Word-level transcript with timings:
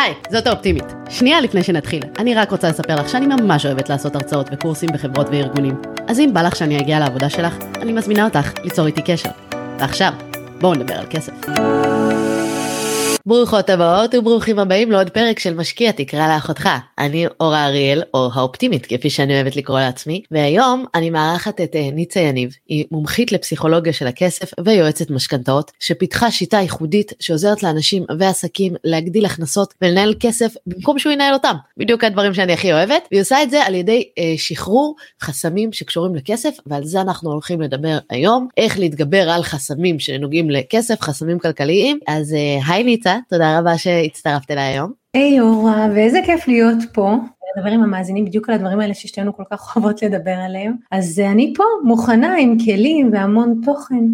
היי, 0.00 0.14
זאת 0.30 0.46
האופטימית. 0.46 0.84
שנייה 1.10 1.40
לפני 1.40 1.62
שנתחיל, 1.62 2.02
אני 2.18 2.34
רק 2.34 2.50
רוצה 2.50 2.68
לספר 2.68 2.94
לך 2.94 3.08
שאני 3.08 3.26
ממש 3.26 3.66
אוהבת 3.66 3.88
לעשות 3.88 4.14
הרצאות 4.14 4.48
וקורסים 4.52 4.88
בחברות 4.92 5.26
וארגונים. 5.30 5.74
אז 6.08 6.20
אם 6.20 6.30
בא 6.34 6.42
לך 6.42 6.56
שאני 6.56 6.80
אגיע 6.80 6.98
לעבודה 6.98 7.30
שלך, 7.30 7.54
אני 7.82 7.92
מזמינה 7.92 8.24
אותך 8.24 8.52
ליצור 8.64 8.86
איתי 8.86 9.02
קשר. 9.02 9.30
ועכשיו, 9.78 10.12
בואו 10.60 10.74
נדבר 10.74 10.94
על 10.94 11.06
כסף. 11.10 11.32
ברוכות 13.26 13.70
הבאות 13.70 14.14
וברוכים 14.14 14.58
הבאים 14.58 14.92
לעוד 14.92 15.10
פרק 15.10 15.38
של 15.38 15.54
משקיע 15.54 15.92
תקרא 15.92 16.34
לאחותך. 16.34 16.68
אני 16.98 17.26
אורה 17.40 17.66
אריאל, 17.66 18.02
או 18.14 18.28
האופטימית 18.34 18.86
כפי 18.86 19.10
שאני 19.10 19.34
אוהבת 19.34 19.56
לקרוא 19.56 19.80
לעצמי, 19.80 20.22
והיום 20.30 20.84
אני 20.94 21.10
מארחת 21.10 21.60
את 21.60 21.76
אה, 21.76 21.88
ניצה 21.92 22.20
יניב, 22.20 22.50
היא 22.68 22.84
מומחית 22.90 23.32
לפסיכולוגיה 23.32 23.92
של 23.92 24.06
הכסף 24.06 24.50
ויועצת 24.64 25.10
משכנתאות, 25.10 25.70
שפיתחה 25.80 26.30
שיטה 26.30 26.56
ייחודית 26.56 27.12
שעוזרת 27.20 27.62
לאנשים 27.62 28.04
ועסקים 28.18 28.74
להגדיל 28.84 29.26
הכנסות 29.26 29.74
ולנהל 29.82 30.14
כסף 30.20 30.54
במקום 30.66 30.98
שהוא 30.98 31.12
ינהל 31.12 31.34
אותם. 31.34 31.54
בדיוק 31.76 32.04
הדברים 32.04 32.34
שאני 32.34 32.52
הכי 32.52 32.72
אוהבת, 32.72 33.08
והיא 33.10 33.22
עושה 33.22 33.42
את 33.42 33.50
זה 33.50 33.62
על 33.62 33.74
ידי 33.74 34.08
אה, 34.18 34.34
שחרור 34.36 34.96
חסמים 35.22 35.72
שקשורים 35.72 36.14
לכסף, 36.14 36.56
ועל 36.66 36.84
זה 36.84 37.00
אנחנו 37.00 37.30
הולכים 37.30 37.60
לדבר 37.60 37.98
היום, 38.10 38.48
איך 38.56 38.78
להתגבר 38.78 39.30
על 39.30 39.42
חסמים 39.42 39.98
שנוגעים 39.98 40.50
לכסף, 40.50 41.00
חסמים 41.00 41.38
כלכליים. 41.38 41.98
אז 42.08 42.34
אה, 42.34 42.58
היי 42.66 42.82
ניצה. 43.14 43.28
תודה 43.28 43.58
רבה 43.58 43.78
שהצטרפת 43.78 44.50
אליי 44.50 44.64
היום. 44.64 44.92
היי 45.14 45.40
אורה, 45.40 45.86
ואיזה 45.94 46.18
כיף 46.26 46.48
להיות 46.48 46.78
פה. 46.92 47.16
לדבר 47.56 47.70
עם 47.70 47.82
המאזינים 47.82 48.24
בדיוק 48.24 48.48
על 48.48 48.54
הדברים 48.54 48.80
האלה 48.80 48.94
ששתינו 48.94 49.36
כל 49.36 49.42
כך 49.50 49.76
אוהבות 49.76 50.02
לדבר 50.02 50.34
עליהם. 50.44 50.72
אז 50.92 51.18
אני 51.18 51.52
פה, 51.56 51.64
מוכנה 51.84 52.36
עם 52.38 52.56
כלים 52.64 53.10
והמון 53.12 53.60
תוכן. 53.64 54.04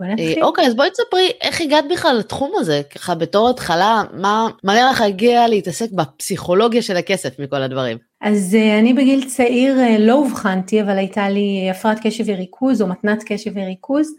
בואי 0.00 0.10
נתחיל. 0.10 0.44
אוקיי, 0.44 0.66
אז 0.66 0.74
בואי 0.74 0.90
תספרי 0.90 1.30
איך 1.40 1.60
הגעת 1.60 1.84
בכלל 1.90 2.16
לתחום 2.18 2.52
הזה, 2.56 2.82
ככה 2.94 3.14
בתור 3.14 3.50
התחלה, 3.50 4.02
מה 4.12 4.48
מראה 4.64 4.90
לך 4.90 5.00
הגיע 5.00 5.48
להתעסק 5.48 5.92
בפסיכולוגיה 5.92 6.82
של 6.82 6.96
הכסף 6.96 7.38
מכל 7.38 7.62
הדברים? 7.62 7.98
אז 8.20 8.54
אה, 8.54 8.78
אני 8.78 8.94
בגיל 8.94 9.24
צעיר 9.24 9.80
אה, 9.80 9.98
לא 9.98 10.14
אובחנתי, 10.14 10.82
אבל 10.82 10.98
הייתה 10.98 11.28
לי 11.28 11.68
הפרעת 11.70 11.98
קשב 12.02 12.24
וריכוז 12.26 12.82
או 12.82 12.86
מתנת 12.86 13.22
קשב 13.26 13.50
וריכוז. 13.54 14.14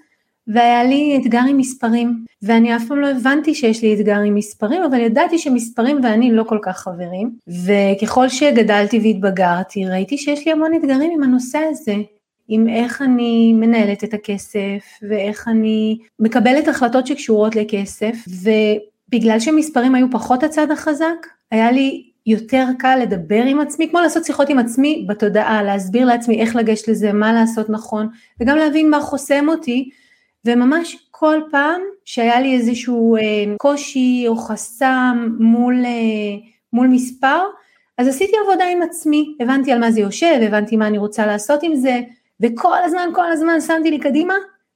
והיה 0.48 0.84
לי 0.84 1.20
אתגר 1.22 1.42
עם 1.50 1.58
מספרים, 1.58 2.26
ואני 2.42 2.76
אף 2.76 2.86
פעם 2.88 3.00
לא 3.00 3.08
הבנתי 3.08 3.56
שיש 3.56 3.82
לי 3.82 3.94
אתגר 3.94 4.20
עם 4.20 4.36
מספרים, 4.36 4.84
אבל 4.84 5.00
ידעתי 5.00 5.38
שמספרים 5.38 6.00
ואני 6.04 6.32
לא 6.32 6.44
כל 6.44 6.60
כך 6.62 6.78
חברים, 6.78 7.32
וככל 7.66 8.30
שגדלתי 8.30 9.00
והתבגרתי, 9.00 9.86
ראיתי 9.86 10.18
שיש 10.18 10.46
לי 10.46 10.52
המון 10.52 10.74
אתגרים 10.74 11.12
עם 11.14 11.24
הנושא 11.24 11.60
הזה, 11.70 11.96
עם 12.48 12.70
איך 12.70 13.02
אני 13.02 13.54
מנהלת 13.54 14.04
את 14.04 14.14
הכסף, 14.14 15.00
ואיך 15.10 15.48
אני 15.48 15.98
מקבלת 16.20 16.68
החלטות 16.68 17.08
שקשורות 17.08 17.56
לכסף, 17.56 18.16
ובגלל 18.28 19.40
שמספרים 19.40 19.96
היו 19.96 20.08
פחות 20.12 20.44
הצד 20.44 20.72
החזק, 20.72 21.28
היה 21.52 21.72
לי 21.72 22.04
יותר 22.26 22.66
קל 22.80 23.00
לדבר 23.02 23.44
עם 23.44 23.60
עצמי, 23.60 23.90
כמו 23.90 24.00
לעשות 24.00 24.26
שיחות 24.26 24.50
עם 24.50 24.60
עצמי 24.60 25.06
בתודעה, 25.10 25.64
להסביר 25.64 26.06
לעצמי 26.06 26.42
איך 26.42 26.56
לגשת 26.56 26.88
לזה, 26.88 27.14
מה 27.14 27.34
לעשות 27.34 27.70
נכון, 27.70 28.08
וגם 28.42 28.58
להבין 28.58 28.90
מה 28.90 29.02
חוסם 29.02 29.46
אותי, 29.50 29.90
וממש 30.46 31.08
כל 31.12 31.42
פעם 31.52 31.82
שהיה 32.06 32.42
לי 32.42 32.54
איזשהו 32.58 33.16
אה, 33.16 33.22
קושי 33.58 34.26
או 34.28 34.36
חסם 34.38 35.30
מול, 35.40 35.86
אה, 35.86 36.48
מול 36.74 36.88
מספר, 36.88 37.40
אז 37.98 38.08
עשיתי 38.08 38.34
עבודה 38.44 38.66
עם 38.72 38.82
עצמי, 38.82 39.36
הבנתי 39.40 39.72
על 39.72 39.80
מה 39.80 39.92
זה 39.92 40.00
יושב, 40.00 40.40
הבנתי 40.42 40.76
מה 40.76 40.88
אני 40.88 40.98
רוצה 40.98 41.26
לעשות 41.26 41.64
עם 41.64 41.76
זה, 41.76 42.02
וכל 42.44 42.84
הזמן, 42.84 43.10
כל 43.16 43.32
הזמן 43.32 43.62
שמתי 43.62 43.92
לי 43.92 44.00
קדימה, 44.00 44.34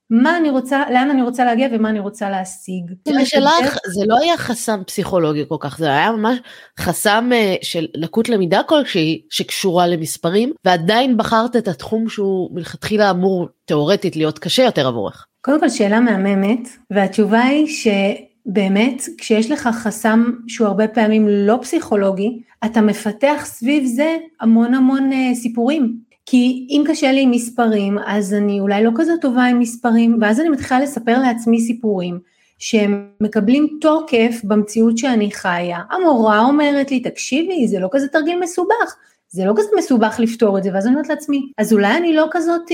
מה 0.09 0.37
אני 0.37 0.49
רוצה, 0.49 0.83
לאן 0.89 1.09
אני 1.09 1.21
רוצה 1.21 1.45
להגיע 1.45 1.67
ומה 1.71 1.89
אני 1.89 1.99
רוצה 1.99 2.29
להשיג. 2.29 2.83
שלך, 3.25 3.77
זה 3.85 4.05
לא 4.05 4.17
היה 4.21 4.37
חסם 4.37 4.83
פסיכולוגי 4.83 5.45
כל 5.47 5.57
כך, 5.59 5.77
זה 5.77 5.87
היה 5.87 6.11
ממש 6.11 6.37
חסם 6.79 7.29
אה, 7.33 7.55
של 7.61 7.87
לקות 7.93 8.29
למידה 8.29 8.63
כלשהי 8.63 9.21
שקשורה 9.29 9.87
למספרים, 9.87 10.53
ועדיין 10.65 11.17
בחרת 11.17 11.55
את 11.55 11.67
התחום 11.67 12.09
שהוא 12.09 12.55
מלכתחילה 12.55 13.11
אמור 13.11 13.47
תאורטית 13.65 14.15
להיות 14.15 14.39
קשה 14.39 14.63
יותר 14.63 14.87
עבורך. 14.87 15.27
קודם 15.41 15.59
כל 15.59 15.69
שאלה 15.69 15.99
מהממת, 15.99 16.69
והתשובה 16.91 17.43
היא 17.43 17.67
שבאמת 17.67 19.03
כשיש 19.17 19.51
לך 19.51 19.69
חסם 19.73 20.31
שהוא 20.47 20.67
הרבה 20.67 20.87
פעמים 20.87 21.27
לא 21.27 21.59
פסיכולוגי, 21.61 22.41
אתה 22.65 22.81
מפתח 22.81 23.41
סביב 23.45 23.85
זה 23.85 24.17
המון 24.41 24.73
המון 24.73 25.11
uh, 25.11 25.35
סיפורים. 25.35 25.97
כי 26.25 26.67
אם 26.69 26.83
קשה 26.87 27.11
לי 27.11 27.21
עם 27.21 27.31
מספרים, 27.31 27.97
אז 28.05 28.33
אני 28.33 28.59
אולי 28.59 28.83
לא 28.83 28.91
כזאת 28.95 29.21
טובה 29.21 29.45
עם 29.45 29.59
מספרים, 29.59 30.17
ואז 30.21 30.39
אני 30.39 30.49
מתחילה 30.49 30.79
לספר 30.79 31.19
לעצמי 31.19 31.61
סיפורים 31.61 32.19
שהם 32.59 33.07
מקבלים 33.21 33.77
תוקף 33.81 34.41
במציאות 34.43 34.97
שאני 34.97 35.31
חיה. 35.31 35.79
המורה 35.91 36.39
אומרת 36.39 36.91
לי, 36.91 36.99
תקשיבי, 36.99 37.67
זה 37.67 37.79
לא 37.79 37.89
כזה 37.91 38.07
תרגיל 38.07 38.39
מסובך, 38.39 38.95
זה 39.29 39.45
לא 39.45 39.53
כזה 39.57 39.67
מסובך 39.77 40.19
לפתור 40.19 40.57
את 40.57 40.63
זה, 40.63 40.69
ואז 40.73 40.85
אני 40.85 40.93
אומרת 40.93 41.09
לעצמי, 41.09 41.51
אז 41.57 41.73
אולי 41.73 41.97
אני 41.97 42.13
לא 42.13 42.27
כזאת 42.31 42.71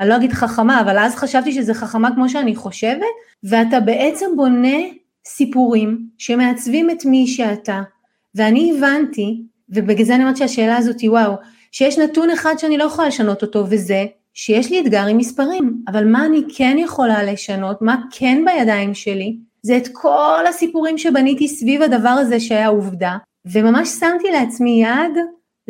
אני 0.00 0.08
לא 0.08 0.16
אגיד 0.16 0.32
חכמה, 0.32 0.80
אבל 0.80 0.98
אז 0.98 1.14
חשבתי 1.14 1.52
שזה 1.52 1.74
חכמה 1.74 2.14
כמו 2.14 2.28
שאני 2.28 2.56
חושבת, 2.56 3.02
ואתה 3.44 3.80
בעצם 3.80 4.26
בונה 4.36 4.78
סיפורים 5.26 6.06
שמעצבים 6.18 6.90
את 6.90 7.04
מי 7.04 7.26
שאתה. 7.26 7.82
ואני 8.34 8.72
הבנתי, 8.76 9.42
ובגלל 9.68 10.06
זה 10.06 10.14
אני 10.14 10.22
אומרת 10.22 10.36
שהשאלה 10.36 10.76
הזאת 10.76 11.00
היא 11.00 11.10
וואו, 11.10 11.32
שיש 11.72 11.98
נתון 11.98 12.30
אחד 12.30 12.54
שאני 12.58 12.78
לא 12.78 12.84
יכולה 12.84 13.08
לשנות 13.08 13.42
אותו, 13.42 13.64
וזה 13.68 14.06
שיש 14.34 14.70
לי 14.70 14.80
אתגר 14.80 15.06
עם 15.06 15.16
מספרים, 15.16 15.82
אבל 15.88 16.04
מה 16.04 16.26
אני 16.26 16.42
כן 16.56 16.76
יכולה 16.78 17.22
לשנות, 17.22 17.82
מה 17.82 17.96
כן 18.10 18.44
בידיים 18.44 18.94
שלי, 18.94 19.36
זה 19.62 19.76
את 19.76 19.88
כל 19.92 20.44
הסיפורים 20.48 20.98
שבניתי 20.98 21.48
סביב 21.48 21.82
הדבר 21.82 22.08
הזה 22.08 22.40
שהיה 22.40 22.68
עובדה, 22.68 23.16
וממש 23.46 23.88
שמתי 23.88 24.30
לעצמי 24.32 24.82
יעד 24.82 25.12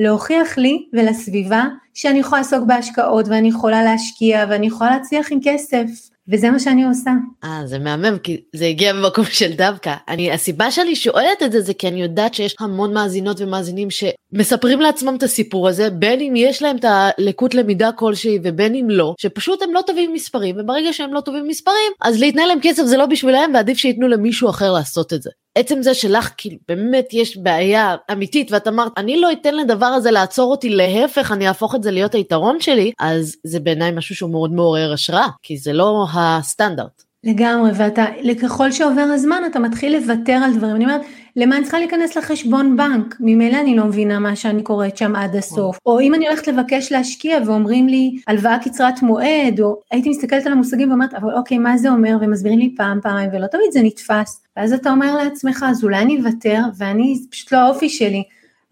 להוכיח 0.03 0.59
לי 0.59 0.89
ולסביבה 0.93 1.65
שאני 1.95 2.19
יכולה 2.19 2.41
לעסוק 2.41 2.65
בהשקעות 2.67 3.29
ואני 3.29 3.49
יכולה 3.49 3.83
להשקיע 3.83 4.45
ואני 4.49 4.67
יכולה 4.67 4.91
להצליח 4.91 5.33
עם 5.33 5.39
כסף. 5.45 5.87
וזה 6.31 6.51
מה 6.51 6.59
שאני 6.59 6.85
עושה. 6.85 7.11
אה, 7.45 7.63
זה 7.65 7.79
מהמם, 7.79 8.19
כי 8.19 8.41
זה 8.53 8.67
הגיע 8.67 8.93
במקום 8.93 9.25
של 9.41 9.53
דווקא. 9.53 9.95
אני, 10.09 10.33
הסיבה 10.33 10.71
שאני 10.71 10.97
שואלת 10.97 11.43
את 11.45 11.53
זה, 11.53 11.61
זה 11.61 11.75
כי 11.75 11.89
אני 11.89 12.03
יודעת 12.03 12.35
שיש 12.35 12.55
המון 12.61 12.95
מאזינות 12.95 13.41
ומאזינים 13.41 13.89
שמספרים 13.91 14.81
לעצמם 14.81 15.15
את 15.17 15.23
הסיפור 15.23 15.69
הזה, 15.69 15.91
בין 15.91 16.21
אם 16.21 16.33
יש 16.37 16.63
להם 16.63 16.77
את 16.77 16.85
הלקות 16.89 17.55
למידה 17.55 17.93
כלשהי 17.93 18.39
ובין 18.43 18.75
אם 18.75 18.87
לא, 18.91 19.15
שפשוט 19.19 19.63
הם 19.63 19.75
לא 19.75 19.81
טובים 19.87 20.13
מספרים, 20.13 20.57
וברגע 20.59 20.93
שהם 20.93 21.15
לא 21.15 21.21
טובים 21.21 21.49
מספרים, 21.49 21.93
אז 22.01 22.21
להתנהל 22.21 22.51
עם 22.51 22.59
כסף 22.63 22.83
זה 22.85 22.97
לא 22.97 23.07
בשבילם, 23.07 23.51
ועדיף 23.55 23.79
שייתנו 23.79 24.09
למישהו 24.09 24.51
אחר 24.51 24.73
לעשות 24.73 25.13
את 25.13 25.23
זה. 25.23 25.31
עצם 25.55 25.83
זה 25.83 25.95
שלך 25.95 26.31
כאילו 26.37 26.57
באמת 26.69 27.09
יש 27.13 27.37
בעיה 27.37 27.97
אמיתית 28.13 28.53
ואת 28.53 28.69
אמרת 28.69 28.93
אני 28.97 29.21
לא 29.21 29.33
אתן 29.33 29.55
לדבר 29.55 29.87
הזה 29.87 30.11
לעצור 30.11 30.51
אותי 30.51 30.69
להפך 30.69 31.33
אני 31.33 31.49
אהפוך 31.49 31.75
את 31.75 31.83
זה 31.83 31.91
להיות 31.91 32.15
היתרון 32.15 32.61
שלי 32.61 32.93
אז 33.01 33.37
זה 33.45 33.61
בעיניי 33.61 33.91
משהו 33.91 34.15
שהוא 34.15 34.31
מאוד 34.31 34.53
מעורר 34.53 34.93
השראה 34.93 35.27
כי 35.43 35.59
זה 35.59 35.73
לא 35.73 36.05
הסטנדרט. 36.21 37.03
לגמרי 37.25 37.71
ואתה 37.75 38.05
ככל 38.43 38.73
שעובר 38.73 39.01
הזמן 39.01 39.43
אתה 39.51 39.59
מתחיל 39.59 39.97
לוותר 39.97 40.33
על 40.33 40.57
דברים. 40.57 40.77
אני 40.77 40.85
אומרת 40.85 41.01
למה 41.37 41.57
אני 41.57 41.63
צריכה 41.63 41.79
להיכנס 41.79 42.17
לחשבון 42.17 42.77
בנק? 42.77 43.17
ממילא 43.21 43.57
אני 43.61 43.77
לא 43.77 43.85
מבינה 43.85 44.19
מה 44.19 44.37
שאני 44.37 44.63
קוראת 44.63 44.97
שם 44.97 45.17
עד 45.17 45.37
הסוף. 45.37 45.79
או 45.87 46.01
אם 46.01 46.15
אני 46.15 46.29
הולכת 46.29 46.49
לבקש 46.49 46.93
להשקיע 46.93 47.39
ואומרים 47.47 47.89
לי 47.89 48.17
הלוואה 48.27 48.59
קצרת 48.59 49.03
מועד 49.03 49.61
או 49.61 49.81
הייתי 49.91 50.09
מסתכלת 50.09 50.47
על 50.47 50.53
המושגים 50.53 50.91
ואומרת 50.91 51.15
אבל 51.15 51.35
אוקיי 51.35 51.59
מה 51.59 51.77
זה 51.79 51.91
אומר? 51.91 52.17
ומסבירים 52.21 52.59
לי 52.59 52.75
פעם 52.77 53.01
פעמיים 53.03 53.31
ולא 53.33 53.47
תמיד 53.47 53.73
זה 53.73 53.83
נתפס. 53.83 54.43
ואז 54.57 54.73
אתה 54.73 54.91
אומר 54.91 55.17
לעצמך 55.17 55.65
אז 55.69 55.85
אולי 55.85 55.99
אני 55.99 56.19
אוותר 56.19 56.63
ואני 56.77 57.17
זה 57.17 57.29
פשוט 57.31 57.53
לא 57.53 57.59
האופי 57.59 57.89
שלי. 57.89 58.23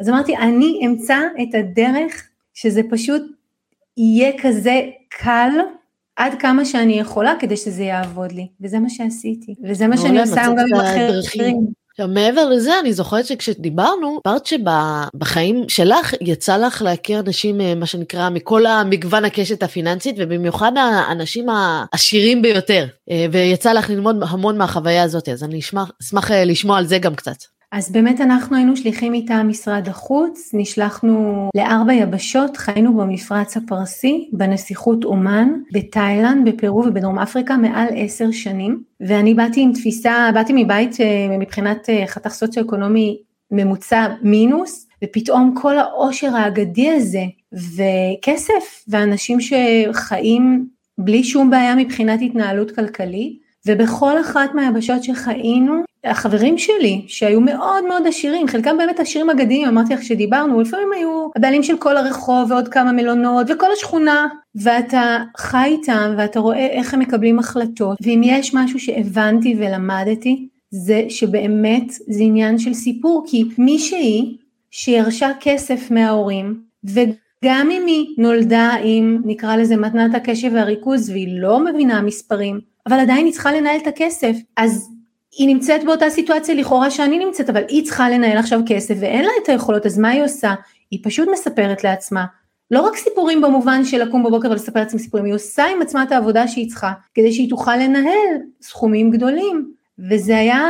אז 0.01 0.09
אמרתי 0.09 0.37
אני 0.37 0.81
אמצא 0.87 1.19
את 1.43 1.55
הדרך 1.55 2.29
שזה 2.55 2.81
פשוט 2.91 3.23
יהיה 3.97 4.33
כזה 4.43 4.81
קל 5.09 5.51
עד 6.19 6.33
כמה 6.39 6.65
שאני 6.65 7.01
יכולה 7.01 7.34
כדי 7.41 7.56
שזה 7.56 7.83
יעבוד 7.83 8.33
לי, 8.33 8.47
וזה 8.61 8.79
מה 8.79 8.91
שעשיתי, 8.91 9.55
וזה 9.65 9.87
מה 9.87 9.97
שאני 9.97 10.21
עושה 10.21 10.43
גם 10.47 10.65
עם 10.75 10.81
אחרים. 10.81 11.67
עכשיו 11.91 12.09
מעבר 12.09 12.49
לזה 12.49 12.81
אני 12.81 12.93
זוכרת 12.93 13.26
שכשדיברנו, 13.26 14.20
אמרת 14.26 14.47
שבחיים 14.47 15.65
שלך 15.69 16.15
יצא 16.20 16.56
לך 16.56 16.82
להכיר 16.82 17.20
אנשים 17.20 17.61
אה, 17.61 17.75
מה 17.75 17.87
שנקרא 17.87 18.31
מכל 18.31 18.67
המגוון 18.67 19.25
הקשת 19.25 19.62
הפיננסית 19.62 20.15
ובמיוחד 20.19 20.73
האנשים 20.76 21.47
העשירים 21.49 22.43
ביותר 22.43 22.87
אה, 23.11 23.26
ויצא 23.32 23.73
לך 23.73 23.91
ללמוד 23.91 24.17
המון 24.29 24.59
מהחוויה 24.59 25.03
הזאת 25.03 25.29
אז 25.29 25.44
אני 25.44 25.59
אשמח 25.59 26.31
אה, 26.31 26.44
לשמוע 26.44 26.79
על 26.79 26.87
זה 26.87 26.99
גם 26.99 27.15
קצת. 27.15 27.57
אז 27.73 27.93
באמת 27.93 28.20
אנחנו 28.20 28.56
היינו 28.56 28.76
שליחים 28.76 29.12
מטעם 29.12 29.49
משרד 29.49 29.88
החוץ, 29.88 30.50
נשלחנו 30.55 31.49
לארבע 31.56 31.93
יבשות, 31.93 32.56
חיינו 32.56 32.97
במפרץ 32.97 33.56
הפרסי, 33.56 34.29
בנסיכות 34.32 35.05
אומן, 35.05 35.49
בתאילנד, 35.73 36.49
בפרו 36.49 36.85
ובדרום 36.87 37.19
אפריקה 37.19 37.56
מעל 37.56 37.88
עשר 37.97 38.31
שנים, 38.31 38.82
ואני 39.00 39.35
באתי 39.35 39.61
עם 39.61 39.73
תפיסה, 39.73 40.31
באתי 40.35 40.53
מבית 40.56 41.00
אה, 41.00 41.37
מבחינת 41.38 41.91
אה, 41.91 42.06
חתך 42.06 42.31
סוציו-אקונומי 42.31 43.19
ממוצע 43.50 44.06
מינוס, 44.23 44.88
ופתאום 45.05 45.55
כל 45.62 45.79
העושר 45.79 46.37
האגדי 46.37 46.91
הזה, 46.91 47.23
וכסף, 47.53 48.85
ואנשים 48.88 49.38
שחיים 49.41 50.69
בלי 50.99 51.25
שום 51.25 51.50
בעיה 51.50 51.75
מבחינת 51.75 52.20
התנהלות 52.23 52.70
כלכלית, 52.70 53.48
ובכל 53.66 54.20
אחת 54.20 54.55
מהיבשות 54.55 55.05
שחיינו, 55.05 55.82
החברים 56.05 56.58
שלי, 56.58 57.05
שהיו 57.08 57.40
מאוד 57.40 57.84
מאוד 57.84 58.06
עשירים, 58.06 58.49
חלקם 58.49 58.78
באמת 58.78 59.00
עשירים 59.00 59.31
אגדיים, 59.31 59.69
אמרתי 59.69 59.94
לך 59.94 60.02
שדיברנו, 60.02 60.60
לפעמים 60.60 60.88
היו 60.96 61.28
הבעלים 61.37 61.62
של 61.62 61.76
כל 61.76 61.96
הרחוב 61.96 62.50
ועוד 62.50 62.69
כמה 62.69 62.93
מלונות 62.93 63.46
וכל 63.50 63.72
השכונה, 63.72 64.26
ואתה 64.62 65.19
חי 65.37 65.64
איתם 65.66 66.14
ואתה 66.19 66.40
רואה 66.40 66.66
איך 66.66 66.94
הם 66.94 67.00
מקבלים 67.00 67.38
החלטות, 67.38 67.99
ואם 68.00 68.20
יש 68.25 68.55
משהו 68.55 68.81
שהבנתי 68.81 69.56
ולמדתי, 69.58 70.49
זה 70.70 71.05
שבאמת 71.08 71.90
זה 71.90 72.22
עניין 72.22 72.58
של 72.58 72.75
סיפור, 72.75 73.25
כי 73.26 73.44
מישהי 73.58 74.37
שירשה 74.70 75.31
כסף 75.40 75.90
מההורים, 75.90 76.60
וגם 76.84 77.69
אם 77.70 77.87
היא 77.87 78.06
נולדה 78.19 78.70
עם 78.84 79.22
נקרא 79.25 79.56
לזה 79.56 79.76
מתנת 79.76 80.14
הקשב 80.14 80.50
והריכוז 80.55 81.10
והיא 81.10 81.40
לא 81.40 81.64
מבינה 81.64 82.02
מספרים, 82.02 82.60
אבל 82.88 83.00
עדיין 83.00 83.26
היא 83.26 83.32
צריכה 83.32 83.52
לנהל 83.52 83.76
את 83.76 83.87
הכסף, 83.87 84.37
אז 84.56 84.90
היא 85.38 85.49
נמצאת 85.49 85.85
באותה 85.85 86.11
סיטואציה 86.11 86.55
לכאורה 86.55 86.90
שאני 86.90 87.25
נמצאת, 87.25 87.50
אבל 87.50 87.62
היא 87.69 87.85
צריכה 87.85 88.11
לנהל 88.11 88.38
עכשיו 88.38 88.61
כסף 88.67 88.94
ואין 89.00 89.25
לה 89.25 89.31
את 89.43 89.49
היכולות, 89.49 89.87
אז 89.87 89.99
מה 89.99 90.08
היא 90.08 90.25
עושה? 90.25 90.55
היא 90.90 91.00
פשוט 91.02 91.29
מספרת 91.32 91.85
לעצמה. 91.85 92.25
לא 92.70 92.81
רק 92.81 92.96
סיפורים 92.96 93.40
במובן 93.40 93.85
של 93.85 94.02
לקום 94.02 94.25
בבוקר 94.25 94.50
ולספר 94.50 94.81
לעצמי 94.81 95.00
סיפורים, 95.00 95.26
היא 95.26 95.35
עושה 95.35 95.64
עם 95.67 95.82
עצמה 95.82 96.02
את 96.02 96.12
העבודה 96.12 96.49
שהיא 96.49 96.69
צריכה, 96.69 96.93
כדי 97.14 97.32
שהיא 97.32 97.50
תוכל 97.50 97.76
לנהל 97.76 98.29
סכומים 98.62 99.11
גדולים. 99.11 99.73
וזה 100.11 100.38
היה 100.38 100.64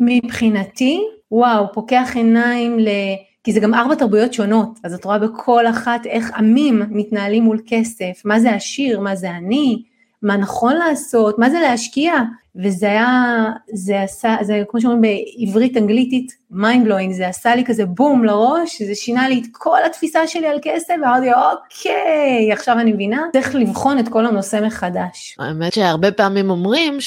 מבחינתי, 0.00 1.00
וואו, 1.30 1.72
פוקח 1.72 2.12
עיניים 2.14 2.78
ל... 2.78 2.88
כי 3.44 3.52
זה 3.52 3.60
גם 3.60 3.74
ארבע 3.74 3.94
תרבויות 3.94 4.32
שונות, 4.32 4.78
אז 4.84 4.94
את 4.94 5.04
רואה 5.04 5.18
בכל 5.18 5.66
אחת 5.66 6.06
איך 6.06 6.30
עמים 6.36 6.82
מתנהלים 6.90 7.42
מול 7.42 7.60
כסף, 7.66 8.22
מה 8.24 8.40
זה 8.40 8.54
עשיר, 8.54 9.00
מה 9.00 9.16
זה 9.16 9.30
עני, 9.30 9.82
מה 10.22 10.36
נכון 10.36 10.76
לעשות, 10.76 11.38
מה 11.38 11.50
זה 11.50 11.60
להשקיע, 11.60 12.14
וזה 12.56 12.86
היה, 12.86 13.44
זה 13.74 14.02
עשה, 14.02 14.36
זה 14.42 14.62
כמו 14.68 14.80
שאומרים 14.80 15.00
בעברית 15.02 15.76
אנגליתית, 15.76 16.32
mind 16.52 16.86
blowing, 16.86 17.12
זה 17.12 17.28
עשה 17.28 17.54
לי 17.54 17.64
כזה 17.64 17.86
בום 17.86 18.24
לראש, 18.24 18.82
זה 18.82 18.94
שינה 18.94 19.28
לי 19.28 19.40
את 19.40 19.46
כל 19.52 19.78
התפיסה 19.86 20.26
שלי 20.26 20.46
על 20.46 20.58
כסף, 20.62 20.94
ואמרתי 21.02 21.26
אוקיי, 21.32 22.52
עכשיו 22.52 22.78
אני 22.78 22.92
מבינה, 22.92 23.22
צריך 23.32 23.54
לבחון 23.54 23.98
את 23.98 24.08
כל 24.08 24.26
הנושא 24.26 24.60
מחדש. 24.66 25.36
האמת 25.38 25.72
שהרבה 25.72 26.12
פעמים 26.12 26.50
אומרים, 26.50 26.98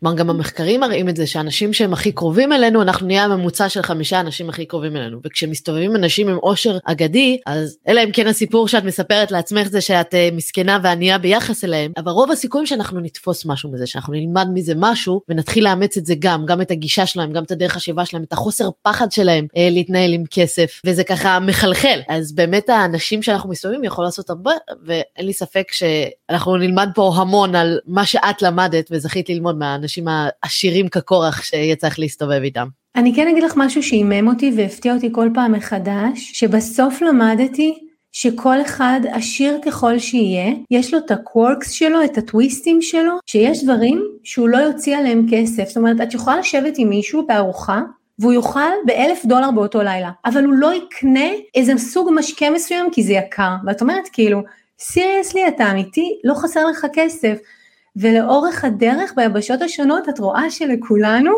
כלומר 0.00 0.16
גם 0.16 0.30
המחקרים 0.30 0.80
מראים 0.80 1.08
את 1.08 1.16
זה, 1.16 1.26
שאנשים 1.26 1.72
שהם 1.72 1.92
הכי 1.92 2.12
קרובים 2.12 2.52
אלינו, 2.52 2.82
אנחנו 2.82 3.06
נהיה 3.06 3.24
הממוצע 3.24 3.68
של 3.68 3.82
חמישה 3.82 4.20
אנשים 4.20 4.48
הכי 4.48 4.66
קרובים 4.66 4.96
אלינו, 4.96 5.18
וכשמסתובבים 5.24 5.96
אנשים 5.96 6.28
עם 6.28 6.36
עושר 6.36 6.78
אגדי, 6.84 7.38
אז 7.46 7.78
אלא 7.88 8.04
אם 8.04 8.10
כן 8.12 8.26
הסיפור 8.26 8.68
שאת 8.68 8.84
מספרת 8.84 9.30
לעצמך 9.30 9.68
זה 9.68 9.80
שאת 9.80 10.14
uh, 10.14 10.34
מסכנה 10.34 10.78
וענייה 10.82 11.18
ביחס 11.18 11.64
אליהם, 11.64 11.92
אבל 11.96 12.12
רוב 12.12 12.30
הסיכויים 12.30 12.66
שאנחנו 12.66 13.00
נתפוס 13.00 13.46
משהו 13.46 13.72
מזה, 13.72 13.86
שאנחנו 13.86 14.12
נלמד 14.12 14.46
מזה 14.54 14.74
משהו 14.80 15.20
ונתחיל 15.28 15.64
לאמץ 15.64 15.96
את 15.96 16.06
זה 16.06 16.14
גם, 16.18 16.46
גם 16.46 16.60
את 16.60 16.70
הגישה 16.70 17.06
שלהם, 17.06 17.32
גם 17.32 17.44
את 17.44 17.50
הדרך 17.50 17.72
חשיבה 17.72 18.04
שלהם, 18.04 18.22
את 18.22 18.32
החוסר 18.32 18.68
פחד 18.82 19.12
שלהם 19.12 19.46
אה, 19.56 19.68
להתנהל 19.70 20.12
עם 20.12 20.24
כסף, 20.30 20.80
וזה 20.86 21.04
ככה 21.04 21.38
מחלחל. 21.40 22.00
אז 22.08 22.34
באמת 22.34 22.68
האנשים 22.68 23.22
שאנחנו 23.22 23.50
מסתובבים 23.50 23.84
יכול 23.84 24.04
לעשות 24.04 24.30
הרבה, 24.30 24.52
ואין 24.84 25.26
לי 25.26 25.32
ספק 25.32 25.68
שאנחנו 25.72 26.56
נלמד 26.56 26.88
פה 26.94 27.12
המון 27.16 27.54
על 27.54 27.78
מה 27.86 28.06
שאת 28.06 28.42
למדת 28.42 28.88
וזכית 28.90 29.28
ללמוד 29.28 29.58
מהאנשים 29.58 30.04
העשירים 30.08 30.88
כקורח 30.88 31.42
שיצא 31.42 31.86
לך 31.86 31.98
להסתובב 31.98 32.40
איתם. 32.42 32.66
אני 32.96 33.14
כן 33.14 33.28
אגיד 33.28 33.42
לך 33.42 33.52
משהו 33.56 33.82
שעימם 33.82 34.28
אותי 34.28 34.52
והפתיע 34.56 34.94
אותי 34.94 35.08
כל 35.12 35.28
פעם 35.34 35.52
מחדש, 35.52 36.30
שבסוף 36.32 37.02
למדתי 37.02 37.87
שכל 38.12 38.60
אחד 38.60 39.00
עשיר 39.12 39.58
ככל 39.66 39.98
שיהיה, 39.98 40.52
יש 40.70 40.94
לו 40.94 40.98
את 40.98 41.10
הקוורקס 41.10 41.70
שלו, 41.70 42.04
את 42.04 42.18
הטוויסטים 42.18 42.82
שלו, 42.82 43.12
שיש 43.26 43.64
דברים 43.64 44.04
שהוא 44.24 44.48
לא 44.48 44.56
יוציא 44.56 44.96
עליהם 44.96 45.26
כסף. 45.30 45.68
זאת 45.68 45.76
אומרת, 45.76 46.00
את 46.00 46.14
יכולה 46.14 46.38
לשבת 46.38 46.74
עם 46.78 46.88
מישהו 46.88 47.26
בארוחה, 47.26 47.80
והוא 48.18 48.32
יאכל 48.32 48.70
באלף 48.86 49.24
דולר 49.24 49.50
באותו 49.50 49.82
לילה, 49.82 50.10
אבל 50.24 50.44
הוא 50.44 50.54
לא 50.54 50.74
יקנה 50.74 51.28
איזה 51.54 51.78
סוג 51.78 52.10
משקה 52.14 52.50
מסוים 52.50 52.90
כי 52.92 53.02
זה 53.02 53.12
יקר. 53.12 53.54
ואת 53.66 53.80
אומרת 53.80 54.08
כאילו, 54.12 54.42
סיריוסלי 54.80 55.48
אתה 55.48 55.70
אמיתי, 55.70 56.20
לא 56.24 56.34
חסר 56.34 56.66
לך 56.66 56.86
כסף. 56.92 57.38
ולאורך 57.96 58.64
הדרך 58.64 59.12
ביבשות 59.16 59.62
השונות 59.62 60.08
את 60.08 60.18
רואה 60.18 60.50
שלכולנו, 60.50 61.32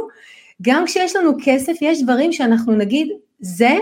גם 0.63 0.85
כשיש 0.87 1.17
לנו 1.17 1.33
כסף 1.45 1.73
יש 1.81 2.03
דברים 2.03 2.33
שאנחנו 2.33 2.73
נגיד, 2.73 3.09
זה 3.41 3.79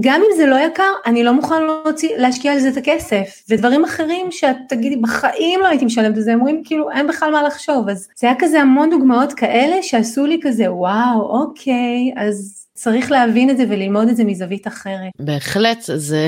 גם 0.00 0.20
אם 0.20 0.36
זה 0.36 0.46
לא 0.46 0.56
יקר, 0.56 0.92
אני 1.06 1.24
לא 1.24 1.32
מוכן 1.32 1.62
להוציא, 1.62 2.16
להשקיע 2.16 2.52
על 2.52 2.58
זה 2.58 2.68
את 2.68 2.76
הכסף. 2.76 3.42
ודברים 3.48 3.84
אחרים 3.84 4.30
שאת 4.30 4.56
תגידי, 4.68 4.96
בחיים 4.96 5.60
לא 5.60 5.66
הייתי 5.66 5.84
משלמת 5.84 6.18
את 6.18 6.24
זה, 6.24 6.34
אומרים 6.34 6.62
כאילו, 6.64 6.90
אין 6.90 7.06
בכלל 7.06 7.32
מה 7.32 7.42
לחשוב. 7.42 7.88
אז 7.88 8.08
זה 8.16 8.26
היה 8.26 8.36
כזה 8.38 8.60
המון 8.60 8.90
דוגמאות 8.90 9.32
כאלה 9.32 9.82
שעשו 9.82 10.26
לי 10.26 10.40
כזה, 10.42 10.72
וואו, 10.72 11.20
אוקיי, 11.20 12.12
אז 12.16 12.60
צריך 12.74 13.10
להבין 13.10 13.50
את 13.50 13.56
זה 13.56 13.64
וללמוד 13.68 14.08
את 14.08 14.16
זה 14.16 14.24
מזווית 14.24 14.66
אחרת. 14.66 15.10
בהחלט, 15.18 15.82
זה 15.94 16.26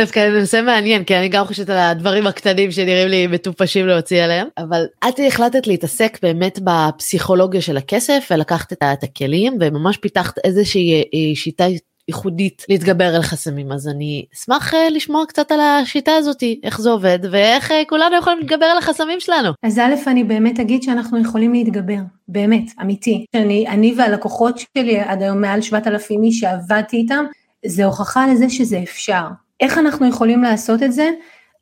דווקא 0.00 0.28
נושא 0.40 0.60
מעניין, 0.66 1.04
כי 1.04 1.16
אני 1.16 1.28
גם 1.28 1.44
חושבת 1.44 1.70
על 1.70 1.78
הדברים 1.78 2.26
הקטנים 2.26 2.70
שנראים 2.70 3.08
לי 3.08 3.26
מטופשים 3.26 3.86
להוציא 3.86 4.22
עליהם, 4.22 4.46
אבל 4.58 4.84
את 5.08 5.20
החלטת 5.26 5.66
להתעסק 5.66 6.18
באמת 6.22 6.58
בפסיכולוגיה 6.64 7.60
של 7.60 7.76
הכסף 7.76 8.28
ולקחת 8.30 8.72
את 8.72 9.02
הכלים 9.02 9.56
וממש 9.60 9.96
פיתחת 9.96 10.38
איזושהי 10.44 10.94
אה, 10.94 11.34
שיטה 11.34 11.64
ייחודית 12.08 12.64
להתגבר 12.68 13.14
על 13.14 13.22
חסמים 13.22 13.72
אז 13.72 13.88
אני 13.88 14.26
אשמח 14.34 14.74
uh, 14.74 14.76
לשמוע 14.90 15.26
קצת 15.28 15.52
על 15.52 15.60
השיטה 15.60 16.12
הזאתי 16.14 16.60
איך 16.62 16.80
זה 16.80 16.90
עובד 16.90 17.18
ואיך 17.30 17.70
uh, 17.70 17.74
כולנו 17.88 18.16
יכולים 18.16 18.38
להתגבר 18.38 18.66
על 18.66 18.78
החסמים 18.78 19.20
שלנו. 19.20 19.50
אז 19.62 19.78
א' 19.78 19.94
אני 20.06 20.24
באמת 20.24 20.60
אגיד 20.60 20.82
שאנחנו 20.82 21.20
יכולים 21.20 21.52
להתגבר 21.52 21.98
באמת 22.28 22.64
אמיתי 22.82 23.24
אני 23.34 23.68
אני 23.68 23.94
והלקוחות 23.98 24.58
שלי 24.58 25.00
עד 25.00 25.22
היום 25.22 25.40
מעל 25.40 25.60
7,000 25.60 26.22
איש 26.22 26.40
שעבדתי 26.40 26.96
איתם 26.96 27.24
זה 27.66 27.84
הוכחה 27.84 28.26
לזה 28.26 28.50
שזה 28.50 28.78
אפשר. 28.82 29.24
איך 29.60 29.78
אנחנו 29.78 30.08
יכולים 30.08 30.42
לעשות 30.42 30.82
את 30.82 30.92
זה? 30.92 31.10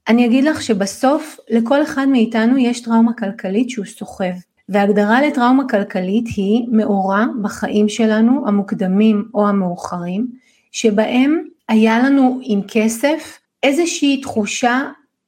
אני 0.08 0.26
אגיד 0.26 0.44
לך 0.44 0.62
שבסוף 0.62 1.38
לכל 1.50 1.82
אחד 1.82 2.06
מאיתנו 2.08 2.58
יש 2.58 2.80
טראומה 2.80 3.12
כלכלית 3.12 3.70
שהוא 3.70 3.84
סוחב. 3.84 4.32
והגדרה 4.70 5.22
לטראומה 5.22 5.68
כלכלית 5.68 6.26
היא 6.36 6.66
מאורע 6.72 7.24
בחיים 7.42 7.88
שלנו 7.88 8.44
המוקדמים 8.46 9.28
או 9.34 9.48
המאוחרים, 9.48 10.26
שבהם 10.72 11.42
היה 11.68 11.98
לנו 11.98 12.40
עם 12.42 12.60
כסף 12.68 13.38
איזושהי 13.62 14.20
תחושה 14.20 14.82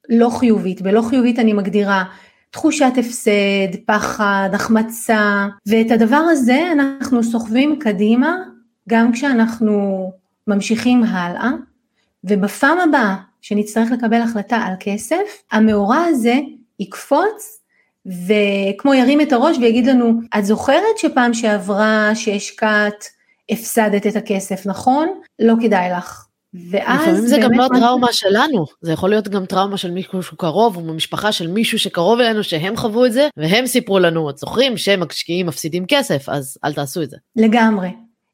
לא 0.09 0.29
חיובית, 0.29 0.81
בלא 0.81 1.01
חיובית 1.01 1.39
אני 1.39 1.53
מגדירה 1.53 2.03
תחושת 2.51 2.91
הפסד, 2.97 3.75
פחד, 3.85 4.49
החמצה, 4.53 5.47
ואת 5.65 5.91
הדבר 5.91 6.15
הזה 6.31 6.71
אנחנו 6.71 7.23
סוחבים 7.23 7.79
קדימה 7.79 8.35
גם 8.89 9.11
כשאנחנו 9.11 10.11
ממשיכים 10.47 11.03
הלאה, 11.03 11.51
ובפעם 12.23 12.79
הבאה 12.79 13.15
שנצטרך 13.41 13.91
לקבל 13.91 14.21
החלטה 14.21 14.57
על 14.57 14.73
כסף, 14.79 15.43
המאורע 15.51 15.97
הזה 15.97 16.39
יקפוץ 16.79 17.62
וכמו 18.05 18.93
ירים 18.93 19.21
את 19.21 19.33
הראש 19.33 19.57
ויגיד 19.57 19.85
לנו, 19.85 20.13
את 20.37 20.45
זוכרת 20.45 20.97
שפעם 20.97 21.33
שעברה 21.33 22.11
שהשקעת, 22.15 23.05
הפסדת 23.49 24.07
את 24.07 24.15
הכסף, 24.15 24.65
נכון? 24.65 25.07
לא 25.39 25.53
כדאי 25.61 25.89
לך. 25.97 26.25
ואז 26.71 27.01
לפעמים 27.01 27.27
זה 27.27 27.37
גם 27.37 27.53
לא 27.53 27.67
טראומה 27.67 28.07
מה... 28.07 28.13
שלנו, 28.13 28.65
זה 28.81 28.91
יכול 28.91 29.09
להיות 29.09 29.27
גם 29.27 29.45
טראומה 29.45 29.77
של 29.77 29.91
מישהו 29.91 30.37
קרוב, 30.37 30.77
או 30.77 30.81
ממשפחה 30.81 31.31
של 31.31 31.47
מישהו 31.47 31.79
שקרוב 31.79 32.19
אלינו 32.19 32.43
שהם 32.43 32.77
חוו 32.77 33.05
את 33.05 33.13
זה, 33.13 33.27
והם 33.37 33.65
סיפרו 33.65 33.99
לנו, 33.99 34.29
את 34.29 34.37
זוכרים 34.37 34.77
שמשקיעים 34.77 35.45
מפסידים 35.45 35.85
כסף, 35.87 36.29
אז 36.29 36.57
אל 36.65 36.73
תעשו 36.73 37.01
את 37.01 37.09
זה. 37.09 37.17
לגמרי. 37.35 37.89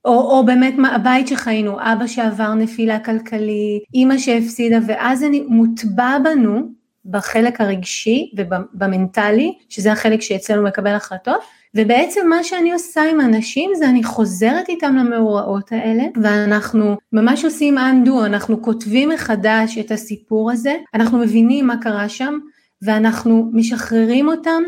או, 0.06 0.12
או 0.12 0.46
באמת 0.46 0.74
מה, 0.78 0.96
הבית 0.96 1.28
שחיינו, 1.28 1.78
אבא 1.80 2.08
שעבר 2.08 2.54
נפילה 2.54 3.00
כלכלית, 3.00 3.84
אימא 3.94 4.18
שהפסידה, 4.18 4.78
ואז 4.88 5.20
זה 5.20 5.28
מוטבע 5.48 6.18
בנו 6.24 6.79
בחלק 7.06 7.62
הרגשי 7.62 8.32
ובמנטלי, 8.38 9.54
שזה 9.70 9.92
החלק 9.92 10.22
שאצלנו 10.22 10.64
מקבל 10.64 10.96
החלטות, 10.96 11.40
ובעצם 11.76 12.28
מה 12.30 12.44
שאני 12.44 12.72
עושה 12.74 13.02
עם 13.12 13.22
אנשים 13.22 13.72
זה 13.76 13.90
אני 13.90 14.04
חוזרת 14.04 14.70
איתם 14.70 14.96
למאורעות 14.96 15.72
האלה, 15.72 16.04
ואנחנו 16.24 16.98
ממש 17.14 17.46
עושים 17.46 17.78
undo, 17.78 18.26
אנחנו 18.26 18.62
כותבים 18.62 19.10
מחדש 19.10 19.78
את 19.78 19.92
הסיפור 19.92 20.52
הזה, 20.52 20.76
אנחנו 20.94 21.18
מבינים 21.18 21.68
מה 21.68 21.78
קרה 21.82 22.10
שם, 22.10 22.38
ואנחנו 22.82 23.50
משחררים 23.54 24.28
אותם, 24.28 24.64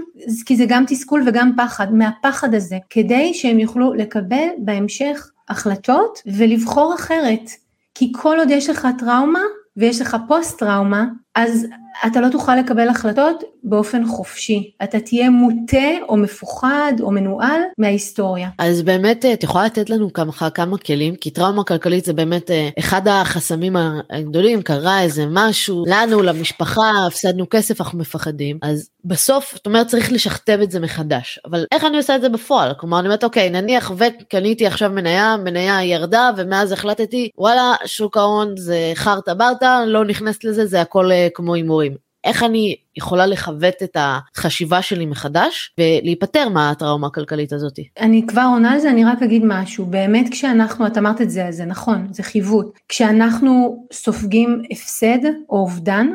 כי 0.46 0.56
זה 0.56 0.66
גם 0.68 0.84
תסכול 0.88 1.24
וגם 1.28 1.52
פחד, 1.58 1.94
מהפחד 1.94 2.54
הזה, 2.54 2.78
כדי 2.90 3.34
שהם 3.34 3.60
יוכלו 3.60 3.94
לקבל 3.94 4.48
בהמשך 4.58 5.32
החלטות 5.50 6.22
ולבחור 6.26 6.96
אחרת. 6.96 7.50
כי 7.96 8.12
כל 8.16 8.38
עוד 8.40 8.50
יש 8.52 8.70
לך 8.70 8.88
טראומה 8.98 9.42
ויש 9.78 10.02
לך 10.02 10.18
פוסט 10.28 10.60
טראומה, 10.60 11.06
אז 11.36 11.68
אתה 12.08 12.22
לא 12.22 12.30
תוכל 12.30 12.56
לקבל 12.56 12.90
החלטות 12.90 13.44
באופן 13.64 14.06
חופשי, 14.06 14.72
אתה 14.84 15.00
תהיה 15.00 15.30
מוטה 15.30 15.88
או 16.10 16.18
מפוחד 16.18 16.94
או 17.02 17.12
מנוהל 17.12 17.62
מההיסטוריה. 17.78 18.50
אז 18.58 18.82
באמת 18.82 19.26
את 19.26 19.44
יכולה 19.44 19.66
לתת 19.66 19.90
לנו 19.90 20.14
כמה, 20.14 20.32
כמה 20.54 20.78
כלים, 20.78 21.16
כי 21.16 21.30
טראומה 21.30 21.64
כלכלית 21.64 22.06
זה 22.06 22.14
באמת 22.14 22.52
אחד 22.80 23.08
החסמים 23.08 23.76
הגדולים, 24.10 24.62
קרה 24.62 25.02
איזה 25.02 25.26
משהו, 25.30 25.84
לנו, 25.88 26.22
למשפחה, 26.22 26.92
הפסדנו 27.08 27.50
כסף, 27.50 27.82
אנחנו 27.82 28.00
מפחדים, 28.00 28.58
אז 28.62 28.90
בסוף, 29.06 29.54
זאת 29.56 29.66
אומרת, 29.66 29.88
צריך 29.88 30.12
לשכתב 30.12 30.60
את 30.64 30.72
זה 30.72 30.80
מחדש, 30.80 31.40
אבל 31.46 31.66
איך 31.72 31.86
אני 31.86 31.98
עושה 31.98 32.16
את 32.16 32.22
זה 32.22 32.30
בפועל? 32.30 32.74
כלומר, 32.80 33.00
אני 33.00 33.08
אומרת, 33.08 33.24
אוקיי, 33.24 33.50
נניח 33.50 33.92
וקניתי 33.98 34.68
עכשיו 34.68 34.90
מניה, 34.90 35.36
מניה 35.44 35.84
ירדה, 35.84 36.30
ומאז 36.38 36.72
החלטתי, 36.72 37.30
וואלה, 37.38 37.74
שוק 37.86 38.18
ההון 38.18 38.58
זה 38.58 38.92
חרטה 38.96 39.34
ברטה, 39.34 39.86
לא 39.86 40.06
נכנסת 40.06 40.44
לזה, 40.44 40.66
זה 40.66 40.82
הכל 40.82 41.12
כמו 41.34 41.54
הימורים. 41.54 41.96
איך 42.24 42.44
אני 42.44 42.76
יכולה 42.96 43.26
לכבד 43.26 43.72
את 43.84 43.98
החשיבה 44.00 44.82
שלי 44.82 45.06
מחדש 45.06 45.76
ולהיפטר 45.78 46.50
מהטראומה 46.50 47.08
הכלכלית 47.08 47.54
הזאת. 47.54 47.80
אני 48.00 48.28
כבר 48.28 48.48
עונה 48.54 48.72
על 48.72 48.80
זה, 48.80 48.90
אני 48.90 49.06
רק 49.06 49.22
אגיד 49.24 49.42
משהו, 49.46 49.86
באמת 49.86 50.30
כשאנחנו, 50.32 50.88
את 50.88 50.98
אמרת 50.98 51.22
את 51.22 51.30
זה, 51.30 51.48
זה 51.50 51.66
נכון, 51.66 52.08
זה 52.12 52.24
חיווט, 52.24 52.80
כשאנחנו 52.90 53.86
סופגים 53.94 54.62
הפסד 54.72 55.26
או 55.50 55.58
אובדן, 55.58 56.08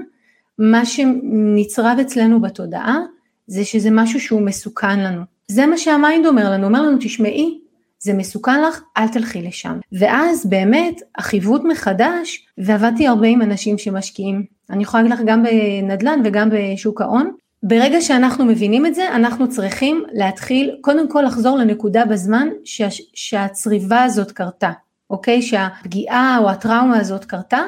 מה 0.59 0.87
שנצרב 0.87 1.99
אצלנו 2.01 2.41
בתודעה 2.41 2.99
זה 3.47 3.65
שזה 3.65 3.91
משהו 3.93 4.21
שהוא 4.21 4.43
מסוכן 4.43 5.01
לנו. 5.01 5.23
זה 5.49 5.67
מה 5.67 5.79
שה 5.79 5.99
mind 5.99 6.27
אומר 6.27 6.51
לנו, 6.51 6.67
אומר 6.67 6.83
לנו 6.83 6.97
תשמעי, 7.01 7.59
זה 7.99 8.13
מסוכן 8.13 8.63
לך, 8.63 8.81
אל 8.97 9.09
תלכי 9.09 9.43
לשם. 9.43 9.79
ואז 9.93 10.47
באמת 10.47 11.01
החיווט 11.19 11.63
מחדש, 11.65 12.47
ועבדתי 12.59 13.07
הרבה 13.07 13.27
עם 13.27 13.43
אנשים 13.43 13.79
שמשקיעים, 13.79 14.56
אני 14.71 14.83
יכולה 14.83 15.03
להגיד 15.03 15.19
לך 15.19 15.25
גם 15.27 15.43
בנדל"ן 15.43 16.21
וגם 16.25 16.49
בשוק 16.53 17.01
ההון, 17.01 17.31
ברגע 17.63 18.01
שאנחנו 18.01 18.45
מבינים 18.45 18.87
את 18.87 18.95
זה, 18.95 19.09
אנחנו 19.09 19.49
צריכים 19.49 20.05
להתחיל 20.13 20.77
קודם 20.81 21.09
כל 21.09 21.23
לחזור 21.27 21.59
לנקודה 21.59 22.05
בזמן 22.05 22.49
שה, 22.65 22.89
שהצריבה 23.15 24.03
הזאת 24.03 24.31
קרתה, 24.33 24.71
אוקיי? 25.11 25.43
שהפגיעה 25.43 26.39
או 26.43 26.51
הטראומה 26.51 26.99
הזאת 26.99 27.25
קרתה, 27.25 27.61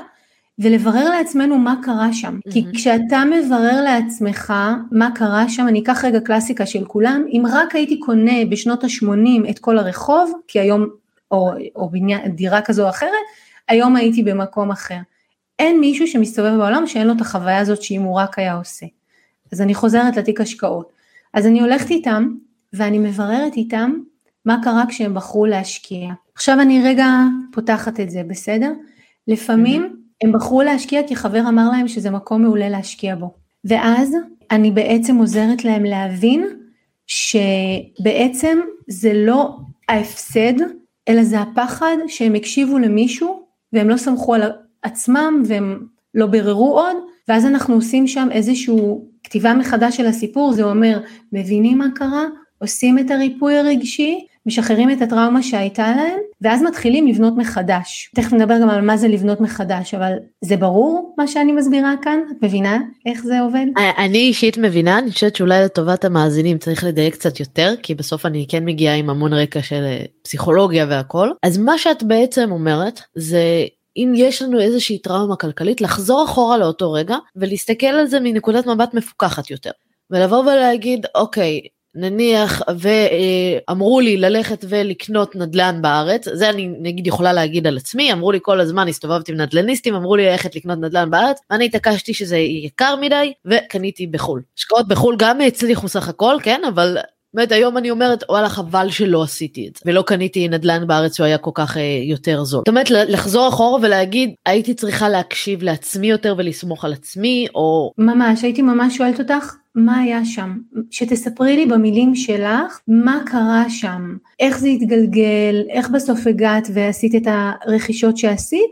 ולברר 0.58 1.08
לעצמנו 1.10 1.58
מה 1.58 1.74
קרה 1.82 2.12
שם. 2.12 2.38
Mm-hmm. 2.38 2.52
כי 2.52 2.64
כשאתה 2.74 3.22
מברר 3.24 3.82
לעצמך 3.82 4.52
מה 4.92 5.10
קרה 5.14 5.48
שם, 5.48 5.68
אני 5.68 5.80
אקח 5.80 6.04
רגע 6.04 6.20
קלאסיקה 6.20 6.66
של 6.66 6.84
כולם, 6.84 7.24
אם 7.28 7.42
רק 7.52 7.74
הייתי 7.74 8.00
קונה 8.00 8.44
בשנות 8.50 8.84
ה-80 8.84 9.50
את 9.50 9.58
כל 9.58 9.78
הרחוב, 9.78 10.32
כי 10.48 10.60
היום, 10.60 10.86
או, 11.30 11.50
או 11.76 11.88
בניין, 11.90 12.32
דירה 12.32 12.60
כזו 12.60 12.84
או 12.84 12.88
אחרת, 12.88 13.10
היום 13.68 13.96
הייתי 13.96 14.22
במקום 14.22 14.70
אחר. 14.70 14.98
אין 15.58 15.80
מישהו 15.80 16.06
שמסתובב 16.06 16.56
בעולם 16.56 16.86
שאין 16.86 17.06
לו 17.06 17.12
את 17.12 17.20
החוויה 17.20 17.58
הזאת 17.58 17.82
שאם 17.82 18.02
הוא 18.02 18.20
רק 18.20 18.38
היה 18.38 18.54
עושה. 18.54 18.86
אז 19.52 19.60
אני 19.60 19.74
חוזרת 19.74 20.16
לתיק 20.16 20.40
השקעות. 20.40 20.92
אז 21.34 21.46
אני 21.46 21.60
הולכת 21.60 21.90
איתם 21.90 22.28
ואני 22.72 22.98
מבררת 22.98 23.56
איתם 23.56 23.92
מה 24.44 24.56
קרה 24.62 24.84
כשהם 24.88 25.14
בחרו 25.14 25.46
להשקיע. 25.46 26.12
עכשיו 26.34 26.60
אני 26.60 26.82
רגע 26.84 27.06
פותחת 27.52 28.00
את 28.00 28.10
זה, 28.10 28.22
בסדר? 28.28 28.72
לפעמים 29.28 29.82
mm-hmm. 29.84 30.24
הם 30.26 30.32
בחרו 30.32 30.62
להשקיע 30.62 31.08
כי 31.08 31.16
חבר 31.16 31.40
אמר 31.48 31.68
להם 31.72 31.88
שזה 31.88 32.10
מקום 32.10 32.42
מעולה 32.42 32.68
להשקיע 32.68 33.14
בו. 33.14 33.34
ואז 33.64 34.16
אני 34.50 34.70
בעצם 34.70 35.16
עוזרת 35.16 35.64
להם 35.64 35.84
להבין 35.84 36.46
שבעצם 37.06 38.58
זה 38.88 39.12
לא 39.14 39.56
ההפסד, 39.88 40.54
אלא 41.08 41.22
זה 41.22 41.40
הפחד 41.40 41.96
שהם 42.06 42.34
הקשיבו 42.34 42.78
למישהו 42.78 43.46
והם 43.72 43.88
לא 43.88 43.96
סמכו 43.96 44.34
על 44.34 44.42
עצמם 44.82 45.42
והם 45.46 45.78
לא 46.14 46.26
ביררו 46.26 46.78
עוד, 46.78 46.96
ואז 47.28 47.46
אנחנו 47.46 47.74
עושים 47.74 48.06
שם 48.06 48.28
איזושהי 48.32 48.76
כתיבה 49.24 49.54
מחדש 49.54 49.96
של 49.96 50.06
הסיפור, 50.06 50.52
זה 50.52 50.62
אומר, 50.62 51.00
מבינים 51.32 51.78
מה 51.78 51.86
קרה, 51.94 52.24
עושים 52.58 52.98
את 52.98 53.10
הריפוי 53.10 53.58
הרגשי, 53.58 54.26
משחררים 54.46 54.90
את 54.90 55.02
הטראומה 55.02 55.42
שהייתה 55.42 55.90
להם, 55.96 56.18
ואז 56.40 56.62
מתחילים 56.62 57.06
לבנות 57.06 57.36
מחדש. 57.36 58.10
תכף 58.14 58.32
נדבר 58.32 58.60
גם 58.62 58.70
על 58.70 58.80
מה 58.80 58.96
זה 58.96 59.08
לבנות 59.08 59.40
מחדש, 59.40 59.94
אבל 59.94 60.12
זה 60.44 60.56
ברור 60.56 61.14
מה 61.18 61.26
שאני 61.26 61.52
מסבירה 61.52 61.94
כאן? 62.02 62.18
את 62.30 62.44
מבינה 62.44 62.78
איך 63.06 63.24
זה 63.24 63.40
עובד? 63.40 63.66
אני 63.98 64.18
אישית 64.18 64.58
מבינה, 64.58 64.98
אני 64.98 65.10
חושבת 65.10 65.36
שאולי 65.36 65.64
לטובת 65.64 66.04
המאזינים 66.04 66.58
צריך 66.58 66.84
לדייק 66.84 67.14
קצת 67.14 67.40
יותר, 67.40 67.74
כי 67.82 67.94
בסוף 67.94 68.26
אני 68.26 68.46
כן 68.48 68.64
מגיעה 68.64 68.94
עם 68.94 69.10
המון 69.10 69.32
רקע 69.32 69.62
של 69.62 69.84
אה, 69.84 70.04
פסיכולוגיה 70.22 70.86
והכל. 70.88 71.28
אז 71.42 71.58
מה 71.58 71.78
שאת 71.78 72.02
בעצם 72.02 72.52
אומרת 72.52 73.00
זה 73.14 73.42
אם 73.98 74.12
יש 74.16 74.42
לנו 74.42 74.60
איזושהי 74.60 74.98
טראומה 74.98 75.36
כלכלית, 75.36 75.80
לחזור 75.80 76.24
אחורה 76.24 76.58
לאותו 76.58 76.92
רגע 76.92 77.16
ולהסתכל 77.36 77.86
על 77.86 78.06
זה 78.06 78.20
מנקודת 78.20 78.66
מבט 78.66 78.94
מפוקחת 78.94 79.50
יותר. 79.50 79.70
ולבוא 80.10 80.38
ולהגיד, 80.38 81.06
אוקיי, 81.14 81.60
נניח 81.94 82.62
ואמרו 82.78 84.00
לי 84.00 84.16
ללכת 84.16 84.64
ולקנות 84.68 85.36
נדל"ן 85.36 85.82
בארץ, 85.82 86.28
זה 86.32 86.50
אני 86.50 86.68
נגיד 86.80 87.06
יכולה 87.06 87.32
להגיד 87.32 87.66
על 87.66 87.76
עצמי, 87.76 88.12
אמרו 88.12 88.32
לי 88.32 88.38
כל 88.42 88.60
הזמן, 88.60 88.88
הסתובבתי 88.88 89.32
עם 89.32 89.40
נדל"ניסטים, 89.40 89.94
אמרו 89.94 90.16
לי 90.16 90.26
ללכת 90.26 90.56
לקנות 90.56 90.78
נדל"ן 90.78 91.10
בארץ, 91.10 91.38
ואני 91.50 91.64
התעקשתי 91.64 92.14
שזה 92.14 92.36
יקר 92.36 92.96
מדי, 93.00 93.32
וקניתי 93.44 94.06
בחו"ל. 94.06 94.42
השקעות 94.58 94.88
בחו"ל 94.88 95.16
גם 95.18 95.40
הצליחו 95.40 95.88
סך 95.88 96.08
הכל, 96.08 96.36
כן, 96.42 96.60
אבל 96.68 96.98
באמת 97.38 97.52
היום 97.52 97.76
אני 97.76 97.90
אומרת 97.90 98.24
וואלה 98.28 98.48
חבל 98.48 98.90
שלא 98.90 99.22
עשיתי 99.22 99.68
את 99.68 99.76
זה. 99.76 99.82
ולא 99.86 100.02
קניתי 100.02 100.48
נדל"ן 100.48 100.86
בארץ 100.86 101.16
שהוא 101.16 101.26
היה 101.26 101.38
כל 101.38 101.50
כך 101.54 101.76
אה, 101.76 101.82
יותר 102.04 102.44
זול. 102.44 102.60
זאת 102.60 102.68
אומרת 102.68 102.90
לחזור 102.90 103.48
אחורה 103.48 103.80
ולהגיד 103.82 104.30
הייתי 104.46 104.74
צריכה 104.74 105.08
להקשיב 105.08 105.62
לעצמי 105.62 106.06
יותר 106.06 106.34
ולסמוך 106.38 106.84
על 106.84 106.92
עצמי 106.92 107.46
או 107.54 107.92
ממש 107.98 108.42
הייתי 108.42 108.62
ממש 108.62 108.96
שואלת 108.96 109.18
אותך 109.18 109.54
מה 109.74 109.98
היה 109.98 110.24
שם? 110.24 110.56
שתספרי 110.90 111.56
לי 111.56 111.66
במילים 111.66 112.14
שלך 112.14 112.80
מה 112.88 113.20
קרה 113.26 113.64
שם? 113.68 114.16
איך 114.40 114.58
זה 114.58 114.68
התגלגל? 114.68 115.62
איך 115.70 115.90
בסוף 115.90 116.26
הגעת 116.26 116.68
ועשית 116.74 117.14
את 117.14 117.28
הרכישות 117.66 118.16
שעשית? 118.16 118.70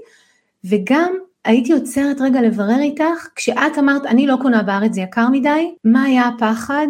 וגם 0.65 1.15
הייתי 1.45 1.73
עוצרת 1.73 2.21
רגע 2.21 2.43
לברר 2.43 2.79
איתך, 2.81 3.29
כשאת 3.37 3.79
אמרת 3.79 4.07
אני 4.07 4.27
לא 4.27 4.37
קונה 4.43 4.63
בארץ 4.63 4.93
זה 4.95 5.01
יקר 5.01 5.29
מדי, 5.33 5.75
מה 5.85 6.03
היה 6.03 6.29
הפחד 6.29 6.87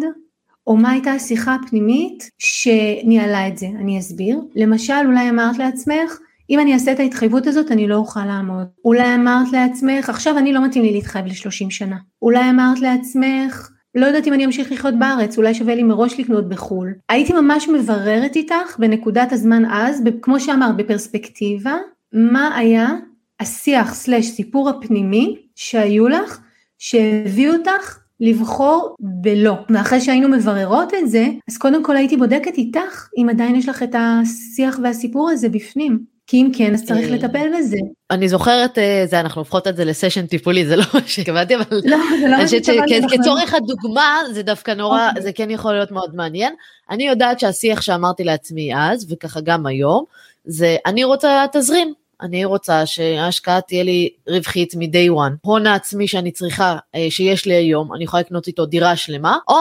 או 0.67 0.77
מה 0.77 0.91
הייתה 0.91 1.11
השיחה 1.11 1.55
הפנימית 1.55 2.29
שניהלה 2.37 3.47
את 3.47 3.57
זה, 3.57 3.67
אני 3.79 3.99
אסביר. 3.99 4.39
למשל, 4.55 4.93
אולי 5.05 5.29
אמרת 5.29 5.57
לעצמך, 5.57 6.19
אם 6.49 6.59
אני 6.59 6.73
אעשה 6.73 6.91
את 6.91 6.99
ההתחייבות 6.99 7.47
הזאת 7.47 7.71
אני 7.71 7.87
לא 7.87 7.95
אוכל 7.95 8.25
לעמוד. 8.25 8.67
אולי 8.85 9.15
אמרת 9.15 9.51
לעצמך, 9.51 10.09
עכשיו 10.09 10.37
אני 10.37 10.53
לא 10.53 10.65
מתאים 10.65 10.83
לי 10.83 10.91
להתחייב 10.91 11.25
ל-30 11.25 11.69
שנה. 11.69 11.97
אולי 12.21 12.49
אמרת 12.49 12.79
לעצמך, 12.79 13.69
לא 13.95 14.05
יודעת 14.05 14.27
אם 14.27 14.33
אני 14.33 14.45
אמשיך 14.45 14.71
לחיות 14.71 14.99
בארץ, 14.99 15.37
אולי 15.37 15.53
שווה 15.53 15.75
לי 15.75 15.83
מראש 15.83 16.19
לקנות 16.19 16.49
בחו"ל. 16.49 16.93
הייתי 17.09 17.33
ממש 17.33 17.69
מבררת 17.69 18.35
איתך 18.35 18.79
בנקודת 18.79 19.31
הזמן 19.31 19.63
אז, 19.71 20.03
כמו 20.21 20.39
שאמרת, 20.39 20.77
בפרספקטיבה, 20.77 21.75
מה 22.13 22.57
היה 22.57 22.89
השיח 23.39 23.93
סלש 23.93 24.25
סיפור 24.25 24.69
הפנימי 24.69 25.37
שהיו 25.55 26.07
לך, 26.07 26.39
שהביאו 26.77 27.53
אותך 27.53 27.99
לבחור 28.19 28.95
בלא. 28.99 29.53
ואחרי 29.69 30.01
שהיינו 30.01 30.29
מבררות 30.29 30.93
את 30.93 31.09
זה, 31.09 31.27
אז 31.49 31.57
קודם 31.57 31.83
כל 31.83 31.97
הייתי 31.97 32.17
בודקת 32.17 32.53
איתך 32.57 33.07
אם 33.17 33.29
עדיין 33.29 33.55
יש 33.55 33.69
לך 33.69 33.83
את 33.83 33.95
השיח 33.95 34.79
והסיפור 34.83 35.29
הזה 35.29 35.49
בפנים. 35.49 36.17
כי 36.27 36.37
אם 36.37 36.51
כן 36.57 36.73
אז 36.73 36.85
צריך 36.85 37.09
אה, 37.09 37.15
לטפל 37.15 37.47
בזה. 37.57 37.77
אני 38.11 38.29
זוכרת 38.29 38.77
אה, 38.77 39.03
זה 39.09 39.19
אנחנו 39.19 39.41
הופכות 39.41 39.67
את 39.67 39.75
זה 39.75 39.85
לסשן 39.85 40.25
טיפולי 40.25 40.65
זה 40.65 40.75
לא 40.75 40.83
מה 40.93 40.99
שהתכוונתי 41.05 41.55
אבל 41.55 41.63
לא, 41.71 41.97
זה 42.21 42.27
לא 42.27 42.37
מה 42.37 42.47
שהתכוונתי. 42.47 43.17
כצורך 43.17 43.53
הדוגמה 43.53 44.19
זה 44.31 44.43
דווקא 44.43 44.71
נורא 44.71 45.07
אוקיי. 45.07 45.21
זה 45.21 45.31
כן 45.31 45.51
יכול 45.51 45.73
להיות 45.73 45.91
מאוד 45.91 46.15
מעניין. 46.15 46.53
אני 46.89 47.07
יודעת 47.07 47.39
שהשיח 47.39 47.81
שאמרתי 47.81 48.23
לעצמי 48.23 48.75
אז 48.75 49.11
וככה 49.11 49.41
גם 49.41 49.65
היום 49.65 50.03
זה 50.45 50.75
אני 50.85 51.03
רוצה 51.03 51.45
תזרים 51.51 51.93
אני 52.21 52.45
רוצה 52.45 52.85
שההשקעה 52.85 53.61
תהיה 53.61 53.83
לי 53.83 54.09
רווחית 54.29 54.75
מ-day 54.75 55.11
one. 55.11 55.33
הון 55.41 55.67
העצמי 55.67 56.07
שאני 56.07 56.31
צריכה, 56.31 56.77
אה, 56.95 57.07
שיש 57.09 57.45
לי 57.45 57.53
היום, 57.53 57.93
אני 57.93 58.03
יכולה 58.03 58.21
לקנות 58.21 58.47
איתו 58.47 58.65
דירה 58.65 58.95
שלמה, 58.95 59.37
או 59.47 59.55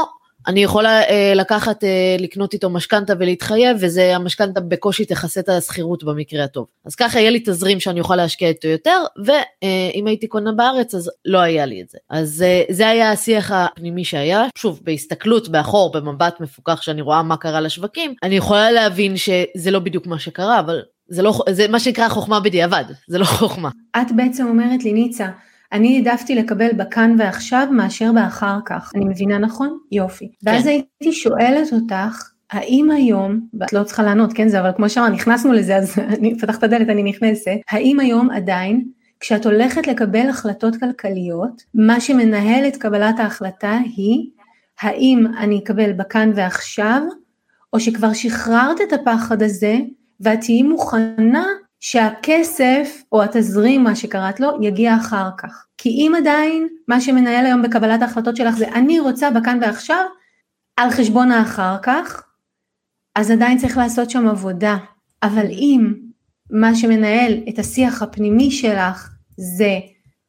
אני 0.46 0.62
יכולה 0.62 1.02
אה, 1.02 1.32
לקחת, 1.34 1.84
אה, 1.84 2.16
לקנות 2.18 2.54
איתו 2.54 2.70
משכנתה 2.70 3.12
ולהתחייב, 3.18 3.76
וזה 3.80 4.16
המשכנתה 4.16 4.60
בקושי 4.60 5.04
תכסה 5.04 5.40
את 5.40 5.48
השכירות 5.48 6.04
במקרה 6.04 6.44
הטוב. 6.44 6.66
אז 6.84 6.94
ככה 6.94 7.20
יהיה 7.20 7.30
לי 7.30 7.40
תזרים 7.40 7.80
שאני 7.80 8.00
אוכל 8.00 8.16
להשקיע 8.16 8.48
איתו 8.48 8.68
יותר, 8.68 9.04
ואם 9.25 10.06
הייתי 10.06 10.26
קונה 10.26 10.52
בארץ 10.52 10.94
אז 10.94 11.10
לא 11.25 11.38
היה 11.38 11.66
לי 11.66 11.82
את 11.82 11.88
זה. 11.88 11.98
אז 12.10 12.44
זה 12.70 12.88
היה 12.88 13.12
השיח 13.12 13.50
הפנימי 13.54 14.04
שהיה, 14.04 14.44
שוב, 14.58 14.80
בהסתכלות 14.82 15.48
באחור, 15.48 15.92
במבט 15.92 16.40
מפוקח 16.40 16.82
שאני 16.82 17.02
רואה 17.02 17.22
מה 17.22 17.36
קרה 17.36 17.60
לשווקים, 17.60 18.14
אני 18.22 18.36
יכולה 18.36 18.70
להבין 18.70 19.16
שזה 19.16 19.70
לא 19.70 19.78
בדיוק 19.78 20.06
מה 20.06 20.18
שקרה, 20.18 20.60
אבל 20.60 20.82
זה 21.08 21.22
לא, 21.22 21.42
זה 21.50 21.68
מה 21.68 21.80
שנקרא 21.80 22.08
חוכמה 22.08 22.40
בדיעבד, 22.40 22.84
זה 23.08 23.18
לא 23.18 23.25
חוכמה. 23.25 23.70
את 23.96 24.12
בעצם 24.12 24.46
אומרת 24.46 24.84
לי, 24.84 24.92
ניצה, 24.92 25.28
אני 25.72 25.96
העדפתי 25.96 26.34
לקבל 26.34 26.72
בכאן 26.72 27.16
ועכשיו 27.18 27.66
מאשר 27.72 28.12
באחר 28.12 28.58
כך. 28.66 28.92
אני 28.94 29.04
מבינה 29.04 29.38
נכון? 29.38 29.78
יופי. 29.92 30.28
כן. 30.44 30.50
ואז 30.50 30.66
הייתי 30.66 31.12
שואלת 31.12 31.72
אותך, 31.72 32.30
האם 32.50 32.90
היום, 32.90 33.40
ואת 33.60 33.72
לא 33.72 33.82
צריכה 33.82 34.02
לענות, 34.02 34.32
כן 34.32 34.48
זה, 34.48 34.60
אבל 34.60 34.70
כמו 34.76 34.88
שאמרת, 34.88 35.12
נכנסנו 35.12 35.52
לזה, 35.52 35.76
אז 35.76 35.98
אני 36.18 36.38
פתחת 36.38 36.62
הדלת, 36.62 36.88
אני 36.88 37.02
נכנסת, 37.02 37.56
האם 37.70 38.00
היום 38.00 38.30
עדיין 38.30 38.84
כשאת 39.20 39.46
הולכת 39.46 39.86
לקבל 39.86 40.28
החלטות 40.28 40.76
כלכליות, 40.76 41.62
מה 41.75 42.00
שמנהל 42.00 42.68
את 42.68 42.76
קבלת 42.76 43.18
ההחלטה 43.18 43.78
היא 43.96 44.30
האם 44.80 45.26
אני 45.38 45.58
אקבל 45.58 45.92
בכאן 45.92 46.30
ועכשיו, 46.34 47.02
או 47.72 47.80
שכבר 47.80 48.12
שחררת 48.12 48.80
את 48.88 48.92
הפחד 48.92 49.42
הזה 49.42 49.76
ואת 50.20 50.40
תהיי 50.40 50.62
מוכנה 50.62 51.46
שהכסף 51.80 53.02
או 53.12 53.23
התזרים, 53.23 53.85
מה 53.85 53.96
שקראת 53.96 54.40
לו, 54.40 54.49
יגיע 54.62 54.96
אחר 54.96 55.28
כך. 55.38 55.66
כי 55.78 55.88
אם 55.88 56.12
עדיין 56.18 56.68
מה 56.88 57.00
שמנהל 57.00 57.46
היום 57.46 57.62
בקבלת 57.62 58.02
ההחלטות 58.02 58.37
שלך 58.37 58.56
זה 58.56 58.68
אני 58.68 59.00
רוצה 59.00 59.30
בכאן 59.30 59.58
ועכשיו, 59.62 60.04
על 60.76 60.90
חשבון 60.90 61.30
האחר 61.30 61.76
כך, 61.82 62.23
אז 63.14 63.30
עדיין 63.30 63.58
צריך 63.58 63.76
לעשות 63.76 64.11
שם 64.11 64.28
עבודה. 64.28 64.76
אבל 65.23 65.46
אם 65.50 65.94
מה 66.50 66.75
שמנהל 66.75 67.32
את 67.49 67.58
השיח 67.58 68.02
הפנימי 68.02 68.50
שלך 68.50 69.11
זה 69.37 69.78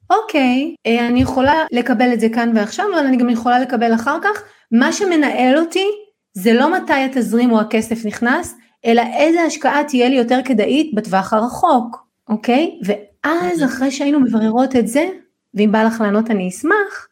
אוקיי, 0.10 0.76
אה, 0.86 1.08
אני 1.08 1.22
יכולה 1.22 1.54
לקבל 1.72 2.14
את 2.14 2.20
זה 2.20 2.30
כאן 2.30 2.52
ועכשיו, 2.56 2.86
אבל 2.94 3.06
אני 3.06 3.18
גם 3.18 3.30
יכולה 3.30 3.60
לקבל 3.60 3.94
אחר 3.94 4.18
כך, 4.24 4.44
מה 4.72 4.94
שמנהל 4.94 5.58
אותי 5.58 5.86
זה 6.34 6.54
לא 6.54 6.74
מתי 6.74 6.94
התזרים 6.94 7.52
או 7.52 7.60
הכסף 7.60 8.06
נכנס, 8.06 8.56
אלא 8.86 9.02
איזה 9.14 9.42
השקעה 9.42 9.84
תהיה 9.84 10.10
לי 10.10 10.16
יותר 10.16 10.40
כדאית 10.46 10.94
בטווח 10.94 11.34
הרחוק, 11.34 12.08
אוקיי? 12.30 12.80
ואז 12.84 13.64
אחרי 13.64 13.92
שהיינו 13.92 14.20
מבררות 14.20 14.76
את 14.76 14.88
זה, 14.88 15.10
ואם 15.54 15.72
בא 15.72 15.84
לך 15.84 16.02
לענות 16.02 16.32
אני 16.32 16.50
אשמח, 16.50 17.08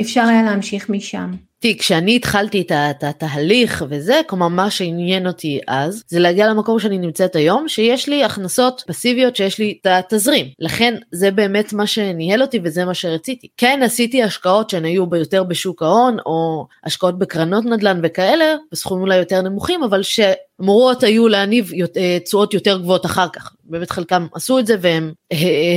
אפשר 0.00 0.22
היה 0.22 0.42
להמשיך 0.42 0.90
משם. 0.90 1.30
תראי, 1.62 1.78
כשאני 1.78 2.16
התחלתי 2.16 2.60
את 2.60 3.04
התהליך 3.04 3.84
וזה, 3.88 4.20
כלומר 4.26 4.48
מה 4.48 4.70
שעניין 4.70 5.26
אותי 5.26 5.60
אז, 5.68 6.02
זה 6.08 6.18
להגיע 6.18 6.48
למקום 6.48 6.78
שאני 6.78 6.98
נמצאת 6.98 7.36
היום, 7.36 7.68
שיש 7.68 8.08
לי 8.08 8.24
הכנסות 8.24 8.82
פסיביות, 8.86 9.36
שיש 9.36 9.58
לי 9.58 9.78
את 9.80 9.86
התזרים. 9.86 10.46
לכן 10.58 10.94
זה 11.12 11.30
באמת 11.30 11.72
מה 11.72 11.86
שניהל 11.86 12.42
אותי 12.42 12.60
וזה 12.64 12.84
מה 12.84 12.94
שרציתי. 12.94 13.48
כן 13.56 13.80
עשיתי 13.84 14.22
השקעות 14.22 14.70
שהן 14.70 14.84
היו 14.84 15.06
יותר 15.16 15.42
בשוק 15.42 15.82
ההון, 15.82 16.16
או 16.26 16.66
השקעות 16.84 17.18
בקרנות 17.18 17.64
נדל"ן 17.64 18.00
וכאלה, 18.02 18.54
בסכומים 18.72 19.02
אולי 19.02 19.16
יותר 19.16 19.42
נמוכים, 19.42 19.82
אבל 19.82 20.02
ש... 20.02 20.20
אמורות 20.62 21.02
היו 21.02 21.28
להניב 21.28 21.70
אה, 21.96 22.18
תשואות 22.24 22.54
יותר 22.54 22.78
גבוהות 22.78 23.06
אחר 23.06 23.28
כך. 23.32 23.52
באמת 23.64 23.90
חלקם 23.90 24.26
עשו 24.34 24.58
את 24.58 24.66
זה 24.66 24.76
והם 24.80 25.12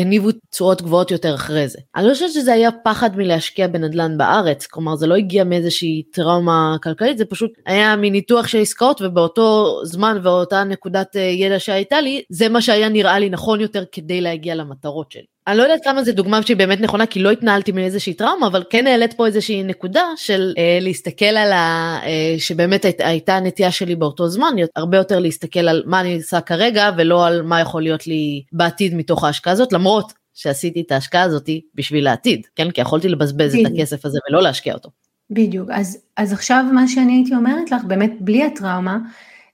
הניבו 0.02 0.30
תשואות 0.50 0.82
גבוהות 0.82 1.12
יותר 1.12 1.36
אחרי 1.36 1.68
זה. 1.68 1.80
אני 1.96 2.08
לא 2.08 2.14
חושבת 2.14 2.32
שזה 2.32 2.54
היה 2.54 2.70
פחד 2.84 3.18
מלהשקיע 3.18 3.68
בנדל"ן 3.68 4.18
בארץ, 4.18 4.66
כלומר 4.66 4.96
זה 4.96 5.08
לא 5.08 5.16
הגיע 5.16 5.44
מאיזושהי 5.76 6.04
טראומה 6.04 6.76
כלכלית, 6.84 7.18
זה 7.18 7.26
פשוט 7.26 7.52
היה 7.66 7.96
מניתוח 7.96 8.48
של 8.48 8.58
עסקאות 8.58 9.02
ובאותו 9.02 9.80
זמן 9.84 10.18
ואותה 10.24 10.64
נקודת 10.64 11.16
אה, 11.16 11.22
ידע 11.22 11.60
שהייתה 11.60 12.02
לי, 12.02 12.22
זה 12.30 12.50
מה 12.50 12.62
שהיה 12.62 12.90
נראה 12.90 13.20
לי 13.20 13.30
נכון 13.30 13.62
יותר 13.62 13.84
כדי 13.92 14.22
להגיע 14.22 14.56
למטרות 14.56 15.12
שלי. 15.12 15.24
אני 15.48 15.58
לא 15.58 15.64
יודעת 15.64 15.84
כמה 15.84 16.04
זה 16.04 16.12
דוגמה 16.12 16.42
שהיא 16.44 16.58
באמת 16.58 16.82
נכונה 16.82 17.06
כי 17.06 17.20
לא 17.20 17.32
התנהלתי 17.32 17.72
מאיזושהי 17.72 18.14
טראומה 18.14 18.48
אבל 18.48 18.64
כן 18.70 18.88
העלית 18.88 19.14
פה 19.14 19.26
איזושהי 19.26 19.64
נקודה 19.64 20.04
של 20.16 20.54
אה, 20.58 20.78
להסתכל 20.82 21.26
על 21.26 21.52
ה... 21.52 22.00
אה, 22.04 22.36
שבאמת 22.38 22.86
היית, 22.86 23.02
הייתה 23.02 23.36
הנטייה 23.36 23.72
שלי 23.72 23.96
באותו 23.96 24.28
זמן 24.28 24.54
הרבה 24.76 24.98
יותר 24.98 25.20
להסתכל 25.20 25.68
על 25.68 25.84
מה 25.86 26.02
אני 26.02 26.16
עושה 26.16 26.42
כרגע 26.42 26.90
ולא 26.98 27.28
על 27.28 27.42
מה 27.42 27.62
יכול 27.62 27.82
להיות 27.82 28.08
לי 28.08 28.44
בעתיד 28.54 28.96
מתוך 28.96 29.24
ההשקעה 29.24 29.54
הזאת 29.54 29.74
למרות 29.74 30.14
שעשיתי 30.34 30.82
את 30.82 30.92
ההשקעה 30.92 31.22
הזאת 31.22 31.50
בשביל 31.76 32.08
העתיד 32.08 32.48
כן 32.56 32.72
כי 32.72 32.82
יכולתי 32.82 33.10
לבזבז. 33.10 33.56
את 33.56 33.72
הכסף 33.74 34.06
הזה 34.06 34.20
ולא 34.30 34.42
להשקיע 34.42 34.74
אותו. 34.74 34.90
בדיוק 35.30 35.70
אז 35.72 35.98
אז 36.18 36.34
עכשיו 36.34 36.66
מה 36.74 36.88
שאני 36.88 37.14
הייתי 37.14 37.36
אומרת 37.36 37.72
לך 37.72 37.84
באמת 37.84 38.14
בלי 38.20 38.44
הטראומה 38.44 39.00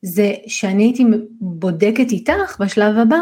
זה 0.01 0.33
שאני 0.47 0.83
הייתי 0.83 1.05
בודקת 1.41 2.11
איתך 2.11 2.57
בשלב 2.59 2.97
הבא 2.97 3.21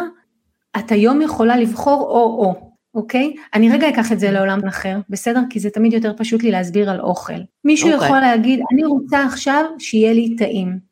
את 0.78 0.92
היום 0.92 1.22
יכולה 1.22 1.58
לבחור 1.58 2.02
או-או, 2.02 2.72
אוקיי? 2.94 3.34
אני 3.54 3.70
רגע 3.70 3.90
אקח 3.90 4.12
את 4.12 4.20
זה 4.20 4.32
לעולם 4.32 4.60
אחר, 4.68 4.98
בסדר? 5.10 5.42
כי 5.50 5.60
זה 5.60 5.70
תמיד 5.70 5.94
יותר 5.94 6.14
פשוט 6.18 6.44
לי 6.44 6.52
להסביר 6.52 6.90
על 6.90 7.00
אוכל. 7.00 7.34
מישהו 7.66 7.92
אוקיי. 7.92 8.08
יכול 8.08 8.20
להגיד, 8.20 8.60
אני 8.74 8.86
רוצה 8.86 9.24
עכשיו 9.24 9.64
שיהיה 9.80 10.14
לי 10.14 10.36
טעים. 10.36 10.89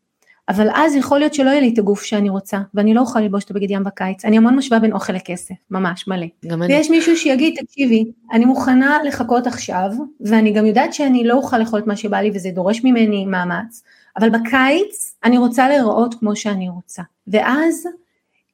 אבל 0.49 0.67
אז 0.73 0.95
יכול 0.95 1.19
להיות 1.19 1.33
שלא 1.33 1.49
יהיה 1.49 1.61
לי 1.61 1.73
את 1.73 1.79
הגוף 1.79 2.03
שאני 2.03 2.29
רוצה, 2.29 2.57
ואני 2.73 2.93
לא 2.93 3.01
אוכל 3.01 3.19
ללבוש 3.19 3.43
את 3.43 3.51
הבגד 3.51 3.71
ים 3.71 3.83
בקיץ. 3.83 4.25
אני 4.25 4.37
המון 4.37 4.55
משווה 4.55 4.79
בין 4.79 4.93
אוכל 4.93 5.13
לכסף, 5.13 5.55
ממש 5.71 6.07
מלא. 6.07 6.25
גם 6.45 6.63
אני. 6.63 6.73
ויש 6.73 6.89
מישהו 6.89 7.17
שיגיד, 7.17 7.55
תקשיבי, 7.63 8.11
אני 8.31 8.45
מוכנה 8.45 8.97
לחכות 9.05 9.47
עכשיו, 9.47 9.89
ואני 10.21 10.51
גם 10.51 10.65
יודעת 10.65 10.93
שאני 10.93 11.23
לא 11.23 11.33
אוכל 11.33 11.57
לאכול 11.57 11.79
את 11.79 11.87
מה 11.87 11.95
שבא 11.95 12.17
לי 12.17 12.31
וזה 12.33 12.49
דורש 12.49 12.83
ממני 12.83 13.25
מאמץ, 13.25 13.83
אבל 14.19 14.29
בקיץ 14.29 15.15
אני 15.23 15.37
רוצה 15.37 15.67
להיראות 15.67 16.13
כמו 16.13 16.35
שאני 16.35 16.69
רוצה. 16.69 17.03
ואז 17.27 17.87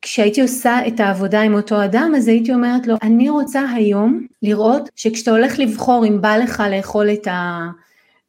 כשהייתי 0.02 0.42
עושה 0.42 0.88
את 0.88 1.00
העבודה 1.00 1.42
עם 1.42 1.54
אותו 1.54 1.84
אדם, 1.86 2.14
אז 2.18 2.28
הייתי 2.28 2.54
אומרת 2.54 2.88
לו, 2.88 2.96
אני 3.02 3.30
רוצה 3.30 3.62
היום 3.70 4.28
לראות 4.42 4.90
שכשאתה 4.96 5.32
הולך 5.32 5.60
לבחור 5.60 6.06
אם 6.08 6.22
בא 6.22 6.38
לך 6.38 6.64
לאכול 6.70 7.10
את 7.10 7.28
ה... 7.28 7.60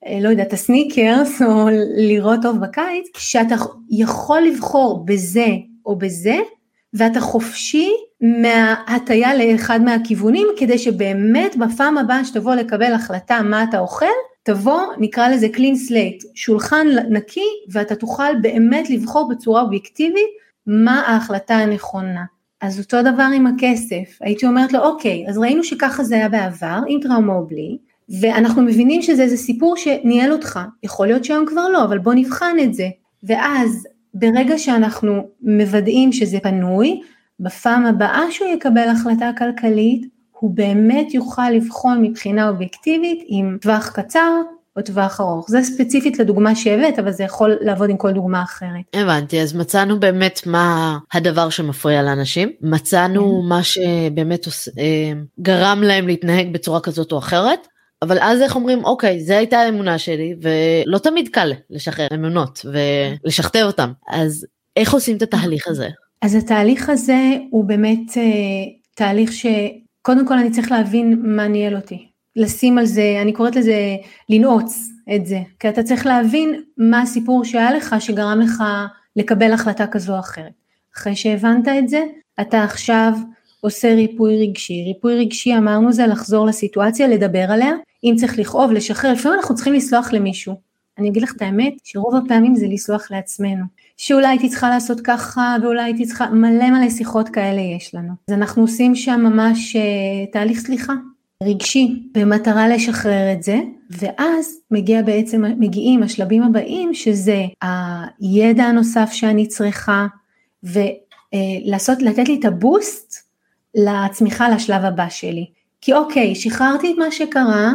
אה, 0.07 0.19
לא 0.21 0.29
יודעת, 0.29 0.53
הסניקרס 0.53 1.43
או 1.43 1.69
לראות 1.97 2.43
טוב 2.43 2.61
בקיץ, 2.61 3.07
שאתה 3.17 3.55
יכול 3.91 4.41
לבחור 4.41 5.05
בזה 5.05 5.47
או 5.87 5.97
בזה, 5.97 6.37
ואתה 6.95 7.21
חופשי 7.21 7.91
מההטייה 8.21 9.35
לאחד 9.35 9.81
מהכיוונים, 9.83 10.47
כדי 10.57 10.79
שבאמת 10.79 11.57
בפעם 11.57 11.99
הבאה 11.99 12.25
שתבוא 12.25 12.55
לקבל 12.55 12.93
החלטה 12.93 13.43
מה 13.43 13.65
אתה 13.65 13.79
אוכל, 13.79 14.07
תבוא, 14.43 14.83
נקרא 14.99 15.29
לזה 15.29 15.47
clean 15.55 15.91
slate, 15.91 16.27
שולחן 16.35 16.87
נקי, 17.11 17.49
ואתה 17.73 17.95
תוכל 17.95 18.37
באמת 18.43 18.91
לבחור 18.91 19.29
בצורה 19.29 19.63
אובייקטיבית 19.63 20.31
מה 20.67 21.01
ההחלטה 21.01 21.55
הנכונה. 21.55 22.25
אז 22.61 22.81
אותו 22.81 23.03
דבר 23.03 23.27
עם 23.35 23.47
הכסף, 23.47 24.19
הייתי 24.21 24.47
אומרת 24.47 24.73
לו 24.73 24.81
אוקיי, 24.81 25.25
אז 25.29 25.39
ראינו 25.39 25.65
שככה 25.65 26.05
זה 26.05 26.15
היה 26.15 26.29
בעבר, 26.29 26.79
עם 26.89 27.01
טראומה 27.01 27.35
או 27.35 27.47
בלי, 27.47 27.79
ואנחנו 28.21 28.63
מבינים 28.63 29.03
שזה 29.03 29.23
איזה 29.23 29.37
סיפור 29.37 29.77
שניהל 29.77 30.33
אותך, 30.33 30.61
יכול 30.83 31.07
להיות 31.07 31.25
שהיום 31.25 31.47
כבר 31.47 31.69
לא, 31.69 31.85
אבל 31.85 31.99
בוא 31.99 32.15
נבחן 32.15 32.57
את 32.63 32.75
זה. 32.75 32.89
ואז 33.23 33.87
ברגע 34.15 34.59
שאנחנו 34.59 35.29
מוודאים 35.43 36.13
שזה 36.13 36.39
פנוי, 36.43 37.01
בפעם 37.41 37.87
הבאה 37.87 38.31
שהוא 38.31 38.49
יקבל 38.49 38.89
החלטה 38.89 39.31
כלכלית, 39.39 40.07
הוא 40.31 40.51
באמת 40.55 41.15
יוכל 41.15 41.51
לבחון 41.51 42.03
מבחינה 42.03 42.49
אובייקטיבית 42.49 43.25
עם 43.27 43.59
טווח 43.61 43.91
קצר, 43.95 44.31
או 44.77 44.83
טווח 44.83 45.21
ארוך. 45.21 45.51
זה 45.51 45.63
ספציפית 45.63 46.19
לדוגמה 46.19 46.55
שהבאת, 46.55 46.99
אבל 46.99 47.13
זה 47.13 47.25
יכול 47.25 47.57
לעבוד 47.61 47.91
עם 47.91 47.97
כל 47.97 48.13
דוגמה 48.13 48.43
אחרת. 48.43 48.83
הבנתי, 48.95 49.41
אז 49.41 49.55
מצאנו 49.55 50.01
באמת 50.01 50.41
מה 50.47 50.99
הדבר 51.13 51.51
שמפריע 51.51 52.03
לאנשים, 52.03 52.49
מצאנו 52.61 53.41
כן. 53.43 53.49
מה 53.49 53.63
שבאמת 53.63 54.47
אה, 54.79 55.13
גרם 55.41 55.83
להם 55.83 56.07
להתנהג 56.07 56.53
בצורה 56.53 56.81
כזאת 56.81 57.13
או 57.13 57.19
אחרת. 57.19 57.69
אבל 58.05 58.19
אז 58.21 58.41
איך 58.41 58.57
אומרים 58.57 58.85
אוקיי 58.85 59.21
זה 59.21 59.39
הייתה 59.39 59.59
האמונה 59.59 59.99
שלי 59.99 60.35
ולא 60.43 60.99
תמיד 60.99 61.29
קל 61.29 61.53
לשחרר 61.71 62.07
אמונות 62.15 62.67
ולשכתב 63.25 63.63
אותם 63.67 63.93
אז 64.09 64.47
איך 64.77 64.95
עושים 64.95 65.17
את 65.17 65.23
התהליך 65.23 65.69
הזה? 65.69 65.89
אז 66.23 66.35
התהליך 66.35 66.89
הזה 66.89 67.37
הוא 67.51 67.65
באמת 67.65 68.17
אה, 68.17 68.23
תהליך 68.95 69.31
שקודם 69.33 70.27
כל 70.27 70.39
אני 70.39 70.51
צריך 70.51 70.73
להבין 70.73 71.23
מה 71.25 71.49
ניהל 71.49 71.77
אותי 71.77 72.09
לשים 72.37 72.79
על 72.79 72.85
זה, 72.85 73.19
אני 73.23 73.33
קוראת 73.33 73.57
לזה 73.57 73.97
לנעוץ 74.29 74.89
את 75.17 75.27
זה, 75.27 75.39
כי 75.61 75.69
אתה 75.69 75.83
צריך 75.83 76.07
להבין 76.07 76.63
מה 76.79 77.03
הסיפור 77.03 77.45
שהיה 77.45 77.73
לך 77.73 77.97
שגרם 78.01 78.41
לך 78.41 78.63
לקבל 79.17 79.53
החלטה 79.53 79.87
כזו 79.87 80.15
או 80.15 80.19
אחרת. 80.19 80.53
אחרי 80.97 81.17
שהבנת 81.17 81.69
את 81.69 81.89
זה, 81.89 82.05
אתה 82.41 82.65
עכשיו 82.65 83.13
עושה 83.61 83.95
ריפוי 83.95 84.49
רגשי. 84.49 84.85
ריפוי 84.87 85.19
רגשי 85.19 85.57
אמרנו 85.57 85.93
זה 85.93 86.07
לחזור 86.07 86.47
לסיטואציה, 86.47 87.09
לדבר 87.09 87.47
עליה, 87.51 87.73
אם 88.05 88.15
צריך 88.17 88.39
לכאוב, 88.39 88.73
לשחרר, 88.73 89.13
לפעמים 89.13 89.39
אנחנו 89.39 89.55
צריכים 89.55 89.75
לסלוח 89.75 90.13
למישהו. 90.13 90.55
אני 90.99 91.09
אגיד 91.09 91.23
לך 91.23 91.33
את 91.37 91.43
האמת, 91.43 91.73
שרוב 91.85 92.15
הפעמים 92.15 92.55
זה 92.55 92.67
לסלוח 92.67 93.11
לעצמנו. 93.11 93.65
שאולי 93.97 94.27
הייתי 94.27 94.49
צריכה 94.49 94.69
לעשות 94.69 95.01
ככה, 95.01 95.57
ואולי 95.63 95.83
הייתי 95.83 96.07
צריכה, 96.07 96.31
מלא 96.31 96.71
מלא 96.71 96.91
שיחות 96.91 97.29
כאלה 97.29 97.61
יש 97.61 97.95
לנו. 97.95 98.13
אז 98.29 98.35
אנחנו 98.35 98.63
עושים 98.63 98.95
שם 98.95 99.21
ממש 99.21 99.77
uh, 99.77 100.33
תהליך 100.33 100.59
סליחה. 100.59 100.93
רגשי 101.43 102.03
במטרה 102.13 102.69
לשחרר 102.69 103.33
את 103.33 103.43
זה, 103.43 103.61
ואז 103.91 104.59
מגיע 104.71 105.03
בעצם, 105.03 105.43
מגיעים 105.59 106.03
הבאים 106.43 106.95
שזה 106.95 107.45
הידע 108.21 108.65
הנוסף 108.65 109.09
שאני 109.13 109.47
צריכה, 109.49 110.07
ולעשות, 110.63 112.03
לתת 112.03 112.29
לי 112.29 112.37
את 112.41 112.45
הבוסט 112.45 113.15
לצמיחה 113.75 114.49
לשלב 114.49 114.85
הבא 114.85 115.09
שלי. 115.09 115.47
כי 115.81 115.93
אוקיי, 115.93 116.35
שחררתי 116.35 116.93
את 116.93 116.99
מה 116.99 117.11
שקרה, 117.11 117.73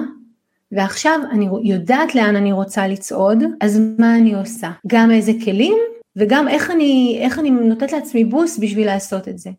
ועכשיו 0.71 1.19
אני 1.31 1.47
יודעת 1.63 2.15
לאן 2.15 2.35
אני 2.35 2.51
רוצה 2.51 2.87
לצעוד, 2.87 3.43
אז 3.61 3.81
מה 3.97 4.15
אני 4.15 4.35
עושה? 4.35 4.71
גם 4.87 5.11
איזה 5.11 5.31
כלים, 5.45 5.77
וגם 6.15 6.47
איך 6.47 6.71
אני, 6.71 7.19
איך 7.21 7.39
אני 7.39 7.49
נותנת 7.49 7.91
לעצמי 7.91 8.23
בוסט 8.23 8.59
בשביל 8.59 8.85
לעשות 8.85 9.27
את 9.27 9.39
זה. 9.39 9.49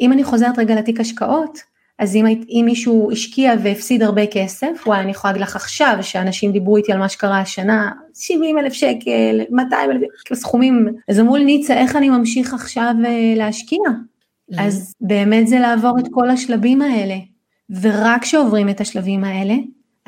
אם 0.00 0.12
אני 0.12 0.24
חוזרת 0.24 0.58
רגע 0.58 0.74
לתיק 0.74 1.00
השקעות, 1.00 1.58
אז 1.98 2.16
אם, 2.16 2.26
אם 2.26 2.62
מישהו 2.64 3.12
השקיע 3.12 3.52
והפסיד 3.62 4.02
הרבה 4.02 4.26
כסף, 4.26 4.82
וואי, 4.86 5.00
אני 5.00 5.10
יכולה 5.10 5.32
להגיד 5.32 5.46
לך 5.48 5.56
עכשיו 5.56 5.98
שאנשים 6.02 6.52
דיברו 6.52 6.76
איתי 6.76 6.92
על 6.92 6.98
מה 6.98 7.08
שקרה 7.08 7.40
השנה, 7.40 7.90
70 8.14 8.58
אלף 8.58 8.72
שקל, 8.72 9.40
200 9.50 9.90
אלף, 9.90 10.00
כאילו 10.24 10.40
סכומים, 10.40 10.88
אז 11.08 11.20
אמרו 11.20 11.36
לי 11.36 11.44
ניצה, 11.44 11.74
איך 11.74 11.96
אני 11.96 12.08
ממשיך 12.08 12.54
עכשיו 12.54 12.94
אה, 13.04 13.34
להשקיע? 13.36 13.78
אז 14.58 14.94
באמת 15.00 15.48
זה 15.48 15.58
לעבור 15.58 15.98
את 15.98 16.04
כל 16.10 16.30
השלבים 16.30 16.82
האלה, 16.82 17.16
ורק 17.80 18.22
כשעוברים 18.22 18.68
את 18.68 18.80
השלבים 18.80 19.24
האלה, 19.24 19.54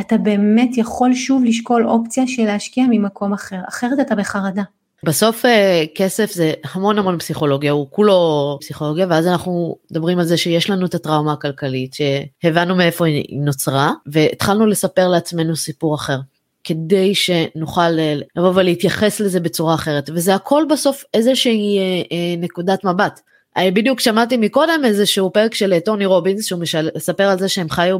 אתה 0.01 0.17
באמת 0.17 0.71
יכול 0.77 1.15
שוב 1.15 1.45
לשקול 1.45 1.89
אופציה 1.89 2.27
של 2.27 2.45
להשקיע 2.45 2.85
ממקום 2.91 3.33
אחר, 3.33 3.59
אחרת 3.69 4.01
אתה 4.01 4.15
בחרדה. 4.15 4.63
בסוף 5.05 5.45
אה, 5.45 5.85
כסף 5.95 6.33
זה 6.33 6.53
המון 6.75 6.99
המון 6.99 7.19
פסיכולוגיה, 7.19 7.73
הוא 7.73 7.87
כולו 7.91 8.59
פסיכולוגיה, 8.61 9.07
ואז 9.11 9.27
אנחנו 9.27 9.77
מדברים 9.91 10.19
על 10.19 10.25
זה 10.25 10.37
שיש 10.37 10.71
לנו 10.71 10.87
את 10.87 10.95
הטראומה 10.95 11.33
הכלכלית, 11.33 11.95
שהבנו 11.95 12.77
מאיפה 12.77 13.07
היא 13.07 13.41
נוצרה, 13.41 13.93
והתחלנו 14.07 14.67
לספר 14.67 15.09
לעצמנו 15.09 15.57
סיפור 15.57 15.95
אחר. 15.95 16.19
כדי 16.65 17.15
שנוכל 17.15 17.99
אה, 17.99 18.15
לבוא 18.37 18.53
ולהתייחס 18.55 19.21
לזה 19.21 19.41
בצורה 19.41 19.75
אחרת, 19.75 20.11
וזה 20.15 20.35
הכל 20.35 20.65
בסוף 20.71 21.05
איזושהי 21.15 21.79
אה, 21.79 22.35
נקודת 22.39 22.85
מבט. 22.85 23.21
בדיוק 23.59 24.01
שמעתי 24.01 24.37
מקודם 24.37 24.81
איזשהו 24.85 25.33
פרק 25.33 25.55
של 25.55 25.79
טוני 25.85 26.07
רובינס 26.07 26.47
שהוא 26.47 26.61
מספר 26.97 27.25
על 27.25 27.39
זה 27.39 27.49
שהם 27.49 27.71
חיו 27.71 27.99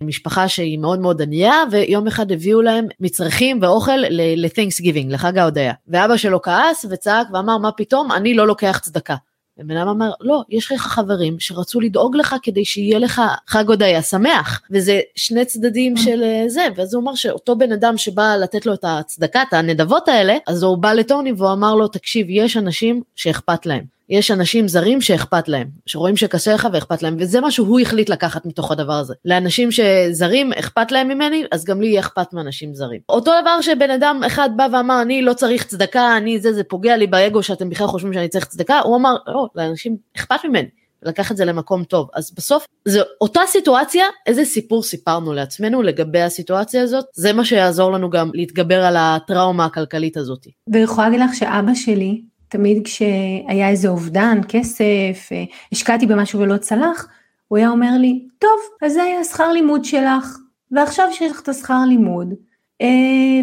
במשפחה 0.00 0.48
שהיא 0.48 0.78
מאוד 0.78 0.98
מאוד 0.98 1.22
ענייה 1.22 1.54
ויום 1.70 2.06
אחד 2.06 2.32
הביאו 2.32 2.62
להם 2.62 2.86
מצרכים 3.00 3.58
ואוכל 3.62 3.96
ל-thanks 4.10 4.82
giving 4.82 5.08
לחג 5.08 5.38
ההודיה. 5.38 5.72
ואבא 5.88 6.16
שלו 6.16 6.42
כעס 6.42 6.84
וצעק 6.90 7.26
ואמר 7.32 7.58
מה 7.58 7.72
פתאום? 7.72 8.12
אני 8.12 8.34
לא 8.34 8.46
לוקח 8.46 8.78
צדקה. 8.82 9.14
ובן 9.58 9.76
אדם 9.76 9.88
אמר 9.88 10.10
לא 10.20 10.42
יש 10.48 10.72
לך 10.72 10.82
חברים 10.82 11.36
שרצו 11.38 11.80
לדאוג 11.80 12.16
לך 12.16 12.36
כדי 12.42 12.64
שיהיה 12.64 12.98
לך 12.98 13.22
חג 13.46 13.68
הודיה 13.68 14.02
שמח. 14.02 14.62
וזה 14.70 15.00
שני 15.16 15.44
צדדים 15.44 15.96
של 15.96 16.22
אה, 16.22 16.44
זה. 16.48 16.66
ואז 16.76 16.94
הוא 16.94 17.02
אמר 17.02 17.14
שאותו 17.14 17.56
בן 17.56 17.72
אדם 17.72 17.96
שבא 17.96 18.36
לתת 18.36 18.66
לו 18.66 18.74
את 18.74 18.84
הצדקה 18.88 19.42
את 19.42 19.52
הנדבות 19.52 20.08
האלה 20.08 20.36
אז 20.46 20.62
הוא 20.62 20.78
בא 20.78 20.92
לטוני 20.92 21.32
והוא 21.32 21.52
אמר 21.52 21.74
לו 21.74 21.88
תקשיב 21.88 22.26
יש 22.30 22.56
אנשים 22.56 23.02
שאכפת 23.16 23.66
להם 23.66 23.84
יש 24.12 24.30
אנשים 24.30 24.68
זרים 24.68 25.00
שאכפת 25.00 25.48
להם, 25.48 25.68
שרואים 25.86 26.16
שקשה 26.16 26.54
לך 26.54 26.68
ואכפת 26.72 27.02
להם, 27.02 27.16
וזה 27.18 27.40
מה 27.40 27.50
שהוא 27.50 27.80
החליט 27.80 28.08
לקחת 28.08 28.46
מתוך 28.46 28.70
הדבר 28.70 28.92
הזה. 28.92 29.14
לאנשים 29.24 29.68
שזרים 29.72 30.52
אכפת 30.52 30.92
להם 30.92 31.08
ממני, 31.08 31.44
אז 31.52 31.64
גם 31.64 31.80
לי 31.80 31.86
יהיה 31.86 32.00
אכפת 32.00 32.32
מאנשים 32.32 32.74
זרים. 32.74 33.00
אותו 33.08 33.32
דבר 33.42 33.60
שבן 33.60 33.90
אדם 33.90 34.20
אחד 34.26 34.50
בא 34.56 34.66
ואמר, 34.72 35.02
אני 35.02 35.22
לא 35.22 35.32
צריך 35.32 35.64
צדקה, 35.64 36.16
אני 36.16 36.40
זה, 36.40 36.52
זה 36.52 36.64
פוגע 36.64 36.96
לי 36.96 37.06
באגו 37.06 37.42
שאתם 37.42 37.70
בכלל 37.70 37.86
חושבים 37.86 38.12
שאני 38.12 38.28
צריך 38.28 38.44
צדקה, 38.44 38.80
הוא 38.80 38.96
אמר, 38.96 39.14
לא, 39.26 39.48
לאנשים 39.54 39.96
אכפת 40.16 40.44
ממני. 40.44 40.68
לקח 41.02 41.32
את 41.32 41.36
זה 41.36 41.44
למקום 41.44 41.84
טוב. 41.84 42.08
אז 42.14 42.34
בסוף 42.34 42.66
זה 42.84 43.00
אותה 43.20 43.40
סיטואציה, 43.46 44.04
איזה 44.26 44.44
סיפור 44.44 44.82
סיפרנו 44.82 45.32
לעצמנו 45.32 45.82
לגבי 45.82 46.20
הסיטואציה 46.20 46.82
הזאת, 46.82 47.04
זה 47.14 47.32
מה 47.32 47.44
שיעזור 47.44 47.92
לנו 47.92 48.10
גם 48.10 48.30
להתגבר 48.34 48.84
על 48.84 48.96
הטראומה 48.98 49.64
הכלכלית 49.64 50.16
הזאת. 50.16 50.46
ואני 50.72 50.82
יכולה 50.82 51.08
להגיד 51.08 51.24
לך 51.24 51.34
שאבא 51.34 51.74
שלי, 51.74 52.22
תמיד 52.52 52.84
כשהיה 52.84 53.68
איזה 53.68 53.88
אובדן, 53.88 54.40
כסף, 54.48 55.28
אה, 55.32 55.44
השקעתי 55.72 56.06
במשהו 56.06 56.40
ולא 56.40 56.56
צלח, 56.56 57.08
הוא 57.48 57.58
היה 57.58 57.68
אומר 57.68 57.90
לי, 57.98 58.26
טוב, 58.38 58.60
אז 58.82 58.92
זה 58.92 59.02
היה 59.02 59.20
השכר 59.20 59.52
לימוד 59.52 59.84
שלך, 59.84 60.38
ועכשיו 60.70 61.08
שיש 61.12 61.30
לך 61.30 61.40
את 61.40 61.48
השכר 61.48 61.84
לימוד, 61.88 62.34
אה, 62.82 62.86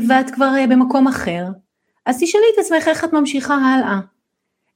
ואת 0.10 0.30
כבר 0.30 0.56
אה, 0.58 0.68
במקום 0.68 1.08
אחר, 1.08 1.46
אז 2.06 2.20
תשאלי 2.20 2.44
את 2.54 2.60
עצמך 2.60 2.88
איך 2.88 3.04
את 3.04 3.14
ממשיכה 3.14 3.56
הלאה. 3.56 4.00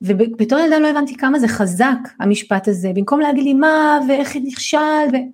ובתור 0.02 0.60
ילדה 0.60 0.80
לא 0.80 0.88
הבנתי 0.88 1.18
כמה 1.18 1.40
זה 1.40 1.48
חזק 1.48 1.98
המשפט 2.20 2.68
הזה, 2.68 2.92
במקום 2.96 3.20
להגיד 3.20 3.44
לי 3.44 3.54
מה 3.54 4.00
ואיך 4.08 4.38
נכשל, 4.44 4.78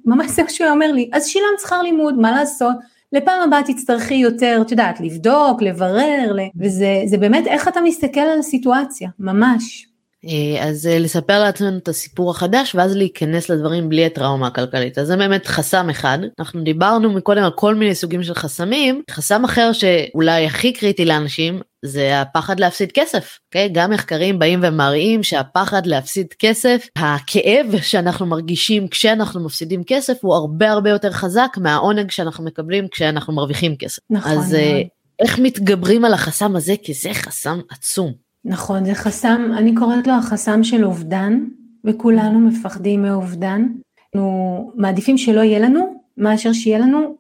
וממש 0.06 0.32
זה 0.32 0.44
מה 0.44 0.50
שהוא 0.50 0.70
אומר 0.70 0.92
לי, 0.92 1.10
אז 1.14 1.28
שילמת 1.28 1.60
שכר 1.62 1.82
לימוד, 1.82 2.18
מה 2.18 2.32
לעשות? 2.32 2.76
לפעם 3.14 3.42
הבאה 3.48 3.64
תצטרכי 3.64 4.14
יותר, 4.14 4.60
את 4.62 4.72
יודעת, 4.72 5.00
לבדוק, 5.00 5.62
לברר, 5.62 6.36
וזה 6.60 7.18
באמת 7.20 7.48
איך 7.48 7.68
אתה 7.68 7.82
מסתכל 7.82 8.20
על 8.20 8.40
הסיטואציה, 8.40 9.10
ממש. 9.20 9.86
אה, 10.26 10.68
אז 10.68 10.88
אה, 10.88 11.00
לספר 11.00 11.40
לעצמנו 11.40 11.78
את 11.78 11.88
הסיפור 11.88 12.32
החדש 12.32 12.76
ואז 12.76 12.96
להיכנס 12.96 13.50
לדברים 13.50 13.90
בלי 13.90 14.06
הטראומה 14.06 14.48
הכלכלית. 14.48 14.98
אז 14.98 15.08
זה 15.08 15.18
באמת 15.18 15.48
חסם 15.48 15.90
אחד. 15.90 16.20
אנחנו 16.40 16.62
דיברנו 16.64 17.14
מקודם 17.14 17.44
על 17.44 17.52
כל 17.52 17.76
מיני 17.76 17.96
סוגים 17.96 18.24
של 18.24 18.34
חסמים. 18.34 19.02
חסם 19.12 19.44
אחר 19.44 19.72
שאולי 19.74 20.46
הכי 20.46 20.74
קריטי 20.74 21.06
לאנשים 21.06 21.62
זה 21.86 22.22
הפחד 22.22 22.60
להפסיד 22.60 22.92
כסף. 22.92 23.36
Okay? 23.36 23.40
אוקיי? 23.48 23.70
גם 23.70 23.92
מחקרים 23.92 24.40
באים 24.40 24.60
ומראים 24.64 25.24
שהפחד 25.24 25.86
להפסיד 25.86 26.28
כסף, 26.40 26.88
הכאב 26.96 27.66
שאנחנו 27.82 28.26
מרגישים 28.26 28.88
כשאנחנו 28.88 29.46
מפסידים 29.46 29.84
כסף 29.84 30.18
הוא 30.22 30.36
הרבה 30.36 30.72
הרבה 30.72 30.90
יותר 30.90 31.12
חזק 31.12 31.58
מהעונג 31.58 32.12
שאנחנו 32.12 32.44
מקבלים 32.44 32.88
כשאנחנו 32.88 33.34
מרוויחים 33.34 33.76
כסף. 33.76 34.02
נכון. 34.10 34.32
אז 34.32 34.54
נכון. 34.54 34.88
איך 35.20 35.40
מתגברים 35.40 36.06
על 36.06 36.14
החסם 36.14 36.56
הזה? 36.56 36.74
כי 36.84 36.94
זה 36.94 37.14
חסם 37.14 37.60
עצום. 37.70 38.12
נכון, 38.46 38.86
זה 38.86 38.96
חסם, 38.96 39.52
אני 39.58 39.76
קוראת 39.76 40.08
לו 40.08 40.14
החסם 40.14 40.64
של 40.64 40.86
אובדן, 40.86 41.40
וכולנו 41.86 42.40
מפחדים 42.40 43.02
מאובדן. 43.02 43.68
אנחנו 44.06 44.72
מעדיפים 44.76 45.18
שלא 45.18 45.42
יהיה 45.42 45.60
לנו, 45.60 46.02
מאשר 46.18 46.54
שיהיה 46.54 46.80
לנו 46.80 47.16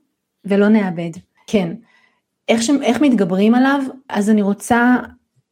ולא 0.45 0.67
נאבד. 0.67 1.11
כן. 1.47 1.73
איך, 2.49 2.63
ש... 2.63 2.69
איך 2.83 3.01
מתגברים 3.01 3.55
עליו? 3.55 3.81
אז 4.09 4.29
אני 4.29 4.41
רוצה 4.41 4.97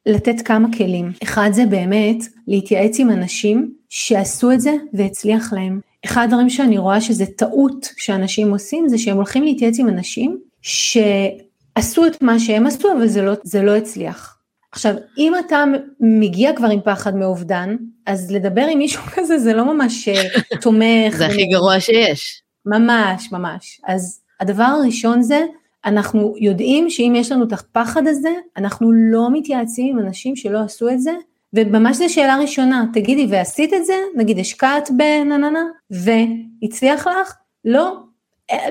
לתת 0.06 0.42
כמה 0.42 0.68
כלים. 0.78 1.12
אחד 1.24 1.50
זה 1.54 1.66
באמת 1.66 2.18
להתייעץ 2.48 3.00
עם 3.00 3.10
אנשים 3.10 3.74
שעשו 3.90 4.52
את 4.52 4.62
זה 4.62 4.74
והצליח 4.94 5.54
להם. 5.54 5.80
אחד 6.06 6.24
הדברים 6.24 6.50
שאני 6.50 6.78
רואה 6.78 7.02
שזה 7.02 7.26
טעות 7.26 7.90
שאנשים 7.98 8.52
עושים, 8.52 8.90
זה 8.90 8.98
שהם 8.98 9.16
הולכים 9.16 9.44
להתייעץ 9.44 9.80
עם 9.80 9.90
אנשים 9.90 10.38
שעשו 10.62 12.06
את 12.08 12.22
מה 12.22 12.40
שהם 12.40 12.68
עשו, 12.68 12.92
אבל 12.98 13.08
זה 13.08 13.22
לא, 13.22 13.34
זה 13.44 13.62
לא 13.62 13.76
הצליח. 13.76 14.38
עכשיו, 14.72 14.96
אם 15.18 15.34
אתה 15.46 15.64
מגיע 16.00 16.56
כבר 16.56 16.68
עם 16.68 16.80
פחד 16.82 17.16
מאובדן, 17.16 17.76
אז 18.06 18.32
לדבר 18.32 18.68
עם 18.72 18.78
מישהו 18.78 19.02
כזה 19.16 19.40
זה 19.40 19.54
לא 19.54 19.74
ממש 19.74 20.08
אה, 20.08 20.24
תומך. 20.62 21.16
זה 21.18 21.26
הכי 21.26 21.46
גרוע 21.46 21.80
שיש. 21.80 22.42
ממש, 22.66 23.32
ממש. 23.32 23.82
אז 23.88 24.22
הדבר 24.40 24.64
הראשון 24.64 25.22
זה, 25.22 25.46
אנחנו 25.88 26.34
יודעים 26.40 26.90
שאם 26.90 27.14
יש 27.16 27.32
לנו 27.32 27.44
את 27.44 27.54
הפחד 27.54 28.08
הזה, 28.08 28.30
אנחנו 28.58 28.92
לא 28.92 29.30
מתייעצים 29.34 29.98
עם 29.98 30.06
אנשים 30.06 30.36
שלא 30.36 30.60
עשו 30.60 30.90
את 30.90 31.02
זה, 31.02 31.12
וממש 31.54 31.98
זו 31.98 32.14
שאלה 32.14 32.38
ראשונה, 32.38 32.86
תגידי, 32.94 33.28
ועשית 33.30 33.74
את 33.74 33.86
זה? 33.86 33.94
נגיד 34.16 34.40
השקעת 34.40 34.90
בנננה, 34.98 35.64
והצליח 35.92 37.08
לך? 37.08 37.36
לא, 37.66 37.98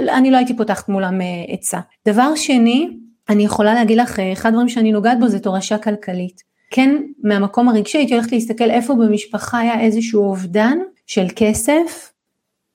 אני 0.09 0.31
לא 0.31 0.37
הייתי 0.37 0.57
פותחת 0.57 0.89
מולם 0.89 1.21
אה, 1.21 1.27
עצה. 1.49 1.81
דבר 2.09 2.35
שני, 2.35 2.91
אני 3.29 3.45
יכולה 3.45 3.75
להגיד 3.75 3.99
לך, 3.99 4.19
אה, 4.21 4.33
אחד 4.33 4.49
הדברים 4.49 4.69
שאני 4.69 4.93
נוגעת 4.93 5.21
בו 5.21 5.29
זה 5.29 5.39
תורשה 5.39 5.79
כלכלית. 5.79 6.43
כן, 6.71 7.03
מהמקום 7.23 7.69
הרגשי 7.69 7.99
הייתי 7.99 8.15
הולכת 8.15 8.33
להסתכל 8.33 8.71
איפה 8.71 8.95
במשפחה 8.95 9.59
היה 9.59 9.81
איזשהו 9.81 10.23
אובדן 10.23 10.79
של 11.07 11.27
כסף, 11.37 12.13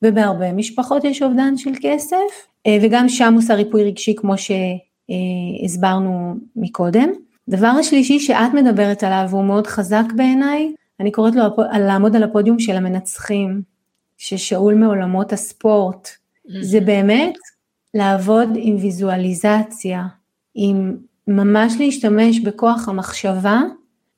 ובהרבה 0.02 0.54
משפחות 0.54 1.04
יש 1.04 1.22
אובדן 1.22 1.58
של 1.58 1.72
כסף, 1.82 2.48
וגם 2.82 3.10
שם 3.10 3.34
עושה 3.36 3.54
ריפוי 3.54 3.84
רגשי 3.84 4.16
כמו 4.18 4.34
שהסברנו 4.38 6.36
מקודם. 6.56 7.10
דבר 7.50 7.68
השלישי 7.68 8.20
שאת 8.20 8.54
מדברת 8.54 9.04
עליו 9.04 9.28
והוא 9.30 9.46
מאוד 9.46 9.68
חזק 9.68 10.04
בעיניי, 10.16 10.74
אני 11.00 11.12
קוראת 11.12 11.36
לו 11.36 11.44
לעמוד 11.80 12.16
על 12.16 12.24
הפודיום 12.24 12.60
של 12.60 12.76
המנצחים, 12.76 13.62
ששאול 14.18 14.76
מעולמות 14.76 15.34
הספורט. 15.34 16.10
זה 16.62 16.80
באמת 16.80 17.34
לעבוד 17.94 18.50
עם 18.56 18.76
ויזואליזציה, 18.76 20.04
עם 20.56 20.98
ממש 21.28 21.74
להשתמש 21.80 22.40
בכוח 22.40 22.90
המחשבה 22.90 23.62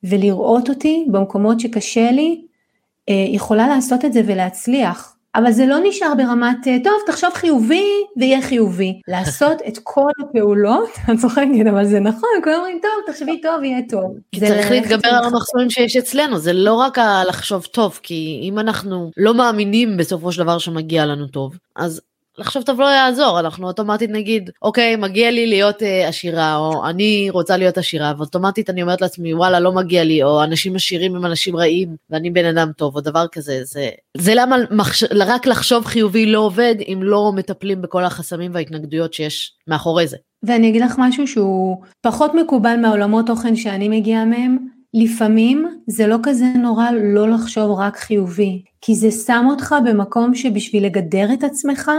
ולראות 0.04 0.68
אותי 0.68 1.06
במקומות 1.10 1.60
שקשה 1.60 2.10
לי, 2.10 2.44
אה, 3.08 3.26
יכולה 3.28 3.68
לעשות 3.68 4.04
את 4.04 4.12
זה 4.12 4.22
ולהצליח. 4.26 5.13
אבל 5.34 5.52
זה 5.52 5.66
לא 5.66 5.76
נשאר 5.84 6.12
ברמת, 6.16 6.66
אה, 6.66 6.76
טוב, 6.84 6.92
תחשוב 7.06 7.30
חיובי 7.34 7.90
ויהיה 8.16 8.42
חיובי. 8.42 9.00
לעשות 9.08 9.58
את 9.68 9.78
כל 9.82 10.10
הפעולות, 10.22 10.88
את 11.12 11.18
צוחקת, 11.20 11.66
אבל 11.70 11.84
זה 11.84 12.00
נכון, 12.00 12.28
כולם 12.44 12.56
אומרים, 12.56 12.80
טוב, 12.82 13.12
תחשבי 13.14 13.40
טוב, 13.40 13.62
יהיה 13.62 13.80
טוב. 13.88 14.16
צריך 14.40 14.70
להתגבר 14.70 15.08
על 15.08 15.24
המחסומים 15.24 15.70
שיש 15.70 15.96
אצלנו, 15.96 16.38
זה 16.38 16.52
לא 16.52 16.74
רק 16.74 16.98
לחשוב 17.28 17.64
טוב, 17.64 18.00
כי 18.02 18.40
אם 18.42 18.58
אנחנו 18.58 19.10
לא 19.16 19.34
מאמינים 19.34 19.96
בסופו 19.96 20.32
של 20.32 20.42
דבר 20.42 20.58
שמגיע 20.58 21.06
לנו 21.06 21.26
טוב, 21.26 21.58
אז 21.76 22.00
לחשוב 22.38 22.62
טוב 22.62 22.80
לא 22.80 22.86
יעזור, 22.86 23.40
אנחנו 23.40 23.66
אוטומטית 23.66 24.10
נגיד, 24.10 24.50
אוקיי, 24.62 24.96
מגיע 24.96 25.30
לי 25.30 25.46
להיות 25.46 25.82
אה, 25.82 26.08
עשירה, 26.08 26.56
או 26.56 26.86
אני 26.86 27.30
רוצה 27.30 27.56
להיות 27.56 27.78
עשירה, 27.78 28.12
ואוטומטית 28.16 28.70
אני 28.70 28.82
אומרת 28.82 29.00
לעצמי, 29.00 29.34
וואלה, 29.34 29.60
לא 29.60 29.72
מגיע 29.72 30.04
לי, 30.04 30.22
או 30.22 30.44
אנשים 30.44 30.76
עשירים 30.76 31.16
הם 31.16 31.26
אנשים 31.26 31.56
רעים, 31.56 31.96
ואני 32.10 32.30
בן 32.30 32.44
אדם 32.44 32.72
טוב, 32.76 32.96
או 32.96 33.00
דבר 33.00 33.26
כזה, 33.32 33.64
זה, 33.64 33.90
זה 34.16 34.32
למה 34.34 34.56
מחש... 34.70 35.04
רק 35.04 35.46
לחשוב 35.46 35.84
חיובי 35.84 36.26
לא 36.26 36.38
עובד, 36.38 36.74
אם 36.88 37.00
לא 37.02 37.32
מטפלים 37.34 37.82
בכל 37.82 38.04
החסמים 38.04 38.50
וההתנגדויות 38.54 39.14
שיש 39.14 39.52
מאחורי 39.68 40.06
זה. 40.06 40.16
ואני 40.42 40.68
אגיד 40.68 40.82
לך 40.82 40.94
משהו 40.98 41.26
שהוא 41.26 41.82
פחות 42.00 42.34
מקובל 42.34 42.76
מהעולמות 42.76 43.26
תוכן 43.26 43.56
שאני 43.56 43.88
מגיעה 43.88 44.24
מהם, 44.24 44.56
לפעמים 44.94 45.68
זה 45.86 46.06
לא 46.06 46.16
כזה 46.22 46.44
נורא 46.44 46.90
לא 46.90 47.28
לחשוב 47.30 47.78
רק 47.78 47.96
חיובי, 47.96 48.62
כי 48.80 48.94
זה 48.94 49.10
שם 49.10 49.46
אותך 49.50 49.74
במקום 49.84 50.34
שבשביל 50.34 50.84
לגדר 50.84 51.32
את 51.32 51.44
עצמך, 51.44 51.90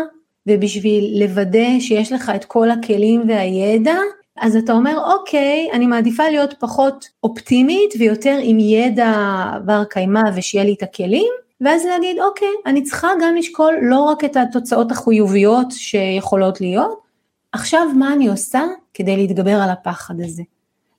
ובשביל 0.47 1.23
לוודא 1.23 1.79
שיש 1.79 2.11
לך 2.11 2.31
את 2.35 2.45
כל 2.45 2.71
הכלים 2.71 3.23
והידע, 3.27 3.97
אז 4.37 4.55
אתה 4.55 4.73
אומר, 4.73 4.97
אוקיי, 5.13 5.69
אני 5.73 5.87
מעדיפה 5.87 6.23
להיות 6.23 6.53
פחות 6.59 7.09
אופטימית 7.23 7.93
ויותר 7.99 8.37
עם 8.41 8.59
ידע 8.59 9.13
בר 9.65 9.83
קיימא 9.83 10.21
ושיהיה 10.35 10.65
לי 10.65 10.73
את 10.73 10.83
הכלים, 10.83 11.31
ואז 11.61 11.85
להגיד, 11.85 12.19
אוקיי, 12.19 12.53
אני 12.65 12.83
צריכה 12.83 13.07
גם 13.21 13.35
לשקול 13.35 13.73
לא 13.81 13.99
רק 13.99 14.23
את 14.23 14.37
התוצאות 14.37 14.91
החיוביות 14.91 15.71
שיכולות 15.71 16.61
להיות, 16.61 16.99
עכשיו 17.51 17.87
מה 17.95 18.13
אני 18.13 18.27
עושה 18.27 18.63
כדי 18.93 19.17
להתגבר 19.17 19.61
על 19.61 19.69
הפחד 19.69 20.21
הזה. 20.21 20.43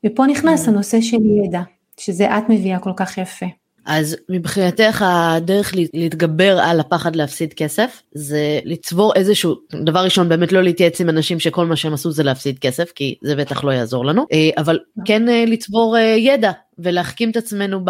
ופה 0.07 0.27
נכנס 0.27 0.67
mm. 0.67 0.69
הנושא 0.69 1.01
של 1.01 1.17
ידע, 1.45 1.61
שזה 1.97 2.39
את 2.39 2.45
מביאה 2.49 2.79
כל 2.79 2.93
כך 2.97 3.19
יפה. 3.19 3.47
אז 3.87 4.17
מבחינתך 4.29 5.05
הדרך 5.09 5.73
להתגבר 5.95 6.59
על 6.59 6.81
הפחד 6.81 7.17
להפסיד 7.17 7.55
כסף 7.55 8.03
זה 8.15 8.61
לצבור 8.65 9.15
איזשהו 9.15 9.55
דבר 9.85 10.05
ראשון 10.05 10.29
באמת 10.29 10.53
לא 10.53 10.63
להתייעץ 10.63 11.01
עם 11.01 11.09
אנשים 11.09 11.41
שכל 11.41 11.67
מה 11.67 11.77
שהם 11.77 11.95
עשו 11.95 12.11
זה 12.11 12.23
להפסיד 12.23 12.59
כסף 12.59 12.93
כי 12.95 13.15
זה 13.23 13.37
בטח 13.37 13.65
לא 13.65 13.71
יעזור 13.71 14.05
לנו 14.05 14.27
אה, 14.33 14.51
אבל 14.59 14.79
כן 15.05 15.29
אה, 15.29 15.45
לצבור 15.47 15.97
אה, 15.97 16.03
ידע 16.03 16.53
ולהחכים 16.79 17.31
את 17.31 17.37
עצמנו 17.37 17.81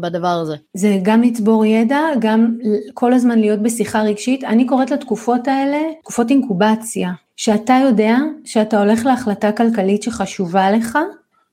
בדבר 0.00 0.28
הזה. 0.28 0.56
זה 0.74 0.98
גם 1.02 1.22
לצבור 1.22 1.64
ידע 1.66 2.00
גם 2.18 2.56
כל 2.94 3.12
הזמן 3.12 3.38
להיות 3.38 3.62
בשיחה 3.62 4.02
רגשית 4.02 4.44
אני 4.44 4.66
קוראת 4.66 4.90
לתקופות 4.90 5.48
האלה 5.48 5.78
תקופות 6.02 6.30
אינקובציה 6.30 7.10
שאתה 7.36 7.80
יודע 7.86 8.16
שאתה 8.44 8.80
הולך 8.80 9.06
להחלטה 9.06 9.52
כלכלית 9.52 10.02
שחשובה 10.02 10.70
לך 10.70 10.98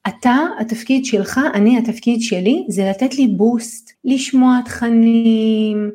אתה, 0.07 0.37
התפקיד 0.59 1.05
שלך, 1.05 1.39
אני, 1.53 1.77
התפקיד 1.77 2.21
שלי, 2.21 2.65
זה 2.69 2.89
לתת 2.89 3.15
לי 3.15 3.27
בוסט, 3.27 3.91
לשמוע 4.05 4.59
תכנים, 4.65 5.91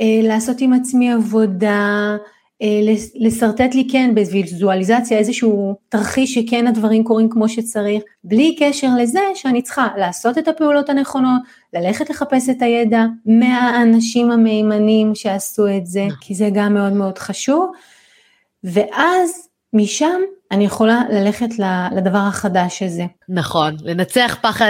אה, 0.00 0.20
לעשות 0.22 0.60
עם 0.60 0.72
עצמי 0.72 1.12
עבודה, 1.12 2.16
אה, 2.62 2.94
לשרטט 3.14 3.74
לי 3.74 3.88
כן 3.90 4.14
בוויזואליזציה 4.14 5.18
איזשהו 5.18 5.76
תרחיש 5.88 6.34
שכן 6.34 6.66
הדברים 6.66 7.04
קורים 7.04 7.28
כמו 7.28 7.48
שצריך, 7.48 8.02
בלי 8.24 8.56
קשר 8.58 8.88
לזה 8.98 9.20
שאני 9.34 9.62
צריכה 9.62 9.88
לעשות 9.96 10.38
את 10.38 10.48
הפעולות 10.48 10.88
הנכונות, 10.88 11.42
ללכת 11.72 12.10
לחפש 12.10 12.48
את 12.48 12.62
הידע 12.62 13.04
מהאנשים 13.26 14.30
המהימנים 14.30 15.14
שעשו 15.14 15.76
את 15.76 15.86
זה, 15.86 16.04
נכון. 16.06 16.18
כי 16.20 16.34
זה 16.34 16.48
גם 16.54 16.74
מאוד 16.74 16.92
מאוד 16.92 17.18
חשוב, 17.18 17.72
ואז 18.64 19.48
משם 19.72 20.20
אני 20.52 20.64
יכולה 20.64 21.02
ללכת 21.10 21.48
לדבר 21.96 22.18
החדש 22.18 22.82
הזה. 22.82 23.04
נכון, 23.28 23.76
לנצח 23.84 24.36
פחד, 24.42 24.66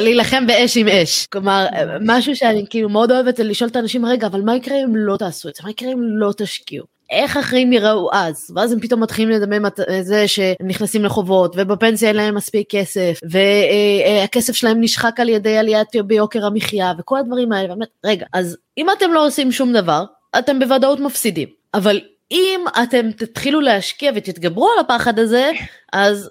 להילחם 0.00 0.46
באש 0.46 0.76
עם 0.76 0.88
אש. 0.88 1.26
כלומר, 1.26 1.66
משהו 2.00 2.36
שאני 2.36 2.64
כאילו 2.70 2.88
מאוד 2.88 3.10
אוהבת 3.10 3.36
זה 3.36 3.44
לשאול 3.44 3.70
את 3.70 3.76
האנשים, 3.76 4.06
רגע, 4.06 4.26
אבל 4.26 4.40
מה 4.40 4.56
יקרה 4.56 4.76
אם 4.84 4.96
לא 4.96 5.16
תעשו 5.16 5.48
את 5.48 5.54
זה? 5.54 5.62
מה 5.64 5.70
יקרה 5.70 5.92
אם 5.92 6.02
לא 6.02 6.32
תשקיעו? 6.36 6.86
איך 7.10 7.36
החיים 7.36 7.72
יראו 7.72 8.08
אז? 8.12 8.50
ואז 8.56 8.72
הם 8.72 8.80
פתאום 8.80 9.02
מתחילים 9.02 9.30
לדמם 9.30 9.66
את 9.66 9.80
זה 10.00 10.28
שנכנסים 10.28 11.04
לחובות, 11.04 11.54
ובפנסיה 11.58 12.08
אין 12.08 12.16
להם 12.16 12.34
מספיק 12.34 12.66
כסף, 12.70 13.20
והכסף 13.30 14.54
שלהם 14.54 14.80
נשחק 14.80 15.20
על 15.20 15.28
ידי 15.28 15.56
עליית 15.58 15.88
ביוקר 16.06 16.46
המחיה, 16.46 16.92
וכל 16.98 17.18
הדברים 17.18 17.52
האלה, 17.52 17.74
רגע, 18.04 18.26
אז 18.32 18.56
אם 18.78 18.86
אתם 18.90 19.12
לא 19.12 19.26
עושים 19.26 19.52
שום 19.52 19.72
דבר, 19.72 20.04
אתם 20.38 20.58
בוודאות 20.58 21.00
מפסידים. 21.00 21.48
אבל 21.74 22.00
אם 22.30 22.64
אתם 22.82 23.12
תתחילו 23.12 23.60
להשקיע 23.60 24.12
ותתגברו 24.14 24.68
על 24.72 24.78
הפחד 24.84 25.18
הזה, 25.18 25.50
אז 25.92 26.30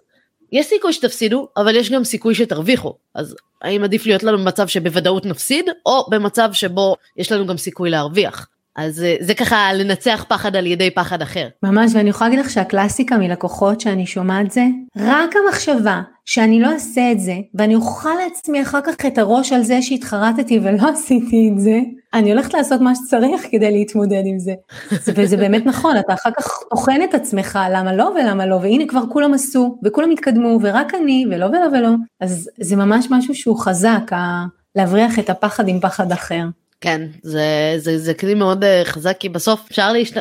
יש 0.51 0.65
סיכוי 0.65 0.93
שתפסידו, 0.93 1.47
אבל 1.57 1.75
יש 1.75 1.91
גם 1.91 2.03
סיכוי 2.03 2.35
שתרוויחו. 2.35 2.93
אז 3.15 3.35
האם 3.61 3.83
עדיף 3.83 4.05
להיות 4.05 4.23
לנו 4.23 4.37
במצב 4.37 4.67
שבוודאות 4.67 5.25
נפסיד, 5.25 5.65
או 5.85 6.05
במצב 6.09 6.49
שבו 6.53 6.95
יש 7.17 7.31
לנו 7.31 7.47
גם 7.47 7.57
סיכוי 7.57 7.89
להרוויח? 7.89 8.47
אז 8.75 9.03
אה, 9.03 9.15
זה 9.19 9.33
ככה 9.33 9.73
לנצח 9.73 10.25
פחד 10.29 10.55
על 10.55 10.65
ידי 10.65 10.91
פחד 10.91 11.21
אחר. 11.21 11.47
ממש, 11.63 11.91
ואני 11.93 12.09
יכולה 12.09 12.29
להגיד 12.29 12.45
לך 12.45 12.51
שהקלאסיקה 12.51 13.17
מלקוחות 13.17 13.81
שאני 13.81 14.05
שומעת 14.05 14.51
זה, 14.51 14.65
רק 14.97 15.29
המחשבה 15.35 16.01
שאני 16.25 16.61
לא 16.61 16.71
אעשה 16.73 17.11
את 17.11 17.19
זה, 17.19 17.35
ואני 17.55 17.75
אוכל 17.75 18.09
לעצמי 18.23 18.61
אחר 18.61 18.79
כך 18.81 19.05
את 19.07 19.17
הראש 19.17 19.53
על 19.53 19.63
זה 19.63 19.81
שהתחרטתי 19.81 20.59
ולא 20.63 20.89
עשיתי 20.93 21.49
את 21.53 21.59
זה, 21.59 21.79
אני 22.13 22.31
הולכת 22.31 22.53
לעשות 22.53 22.81
מה 22.81 22.95
שצריך 22.95 23.41
כדי 23.51 23.71
להתמודד 23.71 24.21
עם 24.25 24.39
זה. 24.39 24.53
וזה 25.15 25.37
באמת 25.37 25.65
נכון, 25.65 25.97
אתה 25.97 26.13
אחר 26.13 26.29
כך 26.37 26.47
טוחן 26.69 27.01
את 27.03 27.13
עצמך 27.13 27.59
למה 27.71 27.93
לא 27.93 28.13
ולמה 28.15 28.45
לא, 28.45 28.55
והנה 28.55 28.87
כבר 28.87 29.03
כולם 29.11 29.33
עשו, 29.33 29.77
וכולם 29.83 30.11
התקדמו, 30.11 30.59
ורק 30.61 30.93
אני, 30.93 31.25
ולא 31.31 31.45
ולא 31.45 31.77
ולא. 31.77 31.89
אז 32.21 32.49
זה 32.61 32.75
ממש 32.75 33.07
משהו 33.09 33.35
שהוא 33.35 33.59
חזק, 33.59 34.11
להבריח 34.75 35.19
את 35.19 35.29
הפחד 35.29 35.67
עם 35.67 35.79
פחד 35.79 36.11
אחר. 36.11 36.43
כן, 36.83 37.01
זה, 37.21 37.75
זה, 37.77 37.97
זה 37.97 38.13
כלי 38.13 38.33
מאוד 38.33 38.63
אה, 38.63 38.81
חזק, 38.85 39.17
כי 39.19 39.29
בסוף 39.29 39.67
אפשר 39.71 39.93
להשת... 39.93 40.17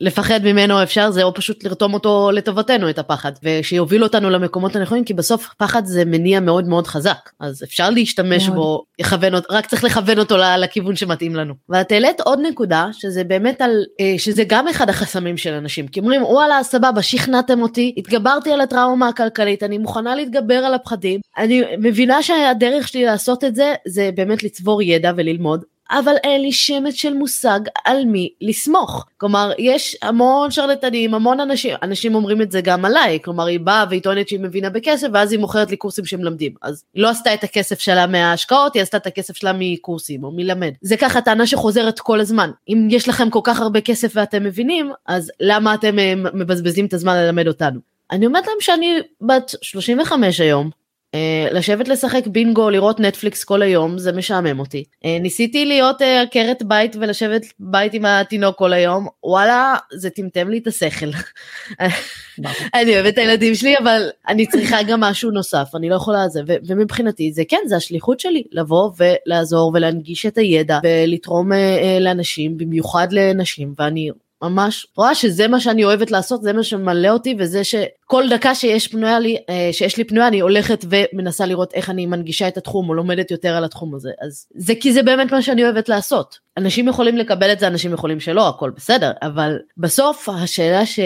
לפחד 0.00 0.40
ממנו, 0.44 0.82
אפשר 0.82 1.10
זה 1.10 1.22
או 1.22 1.34
פשוט 1.34 1.64
לרתום 1.64 1.94
אותו 1.94 2.30
לטובתנו, 2.32 2.90
את 2.90 2.98
הפחד, 2.98 3.32
ושיוביל 3.42 4.02
אותנו 4.02 4.30
למקומות 4.30 4.76
הנכונים, 4.76 5.04
כי 5.04 5.14
בסוף 5.14 5.48
פחד 5.58 5.86
זה 5.86 6.04
מניע 6.04 6.40
מאוד 6.40 6.68
מאוד 6.68 6.86
חזק, 6.86 7.30
אז 7.40 7.62
אפשר 7.62 7.90
להשתמש 7.90 8.48
מאוד. 8.48 8.56
בו, 8.56 8.84
יכוון, 8.98 9.32
רק 9.50 9.66
צריך 9.66 9.84
לכוון 9.84 10.18
אותו 10.18 10.36
לכיוון 10.58 10.96
שמתאים 10.96 11.36
לנו. 11.36 11.54
ואת 11.68 11.92
העלית 11.92 12.20
עוד 12.20 12.38
נקודה, 12.42 12.86
שזה 12.92 13.24
באמת 13.24 13.60
על, 13.60 13.84
אה, 14.00 14.14
שזה 14.18 14.44
גם 14.46 14.68
אחד 14.68 14.88
החסמים 14.88 15.36
של 15.36 15.52
אנשים, 15.52 15.88
כי 15.88 16.00
אומרים, 16.00 16.22
וואלה, 16.22 16.62
סבבה, 16.62 17.02
שכנעתם 17.02 17.62
אותי, 17.62 17.94
התגברתי 17.96 18.52
על 18.52 18.60
הטראומה 18.60 19.08
הכלכלית, 19.08 19.62
אני 19.62 19.78
מוכנה 19.78 20.14
להתגבר 20.14 20.54
על 20.54 20.74
הפחדים, 20.74 21.20
אני 21.38 21.62
מבינה 21.78 22.22
שהדרך 22.22 22.88
שלי 22.88 23.04
לעשות 23.04 23.44
את 23.44 23.54
זה, 23.54 23.74
זה 23.86 24.10
באמת 24.14 24.42
לצבור 24.42 24.82
ידע 24.82 25.12
וללמוד, 25.16 25.64
אבל 25.90 26.14
אין 26.24 26.42
לי 26.42 26.52
שמץ 26.52 26.94
של 26.94 27.14
מושג 27.14 27.60
על 27.84 28.04
מי 28.04 28.30
לסמוך. 28.40 29.06
כלומר, 29.16 29.52
יש 29.58 29.96
המון 30.02 30.50
שרלטנים, 30.50 31.14
המון 31.14 31.40
אנשים, 31.40 31.74
אנשים 31.82 32.14
אומרים 32.14 32.42
את 32.42 32.52
זה 32.52 32.60
גם 32.60 32.84
עליי, 32.84 33.18
כלומר, 33.24 33.46
היא 33.46 33.60
באה 33.60 33.84
והיא 33.88 34.02
טוענת 34.02 34.28
שהיא 34.28 34.40
מבינה 34.40 34.70
בכסף, 34.70 35.08
ואז 35.12 35.32
היא 35.32 35.40
מוכרת 35.40 35.70
לי 35.70 35.76
קורסים 35.76 36.04
שמלמדים. 36.04 36.54
אז 36.62 36.84
היא 36.94 37.02
לא 37.02 37.08
עשתה 37.08 37.34
את 37.34 37.44
הכסף 37.44 37.78
שלה 37.78 38.06
מההשקעות, 38.06 38.74
היא 38.74 38.82
עשתה 38.82 38.96
את 38.96 39.06
הכסף 39.06 39.36
שלה 39.36 39.52
מקורסים 39.58 40.24
או 40.24 40.30
מלמד. 40.30 40.72
זה 40.80 40.96
ככה 40.96 41.20
טענה 41.20 41.46
שחוזרת 41.46 42.00
כל 42.00 42.20
הזמן. 42.20 42.50
אם 42.68 42.88
יש 42.90 43.08
לכם 43.08 43.30
כל 43.30 43.40
כך 43.44 43.60
הרבה 43.60 43.80
כסף 43.80 44.12
ואתם 44.14 44.44
מבינים, 44.44 44.92
אז 45.06 45.32
למה 45.40 45.74
אתם 45.74 45.98
אה, 45.98 46.14
מבזבזים 46.34 46.86
את 46.86 46.94
הזמן 46.94 47.16
ללמד 47.16 47.48
אותנו? 47.48 47.80
אני 48.10 48.26
אומרת 48.26 48.46
להם 48.46 48.56
שאני 48.60 48.98
בת 49.20 49.54
35 49.62 50.40
היום, 50.40 50.70
לשבת 51.52 51.88
לשחק 51.88 52.26
בינגו, 52.26 52.70
לראות 52.70 53.00
נטפליקס 53.00 53.44
כל 53.44 53.62
היום, 53.62 53.98
זה 53.98 54.12
משעמם 54.12 54.58
אותי. 54.58 54.84
Uh, 55.04 55.22
ניסיתי 55.22 55.64
להיות 55.64 56.02
אה, 56.02 56.22
עקרת 56.22 56.62
בית 56.62 56.96
ולשבת 57.00 57.42
בית 57.60 57.94
עם 57.94 58.04
התינוק 58.04 58.58
כל 58.58 58.72
היום, 58.72 59.06
וואלה, 59.24 59.74
זה 59.92 60.10
טמטם 60.10 60.48
לי 60.48 60.58
את 60.58 60.66
השכל. 60.66 61.06
אני 62.74 62.94
אוהבת 62.94 63.12
את 63.12 63.18
הילדים 63.18 63.54
שלי, 63.54 63.78
אבל 63.78 64.08
אני 64.28 64.46
צריכה 64.46 64.82
גם 64.82 65.00
משהו 65.00 65.30
נוסף, 65.30 65.68
אני 65.74 65.88
לא 65.88 65.94
יכולה 65.94 66.28
זה, 66.28 66.40
ומבחינתי 66.66 67.32
זה 67.32 67.42
כן, 67.48 67.60
זה 67.66 67.76
השליחות 67.76 68.20
שלי, 68.20 68.42
לבוא 68.52 68.90
ולעזור 68.98 69.72
ולהנגיש 69.74 70.26
את 70.26 70.38
הידע 70.38 70.78
ולתרום 70.82 71.50
לאנשים, 72.00 72.56
במיוחד 72.56 73.08
לנשים, 73.10 73.74
ואני 73.78 74.10
ממש 74.48 74.86
רואה 74.96 75.14
שזה 75.14 75.48
מה 75.48 75.60
שאני 75.60 75.84
אוהבת 75.84 76.10
לעשות 76.10 76.42
זה 76.42 76.52
מה 76.52 76.62
שממלא 76.62 77.08
אותי 77.08 77.36
וזה 77.38 77.64
שכל 77.64 78.28
דקה 78.30 78.54
שיש 78.54 78.88
פנויה 78.88 79.18
לי 79.18 79.36
אה, 79.50 79.68
שיש 79.72 79.96
לי 79.96 80.04
פנויה 80.04 80.28
אני 80.28 80.40
הולכת 80.40 80.84
ומנסה 80.88 81.46
לראות 81.46 81.74
איך 81.74 81.90
אני 81.90 82.06
מנגישה 82.06 82.48
את 82.48 82.56
התחום 82.56 82.88
או 82.88 82.94
לומדת 82.94 83.30
יותר 83.30 83.56
על 83.56 83.64
התחום 83.64 83.94
הזה. 83.94 84.10
אז 84.20 84.46
זה 84.54 84.74
כי 84.80 84.92
זה 84.92 85.02
באמת 85.02 85.32
מה 85.32 85.42
שאני 85.42 85.64
אוהבת 85.64 85.88
לעשות. 85.88 86.38
אנשים 86.56 86.88
יכולים 86.88 87.16
לקבל 87.16 87.52
את 87.52 87.60
זה 87.60 87.66
אנשים 87.66 87.92
יכולים 87.92 88.20
שלא 88.20 88.48
הכל 88.48 88.70
בסדר. 88.70 89.12
אבל 89.22 89.58
בסוף 89.76 90.28
השאלה 90.28 90.86
ש... 90.86 91.00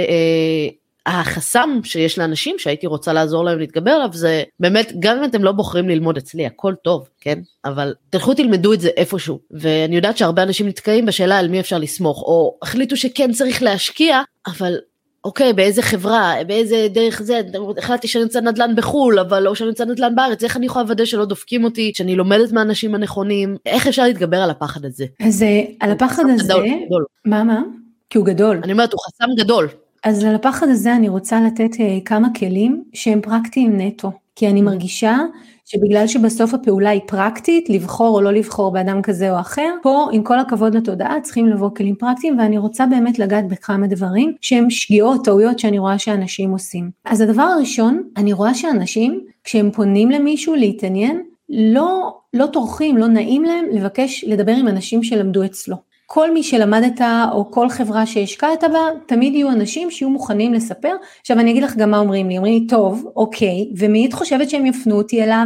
החסם 1.07 1.81
שיש 1.85 2.19
לאנשים 2.19 2.59
שהייתי 2.59 2.87
רוצה 2.87 3.13
לעזור 3.13 3.45
להם 3.45 3.59
להתגבר 3.59 3.91
עליו 3.91 4.09
זה 4.13 4.43
באמת 4.61 4.93
גם 4.99 5.19
אם 5.19 5.25
אתם 5.25 5.45
לא 5.45 5.53
בוחרים 5.53 5.89
ללמוד 5.89 6.17
אצלי 6.17 6.47
הכל 6.47 6.75
טוב 6.85 7.09
כן 7.21 7.39
אבל 7.65 7.95
תלכו 8.11 8.35
תלמדו 8.35 8.73
את 8.73 8.81
זה 8.81 8.89
איפשהו 8.97 9.41
ואני 9.51 9.97
יודעת 9.97 10.17
שהרבה 10.17 10.43
אנשים 10.43 10.69
נתקעים 10.69 11.07
בשאלה 11.07 11.39
על 11.39 11.49
מי 11.49 11.61
אפשר 11.61 11.79
לסמוך 11.79 12.23
או 12.23 12.59
החליטו 12.63 12.97
שכן 12.97 13.33
צריך 13.33 13.63
להשקיע 13.63 14.23
אבל 14.47 14.75
אוקיי 15.25 15.53
באיזה 15.53 15.83
חברה 15.83 16.35
באיזה 16.47 16.87
דרך 16.91 17.23
זה 17.23 17.41
החלטתי 17.79 18.09
שאני 18.09 18.25
רוצה 18.25 18.41
נדל"ן 18.41 18.77
בחול 18.77 19.19
אבל 19.19 19.43
לא 19.43 19.55
שאני 19.55 19.71
רוצה 19.71 19.85
נדל"ן 19.85 20.15
בארץ 20.15 20.45
איך 20.45 20.57
אני 20.57 20.67
יכולה 20.67 20.83
לוודא 20.83 21.05
שלא 21.05 21.25
דופקים 21.25 21.65
אותי 21.65 21.93
שאני 21.95 22.17
לומדת 22.17 22.53
מהאנשים 22.53 22.95
הנכונים 22.95 23.57
איך 23.67 23.87
אפשר 23.87 24.03
להתגבר 24.03 24.37
על 24.37 24.51
הפחד 24.51 24.85
הזה. 24.85 25.07
אז 25.21 25.43
אה, 25.43 25.63
על 25.81 25.91
הפחד 25.91 26.23
הזה. 26.35 26.53
מה 27.25 27.45
מה? 27.45 27.63
כי 28.11 28.19
הוא 28.19 28.27
גדול. 28.27 28.61
אני 28.65 28.73
אומרת 28.73 28.93
הוא 28.93 29.01
חסם 29.01 29.45
גדול. 29.45 29.69
אז 30.05 30.25
על 30.25 30.35
הפחד 30.35 30.69
הזה 30.69 30.97
אני 30.97 31.09
רוצה 31.09 31.41
לתת 31.41 31.81
אה, 31.81 31.99
כמה 32.05 32.29
כלים 32.39 32.85
שהם 32.93 33.21
פרקטיים 33.21 33.81
נטו, 33.81 34.13
כי 34.37 34.49
אני 34.49 34.63
מרגישה 34.63 35.17
שבגלל 35.65 36.07
שבסוף 36.07 36.55
הפעולה 36.55 36.91
היא 36.91 37.01
פרקטית, 37.07 37.71
לבחור 37.71 38.17
או 38.17 38.21
לא 38.21 38.33
לבחור 38.33 38.73
באדם 38.73 39.03
כזה 39.03 39.31
או 39.31 39.41
אחר, 39.41 39.75
פה 39.83 40.09
עם 40.13 40.23
כל 40.23 40.39
הכבוד 40.39 40.77
לתודעה 40.77 41.21
צריכים 41.21 41.47
לבוא 41.47 41.71
כלים 41.77 41.95
פרקטיים 41.95 42.39
ואני 42.39 42.59
רוצה 42.59 42.87
באמת 42.87 43.19
לגעת 43.19 43.49
בכמה 43.49 43.87
דברים 43.87 44.35
שהם 44.41 44.71
שגיאות, 44.71 45.25
טעויות 45.25 45.59
שאני 45.59 45.79
רואה 45.79 45.99
שאנשים 45.99 46.51
עושים. 46.51 46.91
אז 47.05 47.21
הדבר 47.21 47.43
הראשון, 47.43 48.03
אני 48.17 48.33
רואה 48.33 48.55
שאנשים 48.55 49.21
כשהם 49.45 49.71
פונים 49.71 50.11
למישהו 50.11 50.55
להתעניין, 50.55 51.23
לא, 51.49 52.19
לא 52.35 52.47
טורחים, 52.47 52.97
לא 52.97 53.07
נעים 53.07 53.45
להם 53.45 53.65
לבקש 53.73 54.25
לדבר 54.25 54.53
עם 54.53 54.69
אנשים 54.69 55.03
שלמדו 55.03 55.45
אצלו. 55.45 55.90
כל 56.13 56.35
מי 56.35 56.43
שלמדת 56.43 57.01
או 57.33 57.51
כל 57.51 57.69
חברה 57.69 58.07
שהשקעת 58.07 58.65
בה, 58.73 58.79
תמיד 59.07 59.35
יהיו 59.35 59.49
אנשים 59.49 59.91
שיהיו 59.91 60.11
מוכנים 60.11 60.53
לספר. 60.53 60.93
עכשיו 61.21 61.39
אני 61.39 61.51
אגיד 61.51 61.63
לך 61.63 61.77
גם 61.77 61.91
מה 61.91 61.99
אומרים 61.99 62.29
לי, 62.29 62.37
אומרים 62.37 62.55
לי, 62.55 62.67
טוב, 62.67 63.05
אוקיי, 63.17 63.71
ומי 63.79 64.07
את 64.07 64.13
חושבת 64.13 64.51
שהם 64.51 64.67
יפנו 64.67 64.97
אותי 64.97 65.23
אליו? 65.23 65.45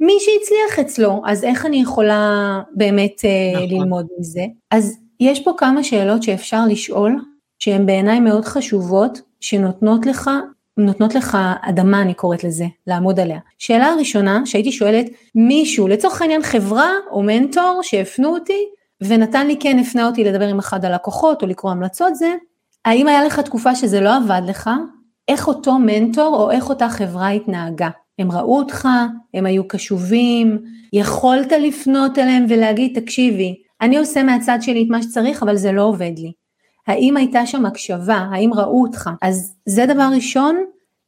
מי 0.00 0.12
שהצליח 0.20 0.86
אצלו, 0.86 1.22
אז 1.26 1.44
איך 1.44 1.66
אני 1.66 1.76
יכולה 1.76 2.60
באמת 2.74 3.24
אה, 3.24 3.52
נכון. 3.64 3.78
ללמוד 3.78 4.06
מזה? 4.18 4.44
אז 4.70 4.98
יש 5.20 5.40
פה 5.40 5.52
כמה 5.58 5.84
שאלות 5.84 6.22
שאפשר 6.22 6.60
לשאול, 6.68 7.16
שהן 7.58 7.86
בעיניי 7.86 8.20
מאוד 8.20 8.44
חשובות, 8.44 9.20
שנותנות 9.40 10.06
לך 10.06 10.30
נותנות 10.76 11.14
לך 11.14 11.38
אדמה, 11.62 12.02
אני 12.02 12.14
קוראת 12.14 12.44
לזה, 12.44 12.66
לעמוד 12.86 13.20
עליה. 13.20 13.38
שאלה 13.58 13.86
הראשונה 13.86 14.42
שהייתי 14.44 14.72
שואלת, 14.72 15.06
מישהו, 15.34 15.88
לצורך 15.88 16.22
העניין 16.22 16.42
חברה 16.42 16.90
או 17.10 17.22
מנטור 17.22 17.80
שהפנו 17.82 18.28
אותי, 18.28 18.62
ונתן 19.00 19.46
לי 19.46 19.56
כן, 19.60 19.78
הפנה 19.78 20.06
אותי 20.06 20.24
לדבר 20.24 20.48
עם 20.48 20.58
אחד 20.58 20.84
הלקוחות 20.84 21.42
או 21.42 21.46
לקרוא 21.46 21.72
המלצות, 21.72 22.14
זה, 22.14 22.34
האם 22.84 23.08
היה 23.08 23.24
לך 23.24 23.40
תקופה 23.40 23.74
שזה 23.74 24.00
לא 24.00 24.16
עבד 24.16 24.42
לך, 24.46 24.70
איך 25.28 25.48
אותו 25.48 25.78
מנטור 25.78 26.36
או 26.36 26.50
איך 26.50 26.68
אותה 26.68 26.88
חברה 26.88 27.28
התנהגה. 27.28 27.88
הם 28.18 28.32
ראו 28.32 28.58
אותך, 28.58 28.88
הם 29.34 29.46
היו 29.46 29.68
קשובים, 29.68 30.58
יכולת 30.92 31.52
לפנות 31.52 32.18
אליהם 32.18 32.46
ולהגיד, 32.48 33.00
תקשיבי, 33.00 33.54
אני 33.80 33.98
עושה 33.98 34.22
מהצד 34.22 34.58
שלי 34.60 34.82
את 34.82 34.88
מה 34.90 35.02
שצריך, 35.02 35.42
אבל 35.42 35.56
זה 35.56 35.72
לא 35.72 35.82
עובד 35.82 36.12
לי. 36.18 36.32
האם 36.86 37.16
הייתה 37.16 37.46
שם 37.46 37.66
הקשבה, 37.66 38.26
האם 38.32 38.50
ראו 38.54 38.82
אותך? 38.82 39.10
אז 39.22 39.54
זה 39.66 39.86
דבר 39.86 40.08
ראשון 40.14 40.56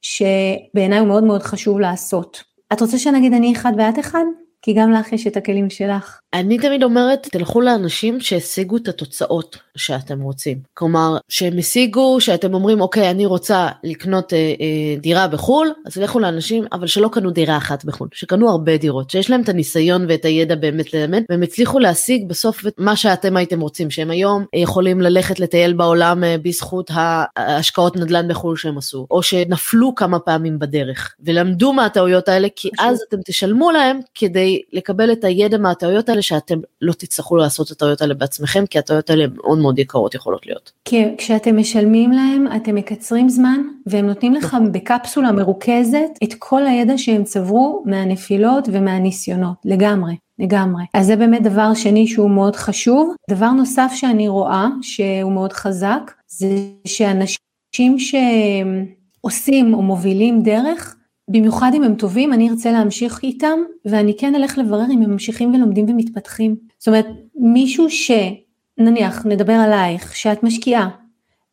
שבעיניי 0.03 0.99
הוא 0.99 1.09
מאוד 1.09 1.25
מאוד 1.25 1.43
חשוב 1.43 1.81
לעשות. 1.81 2.43
את 2.73 2.81
רוצה 2.81 2.99
שנגיד 2.99 3.33
אני 3.33 3.53
אחד 3.53 3.73
ואת 3.77 3.99
אחד? 3.99 4.25
כי 4.63 4.73
גם 4.73 4.93
לך 4.93 5.13
יש 5.13 5.27
את 5.27 5.37
הכלים 5.37 5.71
שלך. 5.71 6.19
אני 6.33 6.59
תמיד 6.59 6.83
אומרת, 6.83 7.29
תלכו 7.33 7.61
לאנשים 7.61 8.21
שהשיגו 8.21 8.77
את 8.77 8.89
התוצאות 8.89 9.57
שאתם 9.77 10.21
רוצים. 10.21 10.59
כלומר, 10.75 11.17
שהם 11.29 11.59
השיגו, 11.59 12.21
שאתם 12.21 12.55
אומרים, 12.55 12.81
אוקיי, 12.81 13.11
אני 13.11 13.27
רוצה 13.27 13.69
לקנות 13.85 14.33
אה, 14.33 14.39
אה, 14.39 14.97
דירה 15.01 15.29
בחו"ל, 15.29 15.73
אז 15.87 15.95
תלכו 15.95 16.19
לאנשים, 16.19 16.65
אבל 16.73 16.87
שלא 16.87 17.09
קנו 17.13 17.31
דירה 17.31 17.57
אחת 17.57 17.85
בחו"ל, 17.85 18.09
שקנו 18.13 18.51
הרבה 18.51 18.77
דירות, 18.77 19.11
שיש 19.11 19.31
להם 19.31 19.41
את 19.43 19.49
הניסיון 19.49 20.07
ואת 20.09 20.25
הידע 20.25 20.55
באמת 20.55 20.95
ללמד, 20.95 21.23
והם 21.31 21.43
הצליחו 21.43 21.79
להשיג 21.79 22.29
בסוף 22.29 22.67
את 22.67 22.75
מה 22.79 22.97
שאתם 22.97 23.37
הייתם 23.37 23.61
רוצים, 23.61 23.91
שהם 23.91 24.11
היום 24.11 24.45
יכולים 24.55 25.01
ללכת 25.01 25.41
לטייל 25.41 25.73
בעולם 25.73 26.25
אה, 26.25 26.37
בזכות 26.43 26.91
ההשקעות 27.37 27.97
נדל"ן 27.97 28.29
בחו"ל 28.29 28.57
שהם 28.57 28.79
עשו, 28.79 29.07
או 29.11 29.23
שנפלו 29.23 29.95
כמה 29.95 30.19
פעמים 30.19 30.59
בדרך, 30.59 31.15
ולמדו 31.21 31.73
מהטעויות 31.73 32.29
האלה, 32.29 32.49
כי 32.57 32.71
אז 32.79 33.05
אתם 33.09 33.19
תשלמו 33.25 33.71
להם 33.71 34.01
כדי 34.15 34.48
לקבל 34.73 35.13
את 35.13 35.25
הידע 35.25 35.59
מהטעויות 35.59 36.09
האלה. 36.09 36.23
שאתם 36.29 36.59
לא 36.81 36.93
תצטרכו 36.93 37.37
לעשות 37.37 37.67
את 37.67 37.73
הטעויות 37.73 38.01
האלה 38.01 38.15
בעצמכם, 38.15 38.67
כי 38.67 38.79
הטעויות 38.79 39.11
האלה 39.11 39.25
מאוד 39.37 39.59
מאוד 39.59 39.79
יקרות 39.79 40.15
יכולות 40.15 40.47
להיות. 40.47 40.73
כי 40.85 41.05
כשאתם 41.19 41.57
משלמים 41.57 42.13
להם, 42.13 42.47
אתם 42.57 42.75
מקצרים 42.75 43.29
זמן, 43.29 43.63
והם 43.87 44.07
נותנים 44.07 44.35
לך. 44.35 44.57
בקפסולה 44.73 45.33
מרוכזת 45.33 46.11
את 46.25 46.35
כל 46.39 46.67
הידע 46.67 46.99
שהם 46.99 47.25
צברו 47.25 47.83
מהנפילות 47.87 48.69
ומהניסיונות, 48.73 49.57
לגמרי. 49.65 50.15
לגמרי. 50.39 50.85
אז 50.95 51.07
זה 51.07 51.17
באמת 51.17 51.43
דבר 51.43 51.75
שני 51.75 52.07
שהוא 52.07 52.31
מאוד 52.31 52.57
חשוב. 52.57 53.15
דבר 53.31 53.51
נוסף 53.51 53.93
שאני 53.95 54.29
רואה 54.29 54.67
שהוא 54.83 55.33
מאוד 55.33 55.53
חזק, 55.53 56.13
זה 56.29 56.49
שאנשים 56.85 57.97
שעושים 57.99 59.75
או 59.75 59.83
מובילים 59.83 60.43
דרך, 60.43 60.97
במיוחד 61.29 61.71
אם 61.75 61.83
הם 61.83 61.95
טובים, 61.95 62.33
אני 62.33 62.51
ארצה 62.51 62.73
להמשיך 62.73 63.23
איתם, 63.23 63.59
ואני 63.85 64.17
כן 64.19 64.35
אלך 64.35 64.59
לברר 64.59 64.87
אם 64.91 65.03
הם 65.03 65.11
ממשיכים 65.11 65.55
ולומדים 65.55 65.87
ומתפתחים. 65.89 66.57
זאת 66.79 66.89
אומרת, 66.89 67.07
מישהו 67.37 67.87
שנניח, 67.91 69.27
נדבר 69.27 69.53
עלייך, 69.53 70.17
שאת 70.17 70.43
משקיעה, 70.43 70.89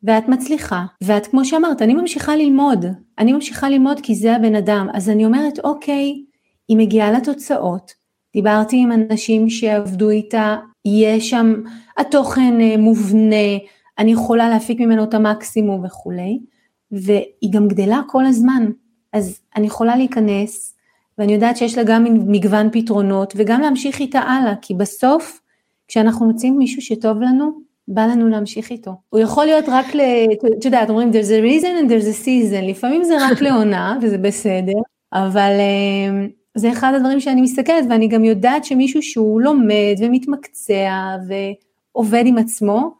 ואת 0.02 0.28
מצליחה, 0.28 0.84
ואת 1.02 1.26
כמו 1.26 1.44
שאמרת, 1.44 1.82
אני 1.82 1.94
ממשיכה 1.94 2.36
ללמוד, 2.36 2.84
אני 3.18 3.32
ממשיכה 3.32 3.68
ללמוד 3.68 4.00
כי 4.02 4.14
זה 4.14 4.36
הבן 4.36 4.54
אדם, 4.54 4.88
אז 4.92 5.10
אני 5.10 5.24
אומרת, 5.24 5.58
אוקיי, 5.58 6.24
היא 6.68 6.76
מגיעה 6.76 7.12
לתוצאות, 7.12 7.92
דיברתי 8.34 8.76
עם 8.76 8.92
אנשים 8.92 9.50
שעבדו 9.50 10.10
איתה, 10.10 10.56
יש 10.84 11.30
שם, 11.30 11.54
התוכן 11.96 12.60
אה, 12.60 12.76
מובנה, 12.76 13.56
אני 13.98 14.12
יכולה 14.12 14.48
להפיק 14.48 14.80
ממנו 14.80 15.04
את 15.04 15.14
המקסימום 15.14 15.84
וכולי, 15.84 16.38
והיא 16.92 17.52
גם 17.52 17.68
גדלה 17.68 18.00
כל 18.06 18.26
הזמן. 18.26 18.70
אז 19.12 19.40
אני 19.56 19.66
יכולה 19.66 19.96
להיכנס, 19.96 20.74
ואני 21.18 21.34
יודעת 21.34 21.56
שיש 21.56 21.78
לה 21.78 21.84
גם 21.84 22.04
מגוון 22.26 22.68
פתרונות, 22.72 23.32
וגם 23.36 23.60
להמשיך 23.60 24.00
איתה 24.00 24.18
הלאה, 24.18 24.54
כי 24.62 24.74
בסוף, 24.74 25.40
כשאנחנו 25.88 26.26
מוצאים 26.26 26.58
מישהו 26.58 26.82
שטוב 26.82 27.20
לנו, 27.20 27.66
בא 27.88 28.06
לנו 28.06 28.28
להמשיך 28.28 28.70
איתו. 28.70 28.90
הוא 29.08 29.20
יכול 29.20 29.44
להיות 29.44 29.64
רק 29.68 29.94
ל... 29.94 30.00
את 30.58 30.64
יודעת, 30.64 30.90
אומרים, 30.90 31.10
there's 31.10 31.14
a 31.14 31.62
reason 31.62 31.84
and 31.84 31.90
there's 31.90 32.24
a 32.24 32.24
season, 32.24 32.62
לפעמים 32.62 33.04
זה 33.04 33.14
רק 33.20 33.40
לעונה, 33.40 33.98
וזה 34.02 34.18
בסדר, 34.18 34.78
אבל 35.12 35.52
uh, 35.56 36.30
זה 36.54 36.72
אחד 36.72 36.92
הדברים 36.94 37.20
שאני 37.20 37.40
מסתכלת, 37.40 37.84
ואני 37.90 38.08
גם 38.08 38.24
יודעת 38.24 38.64
שמישהו 38.64 39.02
שהוא 39.02 39.40
לומד 39.40 39.96
ומתמקצע 39.98 41.16
ועובד 41.28 42.22
עם 42.26 42.38
עצמו, 42.38 42.90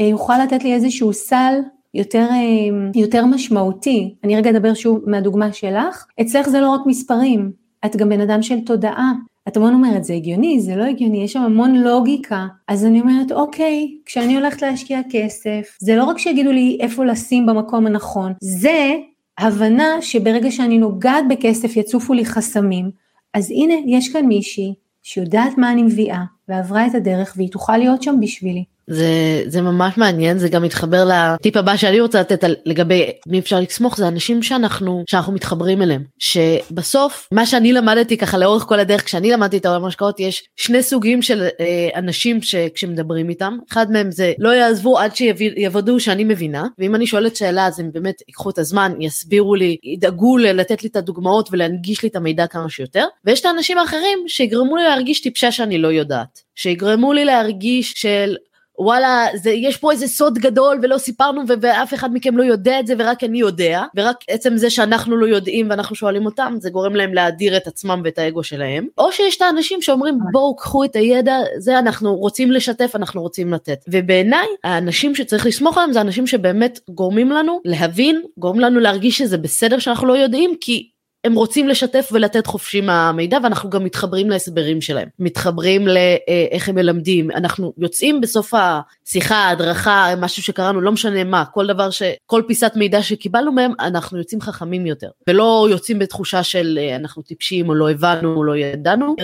uh, 0.00 0.04
יוכל 0.04 0.38
לתת 0.42 0.64
לי 0.64 0.74
איזשהו 0.74 1.12
סל 1.12 1.54
יותר, 1.94 2.26
אה, 2.30 3.00
יותר 3.00 3.26
משמעותי. 3.26 4.14
אני 4.24 4.36
רגע 4.36 4.50
אדבר 4.50 4.74
שוב 4.74 5.00
מהדוגמה 5.06 5.52
שלך. 5.52 6.06
אצלך 6.20 6.48
זה 6.48 6.60
לא 6.60 6.70
רק 6.70 6.80
מספרים, 6.86 7.52
את 7.86 7.96
גם 7.96 8.08
בן 8.08 8.20
אדם 8.20 8.42
של 8.42 8.60
תודעה. 8.60 9.12
את 9.48 9.56
המון 9.56 9.74
אומרת, 9.74 10.04
זה 10.04 10.14
הגיוני, 10.14 10.60
זה 10.60 10.76
לא 10.76 10.84
הגיוני, 10.84 11.24
יש 11.24 11.32
שם 11.32 11.42
המון 11.42 11.74
לוגיקה. 11.74 12.46
אז 12.68 12.84
אני 12.84 13.00
אומרת, 13.00 13.32
אוקיי, 13.32 13.88
כשאני 14.06 14.34
הולכת 14.36 14.62
להשקיע 14.62 15.00
כסף, 15.10 15.76
זה 15.80 15.96
לא 15.96 16.04
רק 16.04 16.18
שיגידו 16.18 16.52
לי 16.52 16.78
איפה 16.80 17.04
לשים 17.04 17.46
במקום 17.46 17.86
הנכון, 17.86 18.32
זה 18.40 18.94
הבנה 19.38 20.02
שברגע 20.02 20.50
שאני 20.50 20.78
נוגעת 20.78 21.24
בכסף 21.28 21.76
יצופו 21.76 22.14
לי 22.14 22.24
חסמים. 22.24 22.90
אז 23.34 23.50
הנה, 23.50 23.74
יש 23.86 24.12
כאן 24.12 24.26
מישהי 24.26 24.74
שיודעת 25.02 25.58
מה 25.58 25.72
אני 25.72 25.82
מביאה, 25.82 26.22
ועברה 26.48 26.86
את 26.86 26.94
הדרך, 26.94 27.34
והיא 27.36 27.50
תוכל 27.50 27.76
להיות 27.76 28.02
שם 28.02 28.16
בשבילי. 28.20 28.64
זה, 28.88 29.42
זה 29.46 29.62
ממש 29.62 29.96
מעניין, 29.96 30.38
זה 30.38 30.48
גם 30.48 30.62
מתחבר 30.62 31.04
לטיפ 31.04 31.56
הבא 31.56 31.76
שאני 31.76 32.00
רוצה 32.00 32.20
לתת 32.20 32.44
על, 32.44 32.56
לגבי 32.66 33.10
מי 33.26 33.38
אפשר 33.38 33.60
לסמוך, 33.60 33.96
זה 33.96 34.08
אנשים 34.08 34.42
שאנחנו, 34.42 35.04
שאנחנו 35.10 35.32
מתחברים 35.32 35.82
אליהם. 35.82 36.04
שבסוף, 36.18 37.28
מה 37.32 37.46
שאני 37.46 37.72
למדתי 37.72 38.16
ככה 38.16 38.38
לאורך 38.38 38.62
כל 38.62 38.80
הדרך, 38.80 39.04
כשאני 39.04 39.30
למדתי 39.30 39.56
את 39.56 39.66
העולם 39.66 39.84
ההשקעות, 39.84 40.20
יש 40.20 40.48
שני 40.56 40.82
סוגים 40.82 41.22
של 41.22 41.42
אה, 41.60 41.88
אנשים 41.94 42.42
שכשמדברים 42.42 43.28
איתם, 43.28 43.58
אחד 43.72 43.90
מהם 43.90 44.10
זה 44.10 44.32
לא 44.38 44.48
יעזבו 44.48 44.98
עד 44.98 45.16
שיוודאו 45.16 46.00
שאני 46.00 46.24
מבינה, 46.24 46.66
ואם 46.78 46.94
אני 46.94 47.06
שואלת 47.06 47.36
שאלה 47.36 47.66
אז 47.66 47.80
הם 47.80 47.90
באמת 47.92 48.22
ייקחו 48.28 48.50
את 48.50 48.58
הזמן, 48.58 48.92
יסבירו 49.00 49.54
לי, 49.54 49.76
ידאגו 49.82 50.38
לתת 50.38 50.82
לי 50.82 50.88
את 50.88 50.96
הדוגמאות 50.96 51.48
ולהנגיש 51.52 52.02
לי 52.02 52.08
את 52.08 52.16
המידע 52.16 52.46
כמה 52.46 52.70
שיותר, 52.70 53.04
ויש 53.24 53.40
את 53.40 53.46
האנשים 53.46 53.78
האחרים 53.78 54.18
שיגרמו 54.26 54.76
לי 54.76 54.82
להרגיש 54.82 55.20
טיפשה 55.20 55.52
שאני 55.52 55.78
לא 55.78 55.88
יודעת. 55.88 56.48
שיגרמו 56.54 57.12
לי 57.12 57.24
להרגיש 57.24 57.92
של 57.96 58.36
וואלה, 58.78 59.26
זה, 59.34 59.50
יש 59.50 59.76
פה 59.76 59.92
איזה 59.92 60.06
סוד 60.06 60.38
גדול 60.38 60.78
ולא 60.82 60.98
סיפרנו 60.98 61.40
ו- 61.48 61.52
ואף 61.60 61.94
אחד 61.94 62.14
מכם 62.14 62.36
לא 62.36 62.42
יודע 62.42 62.80
את 62.80 62.86
זה 62.86 62.94
ורק 62.98 63.24
אני 63.24 63.38
יודע, 63.40 63.82
ורק 63.96 64.16
עצם 64.28 64.56
זה 64.56 64.70
שאנחנו 64.70 65.16
לא 65.16 65.26
יודעים 65.26 65.70
ואנחנו 65.70 65.96
שואלים 65.96 66.26
אותם, 66.26 66.54
זה 66.60 66.70
גורם 66.70 66.94
להם 66.96 67.14
להדיר 67.14 67.56
את 67.56 67.66
עצמם 67.66 68.00
ואת 68.04 68.18
האגו 68.18 68.42
שלהם. 68.42 68.86
או 68.98 69.12
שיש 69.12 69.36
את 69.36 69.42
האנשים 69.42 69.82
שאומרים 69.82 70.18
בואו 70.32 70.56
קחו 70.56 70.84
את 70.84 70.96
הידע, 70.96 71.36
זה 71.58 71.78
אנחנו 71.78 72.16
רוצים 72.16 72.52
לשתף, 72.52 72.92
אנחנו 72.94 73.22
רוצים 73.22 73.52
לתת. 73.52 73.84
ובעיניי, 73.88 74.48
האנשים 74.64 75.14
שצריך 75.14 75.46
לסמוך 75.46 75.76
עליהם 75.78 75.92
זה 75.92 76.00
אנשים 76.00 76.26
שבאמת 76.26 76.80
גורמים 76.90 77.30
לנו 77.30 77.60
להבין, 77.64 78.22
גורמים 78.38 78.60
לנו 78.60 78.80
להרגיש 78.80 79.18
שזה 79.18 79.38
בסדר 79.38 79.78
שאנחנו 79.78 80.06
לא 80.06 80.12
יודעים, 80.12 80.54
כי 80.60 80.88
הם 81.24 81.34
רוצים 81.34 81.68
לשתף 81.68 82.08
ולתת 82.12 82.46
חופשי 82.46 82.80
מהמידע 82.80 83.38
ואנחנו 83.42 83.70
גם 83.70 83.84
מתחברים 83.84 84.30
להסברים 84.30 84.80
שלהם, 84.80 85.08
מתחברים 85.18 85.88
לאיך 85.88 86.68
הם 86.68 86.74
מלמדים, 86.74 87.30
אנחנו 87.30 87.72
יוצאים 87.78 88.20
בסוף 88.20 88.52
השיחה, 88.54 89.48
הדרכה, 89.48 90.06
משהו 90.20 90.42
שקראנו, 90.42 90.80
לא 90.80 90.92
משנה 90.92 91.24
מה, 91.24 91.44
כל 91.44 91.66
דבר 91.66 91.90
ש... 91.90 92.02
כל 92.26 92.42
פיסת 92.46 92.72
מידע 92.76 93.02
שקיבלנו 93.02 93.52
מהם, 93.52 93.72
אנחנו 93.80 94.18
יוצאים 94.18 94.40
חכמים 94.40 94.86
יותר, 94.86 95.08
ולא 95.28 95.66
יוצאים 95.70 95.98
בתחושה 95.98 96.42
של 96.42 96.78
אה, 96.82 96.96
אנחנו 96.96 97.22
טיפשים 97.22 97.68
או 97.68 97.74
לא 97.74 97.90
הבנו 97.90 98.34
או 98.34 98.44
לא 98.44 98.56
ידענו, 98.56 99.16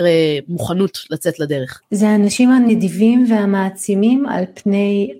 מוכנות 0.47 0.97
לצאת 1.09 1.39
לדרך. 1.39 1.81
זה 1.91 2.09
האנשים 2.09 2.51
הנדיבים 2.51 3.25
והמעצימים 3.29 4.25
על 4.25 4.43
פני 4.53 5.13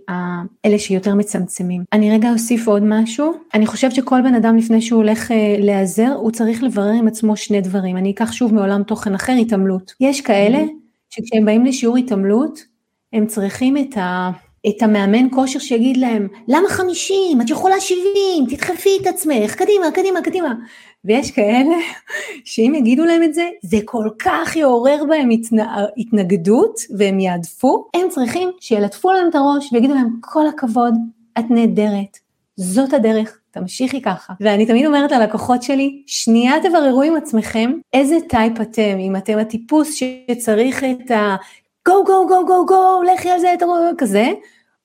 אלה 0.65 0.79
שיותר 0.79 1.13
מצמצמים. 1.13 1.83
אני 1.93 2.11
רגע 2.11 2.31
אוסיף 2.31 2.67
עוד 2.67 2.83
משהו, 2.85 3.33
אני 3.53 3.65
חושבת 3.65 3.95
שכל 3.95 4.21
בן 4.21 4.35
אדם 4.35 4.57
לפני 4.57 4.81
שהוא 4.81 5.03
הולך 5.03 5.31
אה, 5.31 5.55
להיעזר, 5.59 6.11
הוא 6.15 6.31
צריך 6.31 6.63
לברר 6.65 6.91
עם 6.91 7.07
עצמו 7.07 7.37
שני 7.37 7.61
דברים, 7.61 7.97
אני 7.97 8.11
אקח 8.11 8.31
שוב 8.31 8.53
מעולם 8.53 8.83
תוכן 8.83 9.15
אחר, 9.15 9.33
התעמלות. 9.33 9.93
יש 9.99 10.21
כאלה 10.21 10.63
שכשהם 11.09 11.45
באים 11.45 11.65
לשיעור 11.65 11.97
התעמלות, 11.97 12.59
הם 13.13 13.27
צריכים 13.27 13.77
את, 13.77 13.97
ה, 13.97 14.31
את 14.67 14.83
המאמן 14.83 15.27
כושר 15.31 15.59
שיגיד 15.59 15.97
להם, 15.97 16.27
למה 16.47 16.69
50? 16.69 17.41
את 17.41 17.49
יכולה 17.49 17.79
70, 17.79 18.45
תדחפי 18.49 18.89
את 19.01 19.07
עצמך, 19.07 19.55
קדימה, 19.55 19.91
קדימה, 19.93 20.21
קדימה. 20.21 20.53
ויש 21.05 21.31
כאלה 21.31 21.75
שאם 22.45 22.73
יגידו 22.75 23.05
להם 23.05 23.23
את 23.23 23.33
זה, 23.33 23.49
זה 23.63 23.77
כל 23.85 24.09
כך 24.19 24.55
יעורר 24.55 25.03
בהם 25.09 25.29
התנ... 25.29 25.57
התנגדות 25.97 26.79
והם 26.97 27.19
יעדפו, 27.19 27.85
הם 27.93 28.09
צריכים 28.09 28.49
שילטפו 28.59 29.11
להם 29.11 29.29
את 29.29 29.35
הראש 29.35 29.73
ויגידו 29.73 29.93
להם, 29.93 30.09
כל 30.21 30.47
הכבוד, 30.47 30.93
את 31.39 31.45
נהדרת, 31.49 32.17
זאת 32.55 32.93
הדרך, 32.93 33.39
תמשיכי 33.55 34.01
ככה. 34.01 34.33
ואני 34.39 34.65
תמיד 34.65 34.85
אומרת 34.85 35.11
ללקוחות 35.11 35.63
שלי, 35.63 36.03
שנייה 36.07 36.53
תבררו 36.63 37.01
עם 37.01 37.15
עצמכם 37.15 37.71
איזה 37.93 38.17
טייפ 38.29 38.61
אתם, 38.61 38.97
אם 38.99 39.15
אתם 39.15 39.37
הטיפוס 39.37 39.93
שצריך 39.93 40.83
את 40.83 41.11
ה... 41.11 41.35
גו 41.87 42.03
גו 42.05 42.27
גו 42.27 42.45
גו 42.45 42.65
גו, 42.65 43.03
לכי 43.13 43.29
על 43.29 43.39
זה, 43.39 43.53
את 43.53 43.63
כזה, 43.97 44.31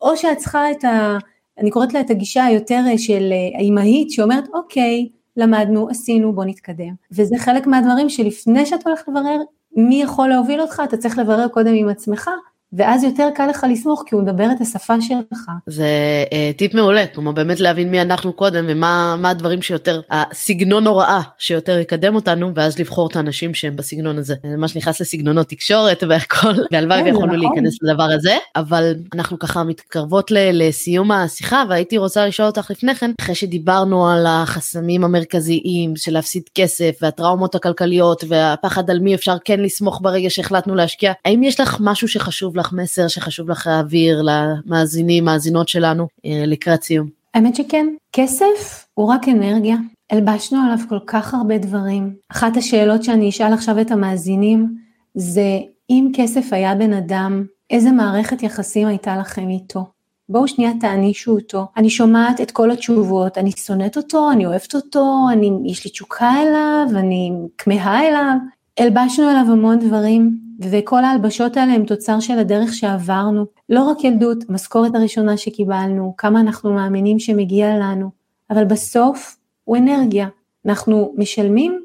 או 0.00 0.16
שאת 0.16 0.38
צריכה 0.38 0.70
את 0.70 0.84
ה... 0.84 1.18
אני 1.58 1.70
קוראת 1.70 1.94
לה 1.94 2.00
את 2.00 2.10
הגישה 2.10 2.44
היותר 2.44 2.80
של 2.96 3.32
האימהית 3.54 4.10
שאומרת, 4.10 4.44
אוקיי, 4.54 5.08
למדנו, 5.36 5.88
עשינו, 5.88 6.32
בוא 6.32 6.44
נתקדם. 6.44 6.94
וזה 7.12 7.38
חלק 7.38 7.66
מהדברים 7.66 8.08
שלפני 8.08 8.66
שאת 8.66 8.86
הולכת 8.86 9.08
לברר 9.08 9.40
מי 9.76 10.02
יכול 10.02 10.28
להוביל 10.28 10.60
אותך, 10.60 10.82
אתה 10.84 10.96
צריך 10.96 11.18
לברר 11.18 11.48
קודם 11.48 11.74
עם 11.74 11.88
עצמך, 11.88 12.30
ואז 12.72 13.04
יותר 13.04 13.28
קל 13.34 13.46
לך 13.46 13.66
לסמוך 13.70 14.02
כי 14.06 14.14
הוא 14.14 14.22
מדבר 14.22 14.46
את 14.56 14.60
השפה 14.60 15.00
שלך. 15.00 15.50
זה 15.66 15.88
אה, 16.32 16.50
טיפ 16.56 16.74
מעולה, 16.74 17.06
כלומר 17.06 17.32
באמת 17.32 17.60
להבין 17.60 17.90
מי 17.90 18.02
אנחנו 18.02 18.32
קודם 18.32 18.64
ומה 18.68 19.30
הדברים 19.30 19.62
שיותר, 19.62 20.00
הסגנון 20.10 20.86
הוראה 20.86 21.20
שיותר 21.38 21.78
יקדם 21.78 22.14
אותנו 22.14 22.52
ואז 22.54 22.78
לבחור 22.78 23.08
את 23.08 23.16
האנשים 23.16 23.54
שהם 23.54 23.76
בסגנון 23.76 24.18
הזה. 24.18 24.34
זה 24.50 24.56
מה 24.56 24.68
שנכנס 24.68 25.00
לסגנונות 25.00 25.48
תקשורת 25.48 26.02
והכל, 26.08 26.52
והלוואי 26.72 26.98
כן, 26.98 27.06
ויכולנו 27.06 27.36
נכון. 27.36 27.38
להיכנס 27.38 27.74
לדבר 27.82 28.08
הזה, 28.14 28.36
אבל 28.56 28.94
אנחנו 29.14 29.38
ככה 29.38 29.64
מתקרבות 29.64 30.30
לסיום 30.30 31.12
השיחה 31.12 31.64
והייתי 31.68 31.98
רוצה 31.98 32.26
לשאול 32.26 32.48
אותך 32.48 32.70
לפני 32.70 32.94
כן, 32.94 33.10
אחרי 33.20 33.34
שדיברנו 33.34 34.08
על 34.08 34.26
החסמים 34.26 35.04
המרכזיים 35.04 35.96
של 35.96 36.12
להפסיד 36.12 36.42
כסף 36.54 36.98
והטראומות 37.02 37.54
הכלכליות 37.54 38.24
והפחד 38.28 38.90
על 38.90 38.98
מי 38.98 39.14
אפשר 39.14 39.36
כן 39.44 39.60
לסמוך 39.60 40.00
ברגע 40.02 40.30
שהחלטנו 40.30 40.74
להשקיע, 40.74 41.12
האם 41.24 41.42
יש 41.42 41.60
לך 41.60 41.76
משהו 41.80 42.08
שחשוב 42.08 42.56
לך 42.60 42.72
מסר 42.72 43.08
שחשוב 43.08 43.50
לך 43.50 43.66
להעביר 43.66 44.22
למאזינים, 44.22 45.24
מאזינות 45.24 45.68
שלנו 45.68 46.08
אה, 46.26 46.42
לקראת 46.46 46.82
סיום? 46.82 47.06
האמת 47.34 47.54
שכן, 47.54 47.86
כסף 48.12 48.86
הוא 48.94 49.08
רק 49.08 49.28
אנרגיה. 49.28 49.76
הלבשנו 50.10 50.58
עליו 50.58 50.78
כל 50.88 50.98
כך 51.06 51.34
הרבה 51.34 51.58
דברים. 51.58 52.14
אחת 52.28 52.56
השאלות 52.56 53.04
שאני 53.04 53.28
אשאל 53.28 53.52
עכשיו 53.52 53.80
את 53.80 53.90
המאזינים 53.90 54.74
זה 55.14 55.58
אם 55.90 56.10
כסף 56.14 56.52
היה 56.52 56.74
בן 56.74 56.92
אדם, 56.92 57.44
איזה 57.70 57.90
מערכת 57.90 58.42
יחסים 58.42 58.88
הייתה 58.88 59.16
לכם 59.16 59.48
איתו? 59.48 59.84
בואו 60.28 60.48
שנייה 60.48 60.72
תענישו 60.80 61.32
אותו. 61.32 61.66
אני 61.76 61.90
שומעת 61.90 62.40
את 62.40 62.50
כל 62.50 62.70
התשובות, 62.70 63.38
אני 63.38 63.52
שונאת 63.52 63.96
אותו, 63.96 64.30
אני 64.32 64.46
אוהבת 64.46 64.74
אותו, 64.74 65.26
אני, 65.32 65.50
יש 65.64 65.84
לי 65.84 65.90
תשוקה 65.90 66.30
אליו, 66.42 66.98
אני 66.98 67.32
כמהה 67.58 68.08
אליו. 68.08 68.36
הלבשנו 68.78 69.26
עליו 69.26 69.52
המון 69.52 69.78
דברים, 69.78 70.38
וכל 70.70 71.04
ההלבשות 71.04 71.56
האלה 71.56 71.72
הם 71.72 71.84
תוצר 71.84 72.20
של 72.20 72.38
הדרך 72.38 72.74
שעברנו. 72.74 73.44
לא 73.68 73.82
רק 73.82 74.04
ילדות, 74.04 74.44
המשכורת 74.48 74.94
הראשונה 74.94 75.36
שקיבלנו, 75.36 76.14
כמה 76.18 76.40
אנחנו 76.40 76.72
מאמינים 76.72 77.18
שמגיע 77.18 77.76
לנו, 77.76 78.10
אבל 78.50 78.64
בסוף 78.64 79.36
הוא 79.64 79.76
אנרגיה. 79.76 80.28
אנחנו 80.66 81.14
משלמים 81.16 81.80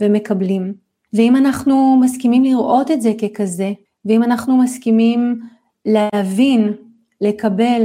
ומקבלים. 0.00 0.74
ואם 1.12 1.36
אנחנו 1.36 1.98
מסכימים 2.00 2.44
לראות 2.44 2.90
את 2.90 3.02
זה 3.02 3.12
ככזה, 3.20 3.72
ואם 4.04 4.22
אנחנו 4.22 4.56
מסכימים 4.56 5.40
להבין, 5.86 6.72
לקבל, 7.20 7.82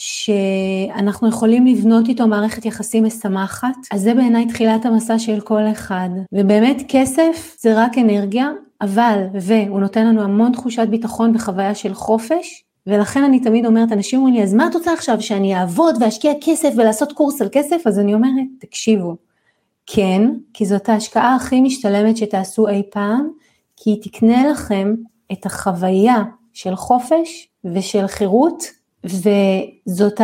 שאנחנו 0.00 1.28
יכולים 1.28 1.66
לבנות 1.66 2.08
איתו 2.08 2.26
מערכת 2.26 2.64
יחסים 2.64 3.04
משמחת, 3.04 3.76
אז 3.92 4.00
זה 4.00 4.14
בעיניי 4.14 4.46
תחילת 4.46 4.86
המסע 4.86 5.18
של 5.18 5.40
כל 5.40 5.62
אחד. 5.72 6.08
ובאמת 6.32 6.82
כסף 6.88 7.56
זה 7.60 7.82
רק 7.84 7.98
אנרגיה, 7.98 8.50
אבל, 8.80 9.24
והוא 9.34 9.80
נותן 9.80 10.06
לנו 10.06 10.22
המון 10.22 10.52
תחושת 10.52 10.86
ביטחון 10.90 11.36
וחוויה 11.36 11.74
של 11.74 11.94
חופש, 11.94 12.64
ולכן 12.86 13.24
אני 13.24 13.40
תמיד 13.40 13.66
אומרת, 13.66 13.92
אנשים 13.92 14.18
אומרים 14.18 14.34
לי, 14.34 14.42
אז 14.42 14.54
מה 14.54 14.66
את 14.66 14.74
רוצה 14.74 14.92
עכשיו, 14.92 15.22
שאני 15.22 15.56
אעבוד 15.56 15.94
ואשקיע 16.00 16.32
כסף 16.40 16.70
ולעשות 16.76 17.12
קורס 17.12 17.42
על 17.42 17.48
כסף? 17.52 17.86
אז 17.86 17.98
אני 17.98 18.14
אומרת, 18.14 18.46
תקשיבו, 18.60 19.16
כן, 19.86 20.30
כי 20.54 20.66
זאת 20.66 20.88
ההשקעה 20.88 21.34
הכי 21.34 21.60
משתלמת 21.60 22.16
שתעשו 22.16 22.68
אי 22.68 22.82
פעם, 22.90 23.30
כי 23.76 23.90
היא 23.90 24.02
תקנה 24.02 24.50
לכם 24.50 24.94
את 25.32 25.46
החוויה 25.46 26.22
של 26.52 26.76
חופש 26.76 27.48
ושל 27.64 28.06
חירות, 28.06 28.79
וזאת 29.04 30.20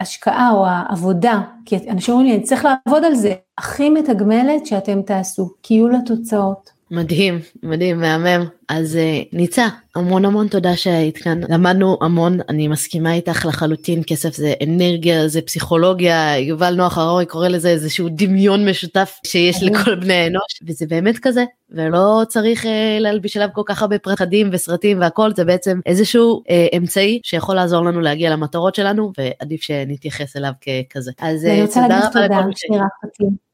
ההשקעה 0.00 0.50
או 0.52 0.66
העבודה, 0.66 1.40
כי 1.64 1.76
אנשים 1.90 2.14
אומרים 2.14 2.30
לי, 2.30 2.36
אני 2.36 2.42
צריך 2.44 2.64
לעבוד 2.64 3.04
על 3.04 3.14
זה, 3.14 3.34
הכי 3.58 3.90
מתגמלת 3.90 4.66
שאתם 4.66 5.02
תעשו, 5.02 5.50
כי 5.62 5.74
יהיו 5.74 5.88
לה 5.88 5.98
תוצאות. 6.06 6.70
מדהים, 6.90 7.38
מדהים, 7.62 8.00
מהמם. 8.00 8.46
אז 8.68 8.96
אה, 8.96 9.22
ניצה, 9.32 9.68
המון 9.96 10.24
המון 10.24 10.48
תודה 10.48 10.76
שהיית 10.76 11.18
כאן. 11.18 11.40
למדנו 11.48 11.98
המון, 12.00 12.38
אני 12.48 12.68
מסכימה 12.68 13.14
איתך 13.14 13.46
לחלוטין, 13.46 14.02
כסף 14.06 14.34
זה 14.34 14.54
אנרגיה, 14.64 15.28
זה 15.28 15.42
פסיכולוגיה, 15.42 16.38
יובל 16.38 16.74
נוח 16.74 16.98
הררי 16.98 17.26
קורא 17.26 17.48
לזה 17.48 17.68
איזשהו 17.68 18.08
דמיון 18.10 18.68
משותף 18.68 19.18
שיש 19.26 19.62
לכל 19.62 19.94
בני 19.94 20.14
האנוש, 20.14 20.62
וזה 20.66 20.86
באמת 20.88 21.18
כזה, 21.18 21.44
ולא 21.70 22.22
צריך 22.28 22.66
אה, 22.66 22.98
להלביש 23.00 23.36
עליו 23.36 23.48
כל 23.52 23.62
כך 23.66 23.82
הרבה 23.82 23.98
פחדים 23.98 24.48
וסרטים 24.52 25.00
והכל, 25.00 25.30
זה 25.36 25.44
בעצם 25.44 25.80
איזשהו 25.86 26.42
אה, 26.50 26.66
אמצעי 26.76 27.20
שיכול 27.24 27.56
לעזור 27.56 27.84
לנו 27.84 28.00
להגיע 28.00 28.30
למטרות 28.30 28.74
שלנו, 28.74 29.12
ועדיף 29.18 29.62
שנתייחס 29.62 30.36
אליו 30.36 30.52
ככזה. 30.60 31.10
אז 31.18 31.44
אה, 31.44 31.64
תודה 31.74 32.08
רבה 32.08 32.20
לכל 32.20 32.46
מי 32.46 32.52
ש... 32.56 32.64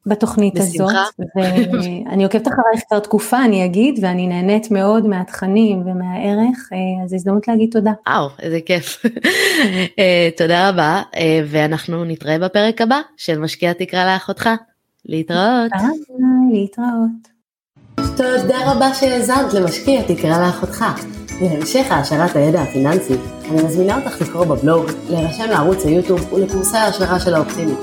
בתוכנית 0.09 0.55
בשמחה. 0.55 1.03
הזאת, 1.03 1.15
ואני 1.37 2.25
עוקבת 2.25 2.49
אחרייך 2.49 2.83
כבר 2.89 2.99
תקופה, 2.99 3.45
אני 3.45 3.65
אגיד, 3.65 3.99
ואני 4.03 4.27
נהנית 4.27 4.71
מאוד 4.71 4.98
מהתכנים 5.07 5.81
ומהערך, 5.81 6.69
אה, 6.73 7.05
אז 7.05 7.15
הזדמנות 7.15 7.49
להגיד 7.49 7.71
תודה. 7.73 7.93
וואו, 8.09 8.29
איזה 8.43 8.61
כיף. 8.67 9.03
אה, 9.99 10.29
תודה 10.37 10.69
רבה, 10.69 11.03
אה, 11.17 11.41
ואנחנו 11.47 12.05
נתראה 12.05 12.39
בפרק 12.39 12.81
הבא 12.81 13.01
של 13.17 13.39
משקיע 13.39 13.73
תקרא 13.73 14.15
לאחותך. 14.15 14.49
להתראות. 15.07 15.73
להתראות. 16.53 17.39
תודה 18.17 18.73
רבה 18.73 18.95
שהאזנת 18.95 19.55
למשקיע 19.55 20.03
תקרא 20.03 20.47
לאחותך. 20.47 20.85
להמשך 21.43 21.87
העשרת 21.91 22.37
הידע 22.37 22.63
הפיננסי, 22.63 23.15
אני 23.51 23.63
מזמינה 23.63 23.99
אותך 23.99 24.21
לקרוא 24.21 24.45
בבלוג, 24.45 24.87
להירשם 25.11 25.51
לערוץ 25.51 25.85
היוטיוב 25.85 26.33
ולקורסי 26.33 26.77
ההשערה 26.77 27.21
של 27.21 27.35
האופטימית. 27.35 27.79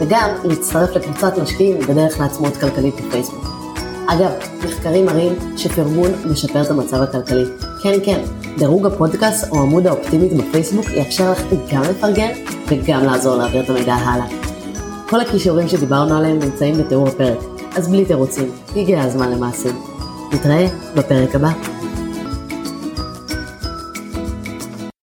וגם 0.00 0.30
להצטרף 0.44 0.96
לקבוצת 0.96 1.38
משקיעים 1.38 1.78
בדרך 1.78 2.20
לעצמאות 2.20 2.56
כלכלית 2.56 2.94
בפייסבוק. 2.94 3.57
אגב, 4.10 4.30
מחקרים 4.64 5.06
מראים 5.06 5.32
שפרגון 5.56 6.10
משפר 6.30 6.62
את 6.62 6.70
המצב 6.70 7.02
הכלכלי. 7.02 7.44
כן, 7.82 7.98
כן, 8.04 8.20
דירוג 8.58 8.86
הפודקאסט 8.86 9.50
או 9.50 9.60
עמוד 9.60 9.86
האופטימית 9.86 10.32
בפייסבוק 10.32 10.86
יאפשר 10.90 11.32
לך 11.32 11.42
גם 11.72 11.82
לפרגן 11.82 12.30
וגם 12.68 13.04
לעזור 13.04 13.36
להעביר 13.36 13.62
את 13.62 13.70
המידע 13.70 13.94
הלאה. 13.94 14.26
כל 15.08 15.20
הכישורים 15.20 15.68
שדיברנו 15.68 16.16
עליהם 16.16 16.38
נמצאים 16.38 16.78
בתיאור 16.78 17.08
הפרק, 17.08 17.38
אז 17.76 17.88
בלי 17.88 18.04
תירוצים, 18.04 18.50
הגיע 18.76 19.02
הזמן 19.02 19.30
למעשים. 19.32 19.76
נתראה 20.32 20.66
בפרק 20.96 21.34
הבא. 21.34 21.77